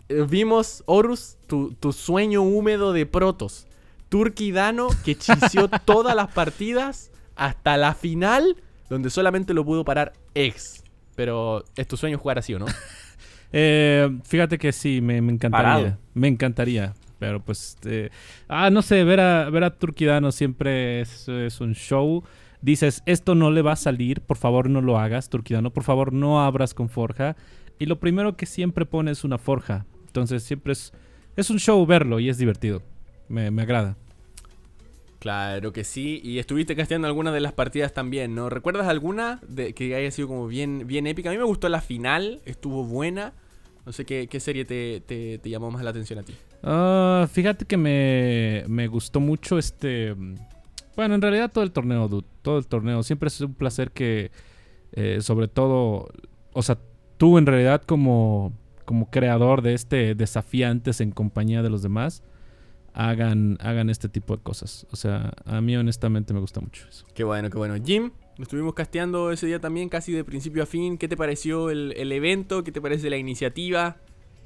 Eh, 0.09 0.25
vimos, 0.27 0.83
Horus, 0.85 1.37
tu, 1.47 1.73
tu 1.73 1.93
sueño 1.93 2.41
húmedo 2.41 2.93
de 2.93 3.05
protos. 3.05 3.67
Turquidano 4.09 4.87
que 5.03 5.15
chició 5.15 5.67
todas 5.85 6.15
las 6.15 6.31
partidas 6.31 7.11
hasta 7.35 7.77
la 7.77 7.93
final, 7.93 8.57
donde 8.89 9.09
solamente 9.09 9.53
lo 9.53 9.65
pudo 9.65 9.85
parar 9.85 10.13
X. 10.33 10.83
Pero 11.15 11.63
es 11.75 11.87
tu 11.87 11.97
sueño 11.97 12.17
jugar 12.17 12.39
así, 12.39 12.53
¿o 12.53 12.59
no? 12.59 12.65
Eh, 13.53 14.09
fíjate 14.25 14.57
que 14.57 14.73
sí, 14.73 14.99
me, 14.99 15.21
me 15.21 15.31
encantaría. 15.31 15.73
Parado. 15.73 15.97
Me 16.13 16.27
encantaría. 16.27 16.93
Pero 17.17 17.39
pues. 17.39 17.77
eh, 17.85 18.09
ah, 18.49 18.69
no 18.69 18.81
sé, 18.81 19.05
ver 19.05 19.21
a, 19.21 19.49
ver 19.49 19.63
a 19.63 19.77
Turquidano 19.77 20.33
siempre 20.33 20.99
es, 20.99 21.29
es 21.29 21.61
un 21.61 21.73
show. 21.73 22.25
Dices, 22.61 23.03
esto 23.05 23.35
no 23.35 23.49
le 23.51 23.61
va 23.61 23.71
a 23.71 23.77
salir, 23.77 24.19
por 24.19 24.35
favor 24.35 24.69
no 24.69 24.81
lo 24.81 24.99
hagas, 24.99 25.29
Turquidano. 25.29 25.71
Por 25.71 25.83
favor 25.83 26.11
no 26.11 26.43
abras 26.43 26.73
con 26.73 26.89
forja. 26.89 27.37
Y 27.79 27.85
lo 27.85 27.99
primero 27.99 28.35
que 28.35 28.45
siempre 28.45 28.85
pone 28.85 29.11
es 29.11 29.23
una 29.23 29.37
forja. 29.37 29.85
Entonces 30.07 30.43
siempre 30.43 30.73
es, 30.73 30.91
es 31.35 31.49
un 31.49 31.59
show 31.59 31.85
verlo 31.85 32.19
y 32.19 32.29
es 32.29 32.37
divertido. 32.37 32.81
Me, 33.29 33.51
me 33.51 33.61
agrada. 33.61 33.95
Claro 35.19 35.73
que 35.73 35.83
sí, 35.83 36.21
y 36.23 36.37
estuviste 36.37 36.75
casteando 36.75 37.07
algunas 37.07 37.33
de 37.33 37.39
las 37.39 37.51
partidas 37.51 37.91
también, 37.91 38.35
¿no? 38.35 38.49
¿Recuerdas 38.49 38.87
alguna 38.87 39.39
de, 39.47 39.73
que 39.73 39.95
haya 39.95 40.11
sido 40.11 40.27
como 40.27 40.47
bien, 40.47 40.85
bien 40.85 41.07
épica? 41.07 41.29
A 41.29 41.31
mí 41.31 41.37
me 41.37 41.43
gustó 41.43 41.69
la 41.69 41.81
final, 41.81 42.39
estuvo 42.45 42.83
buena. 42.83 43.33
No 43.85 43.93
sé 43.93 44.05
qué, 44.05 44.27
qué 44.27 44.39
serie 44.39 44.65
te, 44.65 45.01
te, 45.05 45.39
te 45.39 45.49
llamó 45.49 45.71
más 45.71 45.83
la 45.83 45.89
atención 45.89 46.19
a 46.19 46.23
ti. 46.23 46.33
Ah, 46.61 47.27
fíjate 47.31 47.65
que 47.65 47.77
me, 47.77 48.63
me 48.67 48.87
gustó 48.87 49.19
mucho 49.19 49.57
este... 49.57 50.13
Bueno, 50.95 51.15
en 51.15 51.21
realidad 51.21 51.51
todo 51.51 51.63
el 51.63 51.71
torneo, 51.71 52.07
dude. 52.07 52.27
Todo 52.41 52.57
el 52.57 52.67
torneo. 52.67 53.01
Siempre 53.03 53.27
es 53.27 53.39
un 53.41 53.53
placer 53.53 53.91
que, 53.91 54.31
eh, 54.93 55.19
sobre 55.21 55.47
todo, 55.47 56.09
o 56.53 56.63
sea, 56.63 56.77
tú 57.17 57.37
en 57.37 57.45
realidad 57.45 57.81
como, 57.83 58.53
como 58.85 59.09
creador 59.09 59.61
de 59.61 59.73
este 59.73 60.15
desafiantes 60.15 61.01
en 61.01 61.11
compañía 61.11 61.61
de 61.61 61.69
los 61.69 61.81
demás, 61.81 62.23
hagan, 62.97 63.57
hagan 63.61 63.89
este 63.89 64.09
tipo 64.09 64.35
de 64.35 64.43
cosas. 64.43 64.87
O 64.91 64.95
sea, 64.95 65.31
a 65.45 65.61
mí 65.61 65.77
honestamente 65.77 66.33
me 66.33 66.39
gusta 66.39 66.59
mucho 66.59 66.85
eso. 66.89 67.05
Qué 67.13 67.23
bueno, 67.23 67.49
qué 67.49 67.57
bueno. 67.57 67.75
Jim, 67.83 68.11
lo 68.37 68.43
estuvimos 68.43 68.73
casteando 68.73 69.31
ese 69.31 69.45
día 69.45 69.59
también, 69.59 69.87
casi 69.87 70.11
de 70.11 70.23
principio 70.23 70.63
a 70.63 70.65
fin. 70.65 70.97
¿Qué 70.97 71.07
te 71.07 71.15
pareció 71.15 71.69
el, 71.69 71.93
el 71.95 72.11
evento? 72.11 72.63
¿Qué 72.63 72.71
te 72.71 72.81
parece 72.81 73.09
la 73.09 73.17
iniciativa 73.17 73.97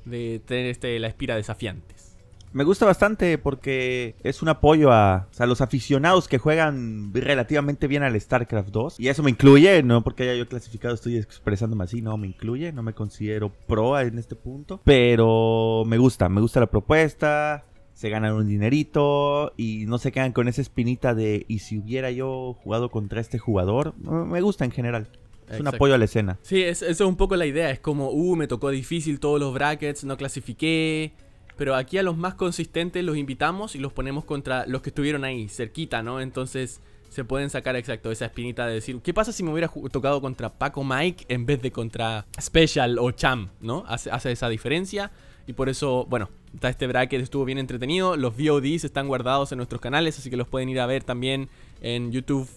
de 0.04 0.42
tener 0.46 0.66
este, 0.66 1.00
la 1.00 1.08
Espira 1.08 1.36
Desafiantes? 1.36 2.12
Me 2.54 2.66
gusta 2.66 2.86
bastante 2.86 3.38
porque 3.38 4.16
es 4.24 4.42
un 4.42 4.50
apoyo 4.50 4.92
a, 4.92 5.30
o 5.32 5.34
sea, 5.34 5.46
los 5.46 5.62
aficionados 5.62 6.28
que 6.28 6.38
juegan 6.38 7.14
relativamente 7.14 7.88
bien 7.88 8.04
al 8.04 8.20
StarCraft 8.20 8.70
2. 8.70 9.00
Y 9.00 9.08
eso 9.08 9.24
me 9.24 9.30
incluye, 9.30 9.82
no 9.84 10.04
porque 10.04 10.24
haya 10.24 10.36
yo 10.36 10.46
clasificado, 10.46 10.94
estoy 10.94 11.16
expresándome 11.16 11.86
así, 11.86 12.02
no 12.02 12.18
me 12.18 12.28
incluye, 12.28 12.74
no 12.74 12.84
me 12.84 12.94
considero 12.94 13.54
pro 13.68 13.98
en 13.98 14.20
este 14.20 14.36
punto. 14.36 14.82
Pero 14.84 15.84
me 15.86 15.98
gusta, 15.98 16.28
me 16.28 16.42
gusta 16.42 16.60
la 16.60 16.66
propuesta, 16.66 17.64
se 17.93 18.10
ganan 18.10 18.34
un 18.34 18.47
dinerito 18.47 19.54
y 19.58 19.86
no 19.88 19.97
se 19.97 20.12
quedan 20.12 20.32
con 20.32 20.47
esa 20.47 20.62
espinita 20.62 21.13
de 21.13 21.45
¿y 21.47 21.60
si 21.60 21.77
hubiera 21.77 22.12
yo 22.12 22.58
jugado 22.63 22.89
contra 22.89 23.21
este 23.21 23.38
jugador? 23.39 23.93
Me 23.99 24.41
gusta 24.41 24.65
en 24.65 24.71
general. 24.71 25.08
Es 25.49 25.60
un 25.60 25.67
apoyo 25.67 25.93
a 25.93 25.97
la 25.97 26.06
escena. 26.06 26.39
Sí, 26.43 26.62
es- 26.63 26.82
eso 26.82 27.04
es 27.04 27.10
un 27.10 27.17
poco 27.17 27.36
la 27.36 27.45
idea. 27.45 27.69
Es 27.71 27.80
como, 27.80 28.10
uh, 28.10 28.36
me 28.38 28.47
tocó 28.47 28.69
difícil 28.69 29.19
todos 29.19 29.39
los 29.39 29.54
brackets, 29.54 30.04
no 30.06 30.15
clasifiqué. 30.17 31.12
Pero 31.58 31.75
aquí 31.75 31.97
a 31.97 32.04
los 32.04 32.17
más 32.17 32.34
consistentes 32.36 33.04
los 33.04 33.17
invitamos 33.17 33.75
y 33.75 33.80
los 33.80 33.91
ponemos 33.93 34.23
contra 34.23 34.65
los 34.65 34.82
que 34.82 34.89
estuvieron 34.89 35.23
ahí, 35.25 35.47
cerquita, 35.49 36.01
¿no? 36.01 36.21
Entonces 36.21 36.80
se 37.10 37.25
pueden 37.25 37.49
sacar 37.49 37.75
exacto 37.75 38.10
esa 38.12 38.25
espinita 38.25 38.65
de 38.65 38.75
decir, 38.75 38.97
¿qué 39.04 39.13
pasa 39.13 39.34
si 39.34 39.43
me 39.43 39.51
hubiera 39.51 39.69
tocado 39.91 40.21
contra 40.21 40.49
Paco 40.49 40.84
Mike 40.86 41.25
en 41.27 41.45
vez 41.45 41.62
de 41.62 41.71
contra 41.71 42.25
Special 42.39 42.97
o 42.99 43.12
Cham, 43.12 43.49
¿no? 43.60 43.84
Hace, 43.88 44.10
hace 44.10 44.32
esa 44.32 44.47
diferencia. 44.47 45.12
Y 45.45 45.54
por 45.54 45.67
eso, 45.67 46.06
bueno, 46.10 46.30
está 46.54 46.70
este 46.70 46.88
bracket 46.88 47.22
estuvo 47.22 47.46
bien 47.46 47.58
entretenido. 47.58 48.18
Los 48.18 48.36
VODs 48.38 48.84
están 48.84 49.08
guardados 49.08 49.52
en 49.52 49.58
nuestros 49.58 49.82
canales, 49.82 50.18
así 50.18 50.30
que 50.30 50.38
los 50.38 50.48
pueden 50.48 50.70
ir 50.70 50.80
a 50.80 50.86
ver 50.86 51.04
también 51.04 51.50
en 51.82 52.12
YouTube, 52.12 52.50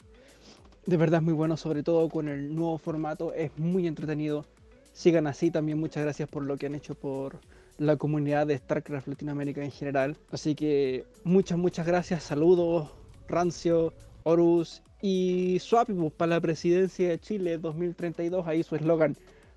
De 0.84 0.98
verdad 0.98 1.20
es 1.20 1.24
muy 1.24 1.32
bueno, 1.32 1.56
sobre 1.56 1.82
todo 1.82 2.10
con 2.10 2.28
el 2.28 2.54
nuevo 2.54 2.76
formato. 2.76 3.32
Es 3.32 3.56
muy 3.56 3.86
entretenido. 3.86 4.44
Sigan 4.92 5.26
así. 5.26 5.50
También 5.50 5.80
muchas 5.80 6.02
gracias 6.02 6.28
por 6.28 6.42
lo 6.42 6.58
que 6.58 6.66
han 6.66 6.74
hecho 6.74 6.94
por 6.94 7.38
la 7.78 7.96
comunidad 7.96 8.48
de 8.48 8.58
StarCraft 8.58 9.08
Latinoamérica 9.08 9.64
en 9.64 9.70
general. 9.70 10.14
Así 10.30 10.54
que 10.54 11.06
muchas, 11.24 11.56
muchas 11.56 11.86
gracias. 11.86 12.22
Saludos, 12.22 12.90
Rancio, 13.28 13.94
Horus 14.24 14.82
y 15.02 15.58
Swapipus 15.60 16.12
para 16.12 16.36
la 16.36 16.40
presidencia 16.40 17.08
de 17.10 17.18
Chile 17.18 17.58
2032. 17.58 18.46
Ahí 18.46 18.62
su 18.62 18.76
eslogan, 18.76 19.16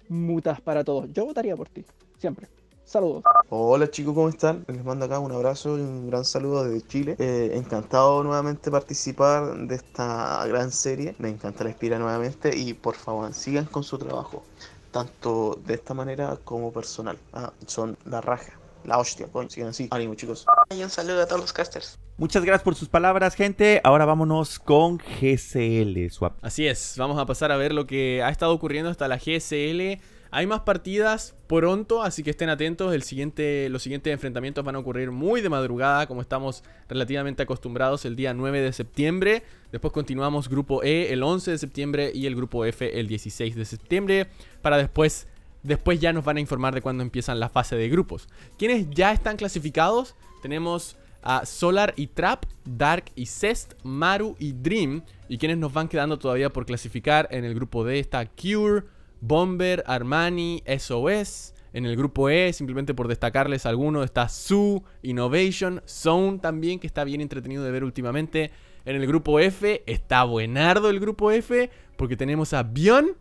mutas 0.09 0.59
para 0.59 0.83
todos. 0.83 1.07
Yo 1.13 1.25
votaría 1.25 1.55
por 1.55 1.69
ti, 1.69 1.85
siempre. 2.17 2.49
Saludos. 2.83 3.23
Hola 3.49 3.89
chicos, 3.89 4.13
¿cómo 4.13 4.29
están? 4.29 4.63
Les 4.67 4.83
mando 4.83 5.05
acá 5.05 5.17
un 5.17 5.31
abrazo 5.31 5.77
y 5.77 5.81
un 5.81 6.07
gran 6.07 6.23
saludo 6.23 6.65
desde 6.65 6.87
Chile. 6.87 7.15
Eh, 7.17 7.51
encantado 7.55 8.23
nuevamente 8.23 8.69
participar 8.69 9.57
de 9.57 9.75
esta 9.75 10.45
gran 10.45 10.71
serie. 10.71 11.15
Me 11.17 11.29
encanta 11.29 11.63
la 11.63 11.71
Espira 11.71 11.97
nuevamente 11.97 12.55
y 12.55 12.73
por 12.73 12.95
favor 12.95 13.33
sigan 13.33 13.65
con 13.65 13.83
su 13.83 13.97
trabajo, 13.97 14.43
tanto 14.91 15.59
de 15.65 15.73
esta 15.73 15.95
manera 15.95 16.37
como 16.43 16.71
personal. 16.71 17.17
Ah, 17.33 17.51
son 17.65 17.97
la 18.05 18.21
raja, 18.21 18.53
la 18.85 18.97
hostia, 18.97 19.27
coño, 19.27 19.49
sigan 19.49 19.69
así. 19.69 19.87
Ánimo 19.91 20.15
chicos. 20.15 20.45
Y 20.75 20.83
un 20.83 20.89
saludo 20.89 21.21
a 21.21 21.27
todos 21.27 21.41
los 21.41 21.53
casters. 21.53 21.97
Muchas 22.17 22.43
gracias 22.43 22.63
por 22.63 22.75
sus 22.75 22.87
palabras, 22.87 23.35
gente. 23.35 23.81
Ahora 23.83 24.05
vámonos 24.05 24.59
con 24.59 24.97
GCL 24.97 26.09
Swap. 26.09 26.37
Así 26.41 26.65
es, 26.67 26.95
vamos 26.97 27.19
a 27.19 27.25
pasar 27.25 27.51
a 27.51 27.57
ver 27.57 27.73
lo 27.73 27.85
que 27.85 28.23
ha 28.23 28.29
estado 28.29 28.53
ocurriendo 28.53 28.89
hasta 28.89 29.07
la 29.07 29.17
GSL. 29.17 30.01
Hay 30.31 30.47
más 30.47 30.61
partidas 30.61 31.33
pronto, 31.47 32.03
así 32.03 32.21
que 32.21 32.29
estén 32.29 32.49
atentos. 32.49 32.93
El 32.93 33.03
siguiente, 33.03 33.69
los 33.69 33.83
siguientes 33.83 34.11
enfrentamientos 34.11 34.65
van 34.65 34.75
a 34.75 34.79
ocurrir 34.79 35.11
muy 35.11 35.39
de 35.39 35.47
madrugada, 35.47 36.07
como 36.07 36.19
estamos 36.19 36.61
relativamente 36.89 37.43
acostumbrados 37.43 38.03
el 38.03 38.17
día 38.17 38.33
9 38.33 38.59
de 38.59 38.73
septiembre. 38.73 39.43
Después 39.71 39.93
continuamos 39.93 40.49
grupo 40.49 40.83
E 40.83 41.13
el 41.13 41.23
11 41.23 41.51
de 41.51 41.57
septiembre 41.57 42.11
y 42.13 42.25
el 42.25 42.35
grupo 42.35 42.65
F 42.65 42.99
el 42.99 43.07
16 43.07 43.55
de 43.55 43.63
septiembre. 43.63 44.27
Para 44.61 44.77
después, 44.77 45.27
después 45.65 45.99
ya 45.99 46.13
nos 46.13 46.23
van 46.23 46.37
a 46.37 46.41
informar 46.41 46.73
de 46.73 46.81
cuándo 46.81 47.03
empiezan 47.03 47.39
la 47.39 47.49
fase 47.49 47.75
de 47.75 47.89
grupos. 47.89 48.27
Quienes 48.57 48.89
ya 48.89 49.11
están 49.11 49.37
clasificados, 49.37 50.15
tenemos 50.41 50.97
a 51.21 51.45
Solar 51.45 51.93
y 51.97 52.07
Trap, 52.07 52.45
Dark 52.63 53.05
y 53.15 53.25
Cest, 53.25 53.73
Maru 53.83 54.35
y 54.39 54.53
Dream. 54.53 55.03
Y 55.27 55.37
quienes 55.39 55.57
nos 55.57 55.73
van 55.73 55.87
quedando 55.87 56.19
todavía 56.19 56.51
por 56.51 56.65
clasificar 56.65 57.27
en 57.31 57.43
el 57.43 57.55
grupo 57.55 57.83
D 57.83 57.99
está 57.99 58.25
Cure, 58.27 58.83
Bomber, 59.21 59.83
Armani, 59.87 60.63
SOS. 60.67 61.53
En 61.73 61.85
el 61.85 61.97
grupo 61.97 62.29
E, 62.29 62.53
simplemente 62.53 62.93
por 62.93 63.09
destacarles 63.09 63.65
algunos, 63.65 64.05
está 64.05 64.29
Su, 64.29 64.83
Innovation, 65.01 65.81
Zone 65.85 66.37
también, 66.39 66.79
que 66.79 66.87
está 66.87 67.03
bien 67.03 67.19
entretenido 67.19 67.65
de 67.65 67.71
ver 67.71 67.83
últimamente. 67.83 68.51
En 68.85 68.95
el 68.95 69.05
grupo 69.05 69.39
F 69.41 69.83
está 69.85 70.23
buenardo 70.23 70.89
el 70.89 71.01
grupo 71.01 71.31
F, 71.31 71.69
porque 71.97 72.15
tenemos 72.15 72.53
a 72.53 72.63
Bion, 72.63 73.17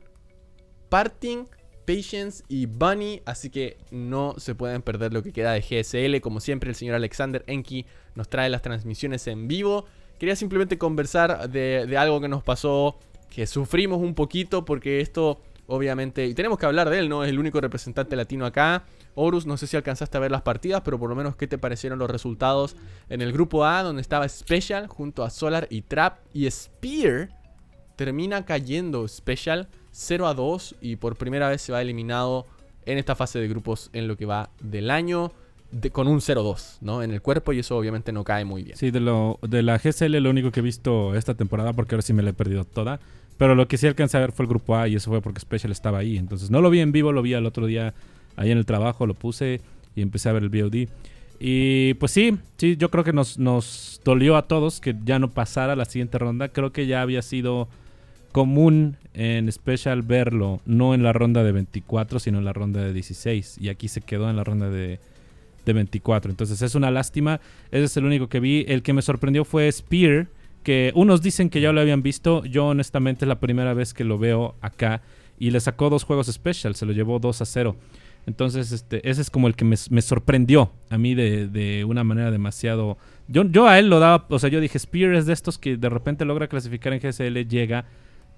Parting, 0.88 1.46
Patience 1.86 2.44
y 2.48 2.66
Bunny, 2.66 3.22
así 3.24 3.50
que 3.50 3.76
no 3.90 4.34
se 4.38 4.54
pueden 4.54 4.82
perder 4.82 5.12
lo 5.12 5.22
que 5.22 5.32
queda 5.32 5.52
de 5.52 5.60
GSL. 5.60 6.20
Como 6.20 6.40
siempre, 6.40 6.70
el 6.70 6.76
señor 6.76 6.94
Alexander 6.94 7.44
Enki 7.46 7.86
nos 8.14 8.28
trae 8.28 8.48
las 8.48 8.62
transmisiones 8.62 9.26
en 9.26 9.48
vivo. 9.48 9.86
Quería 10.18 10.36
simplemente 10.36 10.78
conversar 10.78 11.50
de, 11.50 11.96
algo 11.98 12.20
que 12.20 12.28
nos 12.28 12.42
pasó, 12.42 12.98
que 13.30 13.46
sufrimos 13.46 14.00
un 14.00 14.14
poquito, 14.14 14.64
porque 14.64 15.00
esto 15.00 15.40
obviamente, 15.66 16.26
y 16.26 16.34
tenemos 16.34 16.58
que 16.58 16.66
hablar 16.66 16.90
de 16.90 16.98
él, 16.98 17.08
¿no? 17.08 17.24
Es 17.24 17.30
el 17.30 17.38
único 17.38 17.60
representante 17.60 18.16
latino 18.16 18.44
acá. 18.44 18.84
Horus, 19.14 19.46
no 19.46 19.56
sé 19.56 19.66
si 19.66 19.76
alcanzaste 19.76 20.16
a 20.16 20.20
ver 20.20 20.30
las 20.30 20.42
partidas, 20.42 20.82
pero 20.84 20.98
por 20.98 21.08
lo 21.08 21.16
menos 21.16 21.36
qué 21.36 21.46
te 21.46 21.58
parecieron 21.58 21.98
los 21.98 22.10
resultados 22.10 22.76
en 23.08 23.22
el 23.22 23.32
grupo 23.32 23.64
A, 23.64 23.82
donde 23.82 24.02
estaba 24.02 24.28
Special 24.28 24.86
junto 24.88 25.24
a 25.24 25.30
Solar 25.30 25.66
y 25.70 25.82
Trap. 25.82 26.18
Y 26.32 26.50
Spear 26.50 27.30
termina 27.96 28.44
cayendo 28.44 29.06
Special 29.08 29.68
0 29.94 30.26
a 30.26 30.34
2 30.34 30.74
y 30.80 30.96
por 30.96 31.14
primera 31.16 31.48
vez 31.48 31.62
se 31.62 31.72
va 31.72 31.80
eliminado 31.80 32.46
en 32.84 32.98
esta 32.98 33.14
fase 33.14 33.38
de 33.38 33.46
grupos 33.48 33.90
en 33.92 34.08
lo 34.08 34.16
que 34.16 34.26
va 34.26 34.50
del 34.60 34.90
año. 34.90 35.32
con 35.92 36.08
un 36.08 36.20
0-2, 36.20 36.78
¿no? 36.80 37.02
En 37.02 37.12
el 37.12 37.22
cuerpo 37.22 37.52
y 37.52 37.60
eso 37.60 37.76
obviamente 37.76 38.12
no 38.12 38.24
cae 38.24 38.44
muy 38.44 38.64
bien. 38.64 38.76
Sí, 38.76 38.90
de, 38.90 39.00
lo, 39.00 39.38
de 39.42 39.62
la 39.62 39.78
GSL 39.78 40.16
lo 40.18 40.30
único 40.30 40.50
que 40.50 40.60
he 40.60 40.62
visto 40.62 41.14
esta 41.14 41.34
temporada, 41.34 41.72
porque 41.72 41.94
ahora 41.94 42.02
sí 42.02 42.12
me 42.12 42.22
la 42.22 42.30
he 42.30 42.34
perdido 42.34 42.64
toda. 42.64 43.00
Pero 43.38 43.54
lo 43.54 43.66
que 43.68 43.78
sí 43.78 43.86
alcancé 43.86 44.16
a 44.16 44.20
ver 44.20 44.32
fue 44.32 44.44
el 44.44 44.48
grupo 44.48 44.76
A 44.76 44.88
y 44.88 44.96
eso 44.96 45.10
fue 45.10 45.20
porque 45.20 45.40
Special 45.40 45.72
estaba 45.72 45.98
ahí. 45.98 46.16
Entonces 46.16 46.50
no 46.50 46.60
lo 46.60 46.70
vi 46.70 46.80
en 46.80 46.92
vivo, 46.92 47.12
lo 47.12 47.22
vi 47.22 47.34
al 47.34 47.46
otro 47.46 47.66
día 47.66 47.94
ahí 48.36 48.50
en 48.50 48.58
el 48.58 48.66
trabajo, 48.66 49.06
lo 49.06 49.14
puse 49.14 49.60
y 49.94 50.02
empecé 50.02 50.28
a 50.28 50.32
ver 50.32 50.42
el 50.42 50.48
VOD. 50.48 50.88
Y 51.40 51.94
pues 51.94 52.12
sí, 52.12 52.38
sí, 52.56 52.76
yo 52.76 52.90
creo 52.90 53.04
que 53.04 53.12
nos, 53.12 53.38
nos 53.38 54.00
dolió 54.04 54.36
a 54.36 54.46
todos 54.46 54.80
que 54.80 54.94
ya 55.04 55.18
no 55.18 55.30
pasara 55.30 55.76
la 55.76 55.84
siguiente 55.84 56.18
ronda. 56.18 56.48
Creo 56.48 56.72
que 56.72 56.86
ya 56.86 57.02
había 57.02 57.22
sido 57.22 57.68
común 58.34 58.96
en 59.14 59.50
Special 59.52 60.02
verlo, 60.02 60.60
no 60.66 60.92
en 60.92 61.04
la 61.04 61.12
ronda 61.12 61.44
de 61.44 61.52
24, 61.52 62.18
sino 62.18 62.38
en 62.38 62.44
la 62.44 62.52
ronda 62.52 62.82
de 62.82 62.92
16. 62.92 63.58
Y 63.60 63.68
aquí 63.68 63.86
se 63.86 64.00
quedó 64.00 64.28
en 64.28 64.34
la 64.34 64.42
ronda 64.42 64.68
de, 64.70 64.98
de 65.64 65.72
24. 65.72 66.32
Entonces 66.32 66.60
es 66.60 66.74
una 66.74 66.90
lástima. 66.90 67.40
Ese 67.70 67.84
es 67.84 67.96
el 67.96 68.04
único 68.04 68.28
que 68.28 68.40
vi. 68.40 68.64
El 68.66 68.82
que 68.82 68.92
me 68.92 69.02
sorprendió 69.02 69.44
fue 69.44 69.70
Spear, 69.70 70.26
que 70.64 70.90
unos 70.96 71.22
dicen 71.22 71.48
que 71.48 71.60
ya 71.60 71.70
lo 71.70 71.80
habían 71.80 72.02
visto. 72.02 72.44
Yo 72.44 72.66
honestamente 72.66 73.24
es 73.24 73.28
la 73.28 73.38
primera 73.38 73.72
vez 73.72 73.94
que 73.94 74.02
lo 74.02 74.18
veo 74.18 74.56
acá. 74.60 75.00
Y 75.38 75.52
le 75.52 75.60
sacó 75.60 75.88
dos 75.88 76.02
juegos 76.02 76.26
Special, 76.26 76.74
se 76.74 76.86
lo 76.86 76.92
llevó 76.92 77.20
2 77.20 77.40
a 77.40 77.44
0. 77.44 77.76
Entonces, 78.26 78.72
este, 78.72 79.08
ese 79.08 79.20
es 79.20 79.30
como 79.30 79.46
el 79.46 79.54
que 79.54 79.64
me, 79.64 79.76
me 79.90 80.02
sorprendió 80.02 80.72
a 80.90 80.98
mí 80.98 81.14
de, 81.14 81.46
de 81.46 81.84
una 81.84 82.02
manera 82.02 82.32
demasiado... 82.32 82.98
Yo, 83.28 83.44
yo 83.44 83.68
a 83.68 83.78
él 83.78 83.88
lo 83.88 84.00
daba, 84.00 84.26
o 84.28 84.40
sea, 84.40 84.50
yo 84.50 84.60
dije, 84.60 84.76
Spear 84.76 85.14
es 85.14 85.26
de 85.26 85.34
estos 85.34 85.56
que 85.56 85.76
de 85.76 85.88
repente 85.88 86.24
logra 86.24 86.48
clasificar 86.48 86.92
en 86.92 87.00
GSL, 87.00 87.46
llega, 87.46 87.84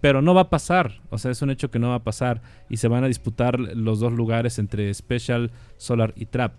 pero 0.01 0.23
no 0.23 0.35
va 0.35 0.43
a 0.43 0.51
pasar. 0.51 1.01
O 1.11 1.19
sea, 1.19 1.31
es 1.31 1.43
un 1.43 1.51
hecho 1.51 1.71
que 1.71 1.79
no 1.79 1.89
va 1.91 1.97
a 1.97 2.05
pasar. 2.05 2.43
Y 2.69 2.77
se 2.77 2.89
van 2.89 3.05
a 3.05 3.09
disputar 3.09 3.59
los 3.59 4.01
dos 4.01 4.13
lugares 4.13 4.59
entre 4.59 4.93
Special, 4.93 5.51
Solar 5.77 6.13
y 6.17 6.27
Trap. 6.27 6.53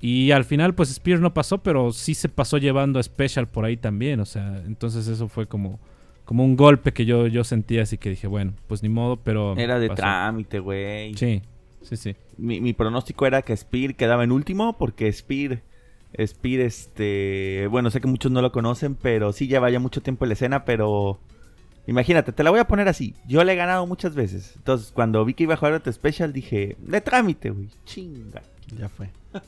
Y 0.00 0.30
al 0.30 0.44
final, 0.44 0.74
pues 0.74 0.88
Spear 0.88 1.20
no 1.20 1.34
pasó, 1.34 1.58
pero 1.58 1.92
sí 1.92 2.14
se 2.14 2.28
pasó 2.28 2.56
llevando 2.56 2.98
a 2.98 3.02
Special 3.02 3.48
por 3.48 3.64
ahí 3.64 3.76
también. 3.76 4.20
O 4.20 4.24
sea, 4.24 4.62
entonces 4.66 5.06
eso 5.08 5.28
fue 5.28 5.46
como, 5.46 5.78
como 6.24 6.44
un 6.44 6.56
golpe 6.56 6.92
que 6.92 7.04
yo, 7.04 7.26
yo 7.26 7.44
sentía, 7.44 7.82
así 7.82 7.98
que 7.98 8.10
dije, 8.10 8.26
bueno, 8.26 8.54
pues 8.66 8.82
ni 8.82 8.88
modo, 8.88 9.16
pero... 9.16 9.56
Era 9.58 9.78
de 9.78 9.88
pasó. 9.88 10.00
trámite, 10.00 10.58
güey. 10.58 11.14
Sí, 11.14 11.42
sí, 11.82 11.96
sí. 11.96 12.16
Mi, 12.38 12.62
mi 12.62 12.72
pronóstico 12.72 13.26
era 13.26 13.42
que 13.42 13.54
Spear 13.54 13.94
quedaba 13.94 14.24
en 14.24 14.32
último 14.32 14.78
porque 14.78 15.12
Spear, 15.12 15.60
Spear, 16.18 16.60
este, 16.60 17.66
bueno, 17.70 17.90
sé 17.90 18.00
que 18.00 18.08
muchos 18.08 18.32
no 18.32 18.40
lo 18.40 18.52
conocen, 18.52 18.94
pero 18.94 19.34
sí 19.34 19.48
lleva 19.48 19.68
ya 19.68 19.80
mucho 19.80 20.00
tiempo 20.00 20.24
en 20.24 20.30
la 20.30 20.34
escena, 20.34 20.64
pero 20.64 21.20
imagínate, 21.90 22.32
te 22.32 22.42
la 22.44 22.50
voy 22.50 22.60
a 22.60 22.66
poner 22.66 22.88
así. 22.88 23.14
Yo 23.26 23.42
le 23.44 23.52
he 23.52 23.56
ganado 23.56 23.86
muchas 23.86 24.14
veces. 24.14 24.54
Entonces, 24.56 24.92
cuando 24.92 25.24
vi 25.24 25.34
que 25.34 25.42
iba 25.42 25.54
a 25.54 25.56
jugar 25.56 25.74
otro 25.74 25.92
Special, 25.92 26.32
dije, 26.32 26.76
de 26.78 27.00
trámite, 27.00 27.50
güey, 27.50 27.68
chinga. 27.84 28.42
Ya 28.78 28.88
fue. 28.88 29.10
pero, 29.32 29.42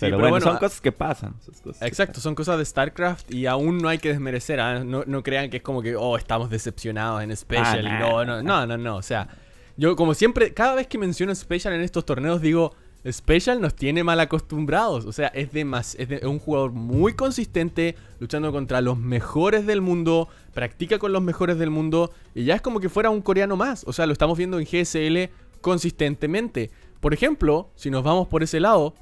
pero 0.00 0.18
bueno, 0.18 0.30
bueno, 0.30 0.44
son 0.46 0.56
a- 0.56 0.58
cosas 0.58 0.80
que 0.80 0.92
pasan. 0.92 1.34
son 1.40 1.54
cosas 1.62 1.80
que 1.80 1.86
Exacto, 1.86 2.20
son 2.20 2.34
cosas 2.34 2.58
de 2.58 2.64
StarCraft 2.64 3.32
y 3.32 3.46
aún 3.46 3.78
no 3.78 3.88
hay 3.88 3.98
que 3.98 4.08
desmerecer. 4.08 4.58
¿ah? 4.60 4.84
No, 4.84 5.04
no 5.06 5.22
crean 5.22 5.50
que 5.50 5.58
es 5.58 5.62
como 5.62 5.80
que, 5.82 5.94
oh, 5.96 6.16
estamos 6.16 6.50
decepcionados 6.50 7.22
en 7.22 7.34
Special. 7.36 7.86
Ah, 7.86 7.96
y 7.96 8.00
no, 8.02 8.24
no, 8.24 8.42
no, 8.42 8.66
no, 8.66 8.76
no. 8.76 8.96
O 8.96 9.02
sea, 9.02 9.28
yo 9.76 9.94
como 9.96 10.14
siempre, 10.14 10.52
cada 10.52 10.74
vez 10.74 10.88
que 10.88 10.98
menciono 10.98 11.34
Special 11.34 11.72
en 11.74 11.80
estos 11.82 12.04
torneos, 12.04 12.40
digo, 12.40 12.74
Special 13.10 13.60
nos 13.60 13.74
tiene 13.74 14.02
mal 14.04 14.18
acostumbrados. 14.20 15.04
O 15.04 15.12
sea, 15.12 15.28
es, 15.28 15.52
de 15.52 15.64
más, 15.64 15.94
es, 15.96 16.08
de- 16.08 16.16
es 16.16 16.24
un 16.24 16.38
jugador 16.38 16.72
muy 16.72 17.12
consistente, 17.14 17.96
luchando 18.18 18.50
contra 18.52 18.80
los 18.80 18.96
mejores 18.98 19.66
del 19.66 19.80
mundo, 19.80 20.28
practica 20.54 20.98
con 20.98 21.12
los 21.12 21.22
mejores 21.22 21.58
del 21.58 21.70
mundo 21.70 22.12
y 22.34 22.44
ya 22.44 22.54
es 22.54 22.62
como 22.62 22.80
que 22.80 22.88
fuera 22.88 23.10
un 23.10 23.20
coreano 23.20 23.56
más. 23.56 23.84
O 23.86 23.92
sea, 23.92 24.06
lo 24.06 24.12
estamos 24.12 24.38
viendo 24.38 24.58
en 24.58 24.64
GSL 24.66 25.30
consistentemente. 25.60 26.70
Por 27.00 27.12
ejemplo, 27.12 27.70
si 27.74 27.90
nos 27.90 28.02
vamos 28.04 28.28
por 28.28 28.42
ese 28.42 28.60
lado, 28.60 28.94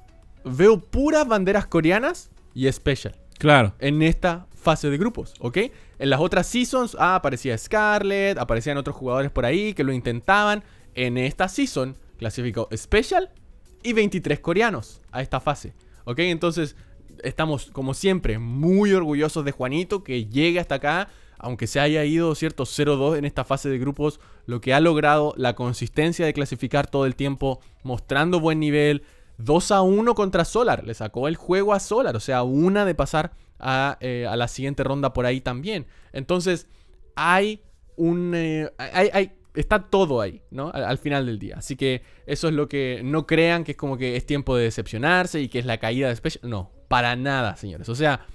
veo 0.45 0.81
puras 0.81 1.29
banderas 1.29 1.67
coreanas 1.67 2.31
y 2.55 2.71
Special 2.73 3.15
Claro. 3.39 3.75
en 3.79 4.03
esta 4.03 4.47
fase 4.55 4.91
de 4.91 4.99
grupos, 4.99 5.35
¿ok? 5.41 5.59
En 5.99 6.11
las 6.11 6.21
otras 6.21 6.47
seasons, 6.47 6.97
ah, 6.99 7.15
aparecía 7.17 7.57
Scarlett, 7.59 8.39
aparecían 8.39 8.77
otros 8.79 8.97
jugadores 8.97 9.31
por 9.31 9.45
ahí 9.45 9.75
que 9.75 9.85
lo 9.85 9.93
intentaban. 9.93 10.65
En 10.95 11.17
esta 11.19 11.49
season 11.49 11.97
clasificó 12.19 12.69
Special 12.77 13.31
y 13.83 13.93
23 13.93 14.41
coreanos 14.41 15.01
a 15.11 15.23
esta 15.23 15.41
fase, 15.41 15.75
¿ok? 16.05 16.19
Entonces, 16.21 16.77
estamos 17.23 17.71
como 17.71 17.95
siempre 17.95 18.39
muy 18.39 18.93
orgullosos 18.93 19.45
de 19.45 19.53
Juanito 19.53 20.03
que 20.03 20.27
llegue 20.27 20.61
hasta 20.61 20.77
acá, 20.77 21.09
aunque 21.39 21.67
se 21.67 21.81
haya 21.81 22.05
ido, 22.05 22.35
¿cierto? 22.35 22.65
0-2 22.65 23.17
en 23.19 23.25
esta 23.25 23.45
fase 23.45 23.69
de 23.69 23.79
grupos, 23.79 24.21
lo 24.47 24.61
que 24.61 24.75
ha 24.75 24.81
logrado 24.81 25.35
la 25.37 25.55
consistencia 25.55 26.25
de 26.25 26.33
clasificar 26.33 26.87
todo 26.89 27.05
el 27.07 27.17
tiempo, 27.17 27.61
mostrando 27.83 28.39
buen 28.41 28.61
nivel, 28.61 29.03
2 29.39 29.73
a 29.73 29.83
1 29.83 30.15
contra 30.15 30.45
Solar. 30.45 30.85
Le 30.85 30.95
sacó 30.95 31.27
el 31.27 31.35
juego 31.37 31.75
a 31.75 31.81
Solar. 31.81 32.15
O 32.15 32.21
sea, 32.21 32.45
una 32.45 32.85
de 32.85 32.95
pasar 32.95 33.33
a, 33.59 33.97
eh, 34.01 34.27
a 34.29 34.37
la 34.37 34.47
siguiente 34.47 34.85
ronda 34.85 35.13
por 35.13 35.27
ahí 35.27 35.41
también. 35.41 35.87
Entonces, 36.13 36.69
hay 37.17 37.63
un. 37.97 38.33
eh, 38.37 38.71
hay- 38.79 39.33
está 39.55 39.91
todo 39.91 40.21
ahí, 40.21 40.43
¿no? 40.51 40.71
Al, 40.71 40.85
al 40.85 40.99
final 40.99 41.27
del 41.27 41.39
día. 41.39 41.57
Así 41.59 41.77
que 41.77 42.03
eso 42.27 42.49
es 42.49 42.55
lo 42.55 42.69
que 42.69 43.03
no 43.05 43.27
crean 43.27 43.65
que 43.65 43.73
es 43.73 43.77
como 43.77 43.97
que 43.97 44.17
es 44.17 44.27
tiempo 44.27 44.57
de 44.57 44.65
decepcionarse 44.65 45.41
y 45.41 45.49
que 45.49 45.59
es 45.59 45.67
la 45.67 45.79
caída 45.79 46.09
de 46.09 46.17
Special. 46.17 46.49
No, 46.49 46.71
para 46.89 47.17
nada, 47.17 47.57
señores. 47.57 47.89
O 47.89 47.95
sea, 47.95 48.27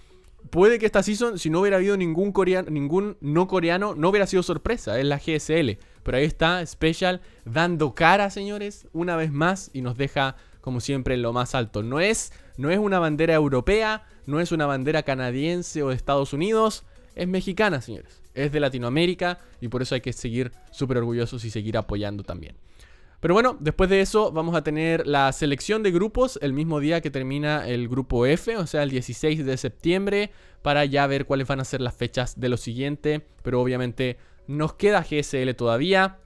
puede 0.49 0.79
que 0.79 0.85
esta 0.85 1.03
season, 1.03 1.39
si 1.39 1.49
no 1.49 1.61
hubiera 1.61 1.77
habido 1.77 1.97
ningún 1.97 2.31
coreano, 2.31 2.69
ningún 2.69 3.17
no 3.21 3.47
coreano, 3.47 3.95
no 3.95 4.09
hubiera 4.09 4.27
sido 4.27 4.43
sorpresa. 4.43 4.99
Es 4.99 5.05
la 5.05 5.17
GSL. 5.17 5.77
Pero 6.03 6.17
ahí 6.17 6.25
está 6.25 6.65
Special 6.65 7.21
dando 7.45 7.93
cara, 7.93 8.29
señores, 8.29 8.87
una 8.93 9.15
vez 9.15 9.31
más 9.31 9.69
y 9.73 9.81
nos 9.81 9.97
deja, 9.97 10.37
como 10.61 10.79
siempre, 10.79 11.15
en 11.15 11.21
lo 11.21 11.33
más 11.33 11.53
alto. 11.53 11.83
No 11.83 11.99
es, 11.99 12.31
no 12.57 12.69
es 12.71 12.79
una 12.79 12.99
bandera 12.99 13.33
europea, 13.33 14.05
no 14.25 14.39
es 14.39 14.51
una 14.51 14.65
bandera 14.65 15.03
canadiense 15.03 15.83
o 15.83 15.89
de 15.89 15.95
Estados 15.95 16.33
Unidos, 16.33 16.85
es 17.15 17.27
mexicana, 17.27 17.81
señores. 17.81 18.21
Es 18.37 18.51
de 18.51 18.59
Latinoamérica 18.59 19.39
y 19.59 19.67
por 19.67 19.81
eso 19.81 19.95
hay 19.95 20.01
que 20.01 20.13
seguir 20.13 20.51
súper 20.71 20.97
orgullosos 20.97 21.43
y 21.43 21.49
seguir 21.49 21.77
apoyando 21.77 22.23
también. 22.23 22.55
Pero 23.19 23.33
bueno, 23.33 23.57
después 23.59 23.89
de 23.89 24.01
eso 24.01 24.31
vamos 24.31 24.55
a 24.55 24.63
tener 24.63 25.07
la 25.07 25.31
selección 25.31 25.81
de 25.81 25.91
grupos 25.91 26.37
el 26.41 26.53
mismo 26.53 26.79
día 26.79 27.01
que 27.01 27.09
termina 27.09 27.67
el 27.67 27.87
grupo 27.87 28.27
F, 28.27 28.55
o 28.57 28.67
sea, 28.67 28.83
el 28.83 28.91
16 28.91 29.43
de 29.43 29.57
septiembre, 29.57 30.31
para 30.61 30.85
ya 30.85 31.07
ver 31.07 31.25
cuáles 31.25 31.47
van 31.47 31.59
a 31.59 31.65
ser 31.65 31.81
las 31.81 31.95
fechas 31.95 32.39
de 32.39 32.49
lo 32.49 32.57
siguiente. 32.57 33.25
Pero 33.41 33.59
obviamente 33.59 34.17
nos 34.45 34.73
queda 34.73 35.01
GSL 35.01 35.55
todavía. 35.55 36.19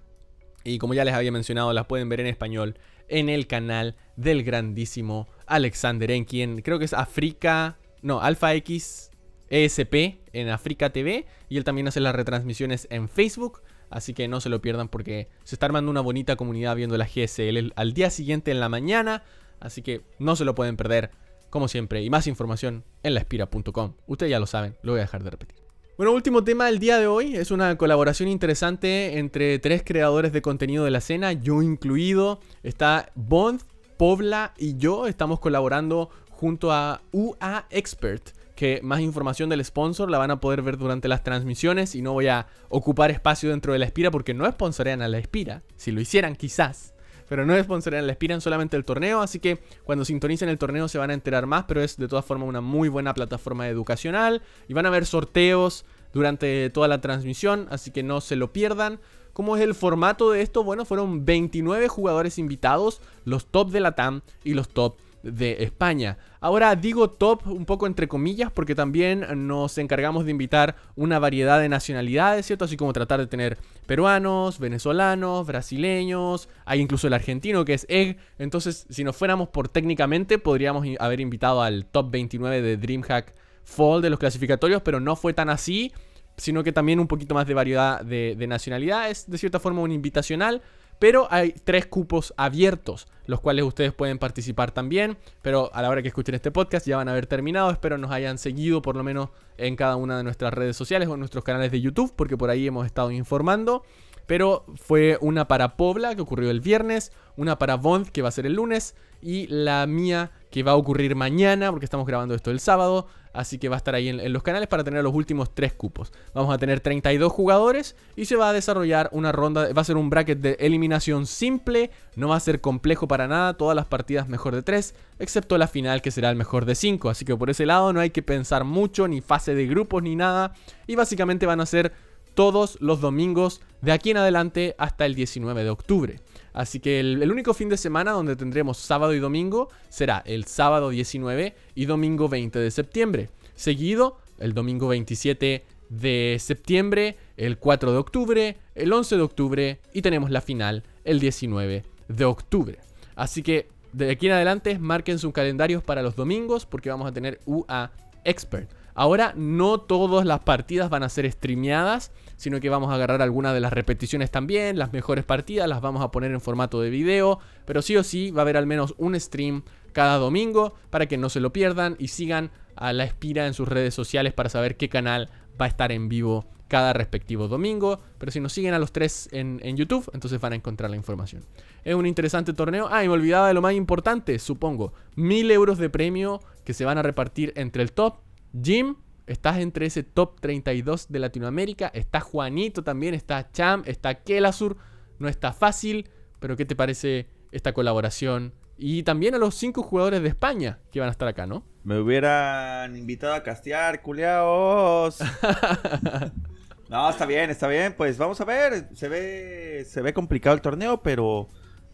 Y 0.66 0.80
como 0.80 0.94
ya 0.94 1.06
les 1.06 1.14
había 1.14 1.32
mencionado, 1.32 1.72
las 1.72 1.86
pueden 1.86 2.10
ver 2.10 2.20
en 2.20 2.28
español 2.28 2.78
en 3.08 3.30
el 3.30 3.48
canal 3.48 3.96
del 4.16 4.44
grandísimo 4.44 5.28
Alexander 5.46 6.12
en 6.12 6.26
quien 6.26 6.62
creo 6.62 6.78
que 6.78 6.86
es 6.86 6.94
Africa, 6.94 7.78
no, 8.02 8.22
Alpha 8.22 8.54
X 8.56 9.11
ESP 9.52 10.20
en 10.34 10.50
Africa 10.50 10.90
TV. 10.92 11.28
Y 11.50 11.58
él 11.58 11.64
también 11.64 11.88
hace 11.88 12.00
las 12.00 12.16
retransmisiones 12.16 12.88
en 12.90 13.08
Facebook. 13.08 13.62
Así 13.92 14.14
que 14.14 14.28
no 14.28 14.42
se 14.42 14.50
lo 14.50 14.62
pierdan 14.62 14.88
porque 14.88 15.28
se 15.44 15.56
está 15.56 15.68
armando 15.68 15.92
una 15.92 16.02
bonita 16.02 16.38
comunidad 16.38 16.76
viendo 16.76 16.98
la 16.98 17.06
GSL 17.06 17.74
al 17.76 17.94
día 17.94 18.10
siguiente 18.10 18.50
en 18.50 18.60
la 18.60 18.70
mañana. 18.70 19.24
Así 19.60 19.84
que 19.84 20.02
no 20.18 20.36
se 20.36 20.46
lo 20.46 20.56
pueden 20.56 20.78
perder, 20.78 21.12
como 21.50 21.68
siempre. 21.68 22.02
Y 22.02 22.10
más 22.10 22.26
información 22.26 22.86
en 23.04 23.14
laespira.com. 23.14 23.94
Ustedes 24.08 24.32
ya 24.32 24.40
lo 24.40 24.48
saben, 24.48 24.78
lo 24.82 24.94
voy 24.94 25.00
a 25.00 25.04
dejar 25.04 25.24
de 25.24 25.30
repetir. 25.30 25.62
Bueno, 25.98 26.14
último 26.14 26.44
tema 26.44 26.66
del 26.66 26.80
día 26.80 26.98
de 26.98 27.08
hoy. 27.08 27.36
Es 27.36 27.52
una 27.52 27.78
colaboración 27.78 28.30
interesante 28.30 29.20
entre 29.20 29.60
tres 29.60 29.84
creadores 29.86 30.32
de 30.32 30.42
contenido 30.42 30.86
de 30.86 30.92
la 30.92 30.98
escena, 31.00 31.34
yo 31.34 31.62
incluido. 31.62 32.40
Está 32.64 33.12
Bond, 33.14 33.62
Pobla 33.98 34.54
y 34.58 34.78
yo. 34.78 35.06
Estamos 35.06 35.40
colaborando 35.40 36.10
junto 36.30 36.72
a 36.72 37.02
UA 37.12 37.68
Expert 37.70 38.41
que 38.62 38.80
más 38.84 39.00
información 39.00 39.50
del 39.50 39.66
sponsor 39.66 40.12
la 40.12 40.20
van 40.20 40.30
a 40.30 40.40
poder 40.40 40.62
ver 40.62 40.78
durante 40.78 41.08
las 41.08 41.24
transmisiones 41.24 41.96
y 41.96 42.04
no 42.04 42.14
voy 42.14 42.28
a 42.28 42.46
ocupar 42.70 43.10
espacio 43.10 43.50
dentro 43.50 43.74
de 43.74 43.80
la 43.80 43.86
Espira 43.86 44.12
porque 44.12 44.36
no 44.36 44.48
sponsorean 44.48 45.02
a 45.02 45.08
la 45.08 45.18
Espira. 45.18 45.64
Si 45.78 45.92
lo 45.92 46.00
hicieran, 46.00 46.36
quizás. 46.36 46.94
Pero 47.28 47.44
no 47.44 47.60
sponsorean 47.60 48.04
a 48.04 48.06
la 48.06 48.12
Espira, 48.12 48.40
solamente 48.40 48.78
el 48.78 48.86
torneo. 48.86 49.22
Así 49.22 49.40
que 49.40 49.64
cuando 49.84 50.06
sintonicen 50.06 50.48
el 50.48 50.60
torneo 50.60 50.88
se 50.88 51.00
van 51.00 51.10
a 51.10 51.16
enterar 51.16 51.48
más. 51.48 51.66
Pero 51.68 51.82
es 51.82 51.98
de 51.98 52.08
todas 52.08 52.24
formas 52.24 52.48
una 52.48 52.62
muy 52.62 52.88
buena 52.88 53.16
plataforma 53.16 53.68
educacional. 53.68 54.44
Y 54.68 54.76
van 54.76 54.86
a 54.86 54.92
ver 54.92 55.08
sorteos 55.08 55.84
durante 56.14 56.70
toda 56.70 56.88
la 56.88 57.02
transmisión. 57.02 57.66
Así 57.72 57.90
que 57.90 58.04
no 58.04 58.22
se 58.22 58.36
lo 58.36 58.54
pierdan. 58.54 59.00
¿Cómo 59.34 59.56
es 59.56 59.64
el 59.64 59.74
formato 59.74 60.30
de 60.30 60.44
esto? 60.44 60.64
Bueno, 60.64 60.86
fueron 60.86 61.26
29 61.26 61.88
jugadores 61.88 62.38
invitados, 62.38 63.02
los 63.26 63.48
top 63.48 63.72
de 63.72 63.80
la 63.80 63.96
TAM 63.96 64.22
y 64.44 64.54
los 64.54 64.70
top 64.70 64.98
de 65.24 65.64
España. 65.64 66.18
Ahora 66.40 66.76
digo 66.76 67.10
top 67.12 67.48
un 67.48 67.66
poco 67.66 67.88
entre 67.88 68.08
comillas 68.08 68.52
porque 68.52 68.76
también 68.76 69.26
nos 69.48 69.78
encargamos 69.78 70.26
de 70.26 70.32
invitar 70.32 70.76
una 70.96 71.20
variedad 71.20 71.60
de 71.60 71.70
nacionalidades, 71.70 72.46
¿cierto? 72.46 72.66
Así 72.66 72.78
como 72.78 72.94
tratar 72.94 73.20
de 73.20 73.28
tener 73.28 73.58
peruanos, 73.86 74.60
venezolanos, 74.60 75.46
brasileños, 75.46 76.50
hay 76.66 76.80
incluso 76.82 77.08
el 77.08 77.14
argentino 77.14 77.66
que 77.66 77.74
es 77.74 77.86
Egg. 77.90 78.18
Entonces, 78.40 78.86
si 78.90 79.04
nos 79.04 79.16
fuéramos 79.16 79.50
por 79.50 79.68
técnicamente, 79.68 80.40
podríamos 80.40 80.88
haber 81.00 81.20
invitado 81.20 81.62
al 81.62 81.86
top 81.86 82.12
29 82.12 82.62
de 82.62 82.78
DreamHack 82.78 83.34
Fall 83.64 84.02
de 84.02 84.10
los 84.10 84.20
clasificatorios, 84.20 84.82
pero 84.82 85.00
no 85.00 85.16
fue 85.16 85.34
tan 85.34 85.50
así, 85.50 85.92
sino 86.38 86.64
que 86.64 86.72
también 86.72 87.00
un 87.00 87.08
poquito 87.08 87.36
más 87.36 87.46
de 87.46 87.54
variedad 87.54 88.02
de, 88.02 88.36
de 88.38 88.48
nacionalidades, 88.48 89.30
de 89.30 89.38
cierta 89.38 89.60
forma 89.60 89.82
un 89.82 89.92
invitacional. 89.92 90.62
Pero 91.02 91.28
hay 91.32 91.56
tres 91.64 91.88
cupos 91.88 92.32
abiertos, 92.38 93.08
los 93.26 93.42
cuales 93.42 93.66
ustedes 93.66 93.92
pueden 93.92 94.20
participar 94.20 94.70
también. 94.70 95.18
Pero 95.42 95.72
a 95.74 95.82
la 95.82 95.90
hora 95.90 96.04
que 96.04 96.10
escuchen 96.10 96.36
este 96.36 96.52
podcast 96.52 96.86
ya 96.86 96.98
van 96.98 97.08
a 97.08 97.12
haber 97.14 97.26
terminado. 97.26 97.72
Espero 97.72 97.98
nos 97.98 98.12
hayan 98.12 98.38
seguido 98.38 98.84
por 98.84 98.96
lo 98.96 99.04
menos 99.04 99.30
en 99.58 99.76
cada 99.76 99.96
una 99.96 100.16
de 100.16 100.24
nuestras 100.24 100.54
redes 100.54 100.78
sociales 100.78 101.10
o 101.10 101.16
en 101.16 101.20
nuestros 101.22 101.44
canales 101.44 101.72
de 101.72 101.82
YouTube, 101.82 102.14
porque 102.16 102.38
por 102.38 102.52
ahí 102.52 102.68
hemos 102.68 102.86
estado 102.86 103.10
informando. 103.10 103.84
Pero 104.28 104.64
fue 104.76 105.18
una 105.22 105.48
para 105.48 105.76
Pobla 105.76 106.14
que 106.14 106.22
ocurrió 106.22 106.52
el 106.52 106.62
viernes, 106.62 107.12
una 107.36 107.58
para 107.58 107.78
Bond 107.78 108.10
que 108.10 108.22
va 108.22 108.30
a 108.30 108.32
ser 108.32 108.46
el 108.46 108.54
lunes 108.54 108.94
y 109.24 109.48
la 109.48 109.88
mía 109.88 110.30
que 110.52 110.64
va 110.64 110.74
a 110.74 110.76
ocurrir 110.76 111.16
mañana 111.16 111.72
porque 111.72 111.86
estamos 111.86 112.06
grabando 112.06 112.36
esto 112.36 112.52
el 112.52 112.60
sábado. 112.60 113.08
Así 113.34 113.60
que 113.60 113.70
va 113.70 113.76
a 113.76 113.78
estar 113.78 113.96
ahí 113.96 114.10
en, 114.10 114.34
los 114.34 114.44
canales 114.44 114.68
para 114.68 114.84
tener 114.84 115.02
los 115.04 115.16
últimos 115.16 115.56
tres 115.56 115.72
cupos. 115.72 116.12
Vamos 116.34 116.54
a 116.54 116.58
tener 116.58 116.82
32 116.82 117.32
jugadores 117.32 117.96
y 118.18 118.26
se 118.26 118.36
va 118.36 118.50
a 118.50 118.54
desarrollar 118.54 119.10
una 119.14 119.32
ronda. 119.32 119.72
Va 119.72 119.82
a 119.82 119.86
ser 119.86 119.96
un 119.96 120.10
bracket 120.10 120.40
de 120.40 120.58
eliminación 120.60 121.26
simple. 121.26 121.92
No 122.18 122.28
va 122.28 122.36
a 122.36 122.42
ser 122.42 122.60
complejo 122.60 123.08
para 123.08 123.30
nada. 123.30 123.54
Todas 123.54 123.76
las 123.76 123.86
partidas 123.86 124.28
mejor 124.28 124.54
de 124.54 124.64
3. 124.64 124.94
Excepto 125.20 125.58
la 125.58 125.70
final 125.70 126.02
que 126.02 126.12
será 126.12 126.30
el 126.30 126.36
mejor 126.36 126.66
de 126.66 126.76
5. 126.76 127.10
Así 127.10 127.24
que 127.24 127.36
por 127.38 127.50
ese 127.50 127.66
lado 127.66 127.94
no 127.94 128.02
hay 128.02 128.10
que 128.10 128.22
pensar 128.22 128.66
mucho. 128.66 129.08
Ni 129.08 129.22
fase 129.22 129.56
de 129.56 129.66
grupos 129.66 130.04
ni 130.04 130.18
nada. 130.18 130.54
Y 130.86 130.96
básicamente 130.96 131.46
van 131.46 131.62
a 131.62 131.66
ser 131.66 131.94
todos 132.34 132.78
los 132.82 133.00
domingos 133.00 133.62
de 133.82 133.94
aquí 133.94 134.12
en 134.12 134.18
adelante 134.18 134.76
hasta 134.78 135.06
el 135.06 135.16
19 135.16 135.64
de 135.64 135.70
octubre. 135.70 136.20
Así 136.54 136.80
que 136.80 137.00
el, 137.00 137.32
único 137.32 137.54
fin 137.54 137.70
de 137.70 137.78
semana 137.78 138.12
donde 138.12 138.36
tendremos 138.36 138.78
sábado 138.78 139.14
y 139.14 139.20
domingo 139.20 139.70
será 139.90 140.22
el 140.26 140.46
sábado 140.46 140.90
19 140.90 141.56
y 141.76 141.86
domingo 141.86 142.28
20 142.28 142.60
de 142.60 142.72
septiembre. 142.72 143.30
Seguido, 143.56 144.18
el 144.40 144.54
domingo 144.54 144.88
27 144.88 145.64
de 145.90 146.38
septiembre, 146.40 147.18
el 147.38 147.58
4 147.58 147.92
de 147.92 147.98
octubre, 147.98 148.58
el 148.76 148.92
11 148.92 149.16
de 149.18 149.22
octubre 149.22 149.80
y 149.94 150.02
tenemos 150.02 150.32
la 150.32 150.42
final 150.42 150.84
el 151.04 151.20
19 151.20 151.84
de 152.08 152.26
octubre. 152.26 152.80
Así 153.16 153.44
que 153.44 153.68
de 153.94 154.12
aquí 154.12 154.28
en 154.28 154.34
adelante 154.34 154.80
marquen 154.80 155.20
sus 155.20 155.34
calendarios 155.34 155.84
para 155.84 156.02
los 156.02 156.16
domingos 156.16 156.66
porque 156.66 156.90
vamos 156.90 157.08
a 157.08 157.14
tener 157.14 157.40
UA 157.46 157.92
Expert. 158.24 158.70
Ahora 158.94 159.34
no 159.36 159.80
todas 159.80 160.26
las 160.26 160.42
partidas 160.42 160.90
van 160.90 161.04
a 161.04 161.10
ser 161.10 161.30
streameadas, 161.32 162.12
sino 162.42 162.60
que 162.60 162.72
vamos 162.72 162.90
a 162.90 162.96
agarrar 162.96 163.22
algunas 163.22 163.54
de 163.54 163.60
las 163.60 163.72
repeticiones 163.72 164.32
también, 164.32 164.80
las 164.80 164.92
mejores 164.94 165.24
partidas 165.24 165.70
las 165.70 165.80
vamos 165.80 166.02
a 166.02 166.10
poner 166.10 166.32
en 166.32 166.42
formato 166.42 166.82
de 166.82 166.90
video, 166.90 167.38
pero 167.66 167.84
sí 167.84 167.96
o 167.96 168.04
sí 168.04 168.32
va 168.32 168.42
a 168.42 168.42
haber 168.42 168.58
al 168.58 168.66
menos 168.66 168.96
un 168.98 169.18
stream 169.20 169.62
cada 169.94 170.18
domingo 170.18 170.74
para 170.90 171.06
que 171.06 171.20
no 171.20 171.30
se 171.30 171.40
lo 171.40 171.54
pierdan 171.54 171.96
y 172.00 172.08
sigan 172.08 172.50
a 172.76 172.94
la 172.94 173.04
espira 173.04 173.46
en 173.46 173.54
sus 173.54 173.68
redes 173.68 173.94
sociales 173.94 174.34
para 174.34 174.50
saber 174.50 174.76
qué 174.76 174.90
canal 174.90 175.30
va 175.62 175.66
a 175.66 175.68
estar 175.68 175.92
en 175.92 176.10
vivo 176.10 176.48
cada 176.68 176.94
respectivo 176.94 177.48
domingo. 177.48 178.00
Pero 178.18 178.32
si 178.32 178.40
nos 178.40 178.54
siguen 178.54 178.74
a 178.74 178.80
los 178.80 178.92
tres 178.92 179.30
en, 179.32 179.60
en, 179.62 179.78
YouTube, 179.78 180.10
entonces 180.12 180.42
van 180.42 180.54
a 180.54 180.56
encontrar 180.56 180.90
la 180.90 180.96
información. 180.96 181.44
Es 181.84 181.94
un 181.94 182.08
interesante 182.08 182.54
torneo. 182.54 182.88
Ah, 182.90 183.04
y 183.04 183.08
me 183.08 183.14
olvidaba 183.14 183.50
de 183.50 183.54
lo 183.54 183.62
más 183.62 183.76
importante, 183.76 184.40
supongo. 184.40 184.94
Mil 185.16 185.52
euros 185.52 185.78
de 185.78 185.92
premio 185.92 186.42
que 186.64 186.74
se 186.74 186.86
van 186.86 186.98
a 186.98 187.04
repartir 187.04 187.54
entre 187.56 187.84
el 187.84 187.92
top. 187.92 188.16
Jim, 188.64 188.96
estás 189.32 189.58
entre 189.58 189.86
ese 189.86 190.04
top 190.04 190.40
32 190.40 191.08
de 191.10 191.20
Latinoamérica. 191.20 191.88
Está 191.94 192.20
Juanito 192.20 192.84
también, 192.84 193.14
está 193.14 193.52
Cham, 193.52 193.84
está 193.86 194.16
Kelasur. 194.16 194.78
No 195.20 195.28
está 195.28 195.54
fácil, 195.54 196.10
pero 196.40 196.56
¿qué 196.56 196.66
te 196.66 196.76
parece 196.76 197.28
esta 197.52 197.74
colaboración? 197.74 198.54
Y 198.78 199.04
también 199.04 199.36
a 199.36 199.38
los 199.38 199.56
cinco 199.56 199.84
jugadores 199.84 200.24
de 200.24 200.30
España 200.30 200.80
que 200.92 201.00
van 201.00 201.10
a 201.10 201.12
estar 201.12 201.28
acá, 201.28 201.46
¿no? 201.46 201.64
Me 201.84 202.00
hubieran 202.00 202.98
invitado 202.98 203.34
a 203.34 203.44
castear, 203.44 204.02
culiaos. 204.02 205.20
no, 206.90 207.10
está 207.10 207.26
bien, 207.26 207.50
está 207.50 207.68
bien. 207.68 207.94
Pues 207.96 208.18
vamos 208.18 208.42
a 208.42 208.46
ver. 208.46 208.90
Se 208.96 209.08
ve, 209.08 209.86
se 209.88 210.02
ve 210.02 210.14
complicado 210.14 210.56
el 210.56 210.62
torneo, 210.62 211.02
pero 211.04 211.48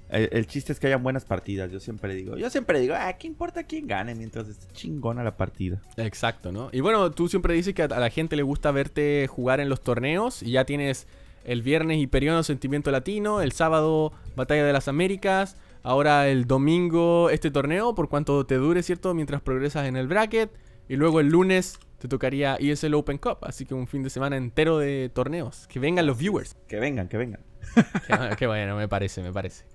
el, 0.09 0.29
el, 0.31 0.47
chiste 0.47 0.71
es 0.71 0.79
que 0.79 0.87
hayan 0.87 1.03
buenas 1.03 1.25
partidas. 1.25 1.71
Yo 1.71 1.79
siempre 1.79 2.15
digo, 2.15 2.37
yo 2.37 2.49
siempre 2.49 2.79
digo, 2.79 2.95
ah, 2.97 3.13
¿qué 3.13 3.27
importa 3.27 3.63
quién 3.63 3.87
gane 3.87 4.15
mientras 4.15 4.47
esté 4.47 4.67
chingona 4.73 5.23
la 5.23 5.37
partida? 5.37 5.81
Exacto, 5.97 6.51
¿no? 6.51 6.69
Y 6.71 6.81
bueno, 6.81 7.11
tú 7.11 7.27
siempre 7.27 7.53
dices 7.53 7.73
que 7.73 7.83
a 7.83 7.87
la 7.87 8.09
gente 8.09 8.35
le 8.35 8.43
gusta 8.43 8.71
verte 8.71 9.27
jugar 9.27 9.59
en 9.59 9.69
los 9.69 9.81
torneos 9.81 10.41
y 10.43 10.51
ya 10.51 10.65
tienes 10.65 11.07
el 11.47 11.61
viernes 11.61 11.97
Hyperion 11.97 12.43
Sentimiento 12.43 12.91
Latino, 12.91 13.41
el 13.41 13.53
sábado 13.53 14.11
Batalla 14.35 14.65
de 14.65 14.73
las 14.73 14.87
Américas. 14.87 15.55
Ahora 15.81 16.27
el 16.27 16.45
domingo 16.45 17.29
este 17.29 17.51
torneo, 17.51 17.95
por 17.95 18.09
cuanto 18.09 18.45
te 18.45 18.55
dure, 18.55 18.83
¿cierto? 18.83 19.13
Mientras 19.13 19.41
progresas 19.41 19.87
en 19.87 19.95
el 19.95 20.07
bracket. 20.07 20.51
Y 20.89 20.97
luego 20.97 21.19
el 21.21 21.27
lunes 21.27 21.79
te 21.99 22.07
tocaría 22.07 22.55
ESL 22.55 22.93
Open 22.95 23.17
Cup. 23.17 23.37
Así 23.41 23.65
que 23.65 23.73
un 23.73 23.87
fin 23.87 24.03
de 24.03 24.09
semana 24.09 24.35
entero 24.35 24.77
de 24.77 25.09
torneos. 25.13 25.67
Que 25.67 25.79
vengan 25.79 26.05
los 26.05 26.17
viewers. 26.17 26.55
Que 26.67 26.79
vengan, 26.79 27.07
que 27.07 27.17
vengan. 27.17 27.41
qué, 28.07 28.35
qué 28.37 28.47
bueno, 28.47 28.75
me 28.75 28.89
parece, 28.89 29.21
me 29.21 29.31
parece. 29.31 29.65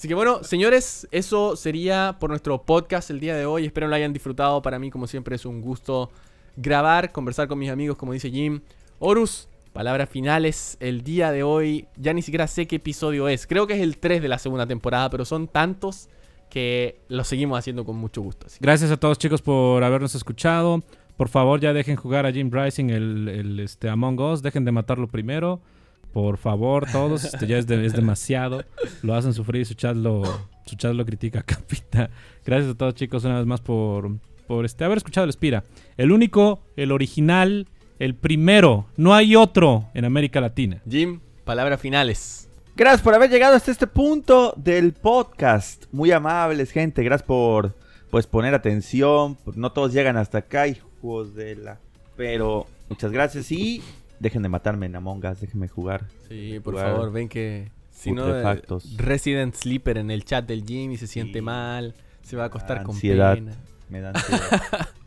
Así 0.00 0.08
que 0.08 0.14
bueno, 0.14 0.42
señores, 0.42 1.06
eso 1.10 1.56
sería 1.56 2.16
por 2.18 2.30
nuestro 2.30 2.62
podcast 2.62 3.10
el 3.10 3.20
día 3.20 3.36
de 3.36 3.44
hoy. 3.44 3.66
Espero 3.66 3.86
lo 3.86 3.94
hayan 3.94 4.14
disfrutado. 4.14 4.62
Para 4.62 4.78
mí, 4.78 4.90
como 4.90 5.06
siempre, 5.06 5.36
es 5.36 5.44
un 5.44 5.60
gusto 5.60 6.10
grabar, 6.56 7.12
conversar 7.12 7.48
con 7.48 7.58
mis 7.58 7.68
amigos, 7.68 7.98
como 7.98 8.14
dice 8.14 8.30
Jim. 8.30 8.62
Horus, 8.98 9.46
Palabras 9.74 10.08
finales, 10.08 10.78
el 10.80 11.02
día 11.02 11.32
de 11.32 11.42
hoy, 11.42 11.86
ya 11.98 12.14
ni 12.14 12.22
siquiera 12.22 12.46
sé 12.46 12.66
qué 12.66 12.76
episodio 12.76 13.28
es. 13.28 13.46
Creo 13.46 13.66
que 13.66 13.74
es 13.74 13.82
el 13.82 13.98
3 13.98 14.22
de 14.22 14.28
la 14.28 14.38
segunda 14.38 14.66
temporada, 14.66 15.10
pero 15.10 15.26
son 15.26 15.48
tantos 15.48 16.08
que 16.48 16.98
lo 17.08 17.22
seguimos 17.22 17.58
haciendo 17.58 17.84
con 17.84 17.96
mucho 17.96 18.22
gusto. 18.22 18.46
Gracias 18.58 18.90
a 18.90 18.96
todos 18.96 19.18
chicos 19.18 19.42
por 19.42 19.84
habernos 19.84 20.14
escuchado. 20.14 20.82
Por 21.18 21.28
favor, 21.28 21.60
ya 21.60 21.74
dejen 21.74 21.96
jugar 21.96 22.24
a 22.24 22.32
Jim 22.32 22.50
Rising 22.50 22.88
el, 22.88 23.28
el 23.28 23.60
este, 23.60 23.90
Among 23.90 24.18
Us. 24.18 24.40
Dejen 24.40 24.64
de 24.64 24.72
matarlo 24.72 25.08
primero. 25.08 25.60
Por 26.12 26.38
favor, 26.38 26.86
todos. 26.90 27.24
Esto 27.24 27.44
ya 27.46 27.58
es, 27.58 27.66
de, 27.66 27.84
es, 27.84 27.92
demasiado. 27.92 28.64
Lo 29.02 29.14
hacen 29.14 29.32
sufrir. 29.32 29.64
Su 29.66 29.74
chat 29.74 29.96
lo, 29.96 30.22
su 30.66 30.76
chat 30.76 30.94
lo 30.94 31.04
critica, 31.04 31.42
capita. 31.46 32.10
Gracias 32.44 32.72
a 32.72 32.74
todos 32.76 32.94
chicos 32.94 33.24
una 33.24 33.36
vez 33.36 33.46
más 33.46 33.60
por, 33.60 34.10
por 34.46 34.64
este, 34.64 34.84
haber 34.84 34.98
escuchado 34.98 35.24
el 35.24 35.30
Espira. 35.30 35.64
El 35.96 36.12
único, 36.12 36.60
el 36.76 36.92
original 36.92 37.66
el 38.00 38.14
primero, 38.14 38.86
no 38.96 39.14
hay 39.14 39.36
otro 39.36 39.90
en 39.92 40.06
América 40.06 40.40
Latina. 40.40 40.80
Jim, 40.88 41.20
palabras 41.44 41.78
finales. 41.82 42.48
Gracias 42.74 43.02
por 43.02 43.14
haber 43.14 43.28
llegado 43.28 43.54
hasta 43.54 43.70
este 43.70 43.86
punto 43.86 44.54
del 44.56 44.94
podcast. 44.94 45.84
Muy 45.92 46.10
amables, 46.10 46.70
gente. 46.70 47.04
Gracias 47.04 47.26
por 47.26 47.76
pues 48.10 48.26
poner 48.26 48.54
atención. 48.54 49.36
No 49.54 49.72
todos 49.72 49.92
llegan 49.92 50.16
hasta 50.16 50.38
acá, 50.38 50.66
hijos 50.66 51.34
de 51.34 51.56
la. 51.56 51.78
Pero 52.16 52.66
muchas 52.88 53.12
gracias 53.12 53.52
y 53.52 53.82
dejen 54.20 54.42
de 54.42 54.48
matarme 54.48 54.86
en 54.86 54.94
Among 54.94 55.24
Us, 55.26 55.40
déjenme 55.40 55.66
jugar. 55.66 56.06
Sí, 56.28 56.60
por 56.62 56.74
jugar 56.74 56.92
favor, 56.92 57.12
ven 57.12 57.28
que 57.28 57.72
si 57.90 58.12
no 58.12 58.28
eh, 58.34 58.62
Resident 58.96 59.54
Sleeper 59.54 59.98
en 59.98 60.10
el 60.10 60.24
chat 60.24 60.46
del 60.46 60.64
Jim 60.64 60.92
y 60.92 60.96
se 60.96 61.08
siente 61.08 61.40
sí. 61.40 61.42
mal, 61.42 61.94
se 62.22 62.36
va 62.36 62.44
a 62.44 62.46
acostar 62.46 62.78
ansiedad. 62.78 63.34
con 63.34 63.46
pena. 63.46 63.56
Me 63.88 64.00
da 64.00 64.10
ansiedad. 64.10 64.88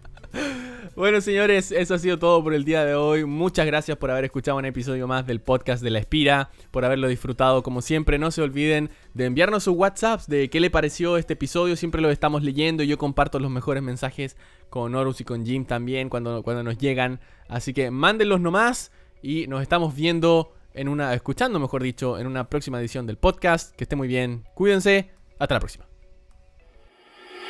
Bueno, 0.95 1.21
señores, 1.21 1.71
eso 1.71 1.95
ha 1.95 1.97
sido 1.97 2.19
todo 2.19 2.43
por 2.43 2.53
el 2.53 2.65
día 2.65 2.85
de 2.85 2.93
hoy. 2.93 3.25
Muchas 3.25 3.65
gracias 3.65 3.97
por 3.97 4.11
haber 4.11 4.25
escuchado 4.25 4.59
un 4.59 4.65
episodio 4.65 5.07
más 5.07 5.25
del 5.25 5.41
podcast 5.41 5.81
de 5.81 5.89
La 5.89 5.97
Espira, 5.97 6.51
por 6.69 6.85
haberlo 6.85 7.07
disfrutado 7.07 7.63
como 7.63 7.81
siempre. 7.81 8.19
No 8.19 8.29
se 8.29 8.43
olviden 8.43 8.91
de 9.15 9.25
enviarnos 9.25 9.63
sus 9.63 9.75
WhatsApps 9.75 10.27
de 10.27 10.51
qué 10.51 10.59
le 10.59 10.69
pareció 10.69 11.17
este 11.17 11.33
episodio. 11.33 11.75
Siempre 11.77 11.99
lo 11.99 12.11
estamos 12.11 12.43
leyendo 12.43 12.83
y 12.83 12.87
yo 12.87 12.99
comparto 12.99 13.39
los 13.39 13.49
mejores 13.49 13.81
mensajes 13.81 14.37
con 14.69 14.93
Horus 14.93 15.19
y 15.19 15.23
con 15.23 15.47
Jim 15.47 15.65
también 15.65 16.09
cuando, 16.09 16.43
cuando 16.43 16.61
nos 16.61 16.77
llegan. 16.77 17.19
Así 17.47 17.73
que 17.73 17.89
mándenlos 17.89 18.39
nomás 18.39 18.91
y 19.23 19.47
nos 19.47 19.61
estamos 19.63 19.95
viendo 19.95 20.53
en 20.73 20.89
una, 20.89 21.13
escuchando 21.13 21.59
mejor 21.59 21.81
dicho, 21.81 22.19
en 22.19 22.27
una 22.27 22.49
próxima 22.49 22.79
edición 22.79 23.07
del 23.07 23.17
podcast. 23.17 23.75
Que 23.75 23.85
esté 23.85 23.95
muy 23.95 24.07
bien. 24.07 24.43
Cuídense. 24.53 25.09
Hasta 25.39 25.55
la 25.55 25.59
próxima. 25.59 25.87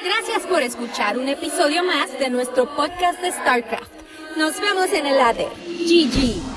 Gracias 0.04 0.46
por 0.48 0.62
escuchar 0.62 1.18
un 1.18 1.28
episodio 1.28 1.84
más 1.84 2.18
de 2.20 2.30
nuestro 2.30 2.74
podcast 2.76 3.20
de 3.22 3.32
StarCraft. 3.32 3.92
Nos 4.38 4.60
vemos 4.62 4.92
en 4.94 5.06
el 5.06 5.20
ADER. 5.20 5.50
GG. 5.68 6.53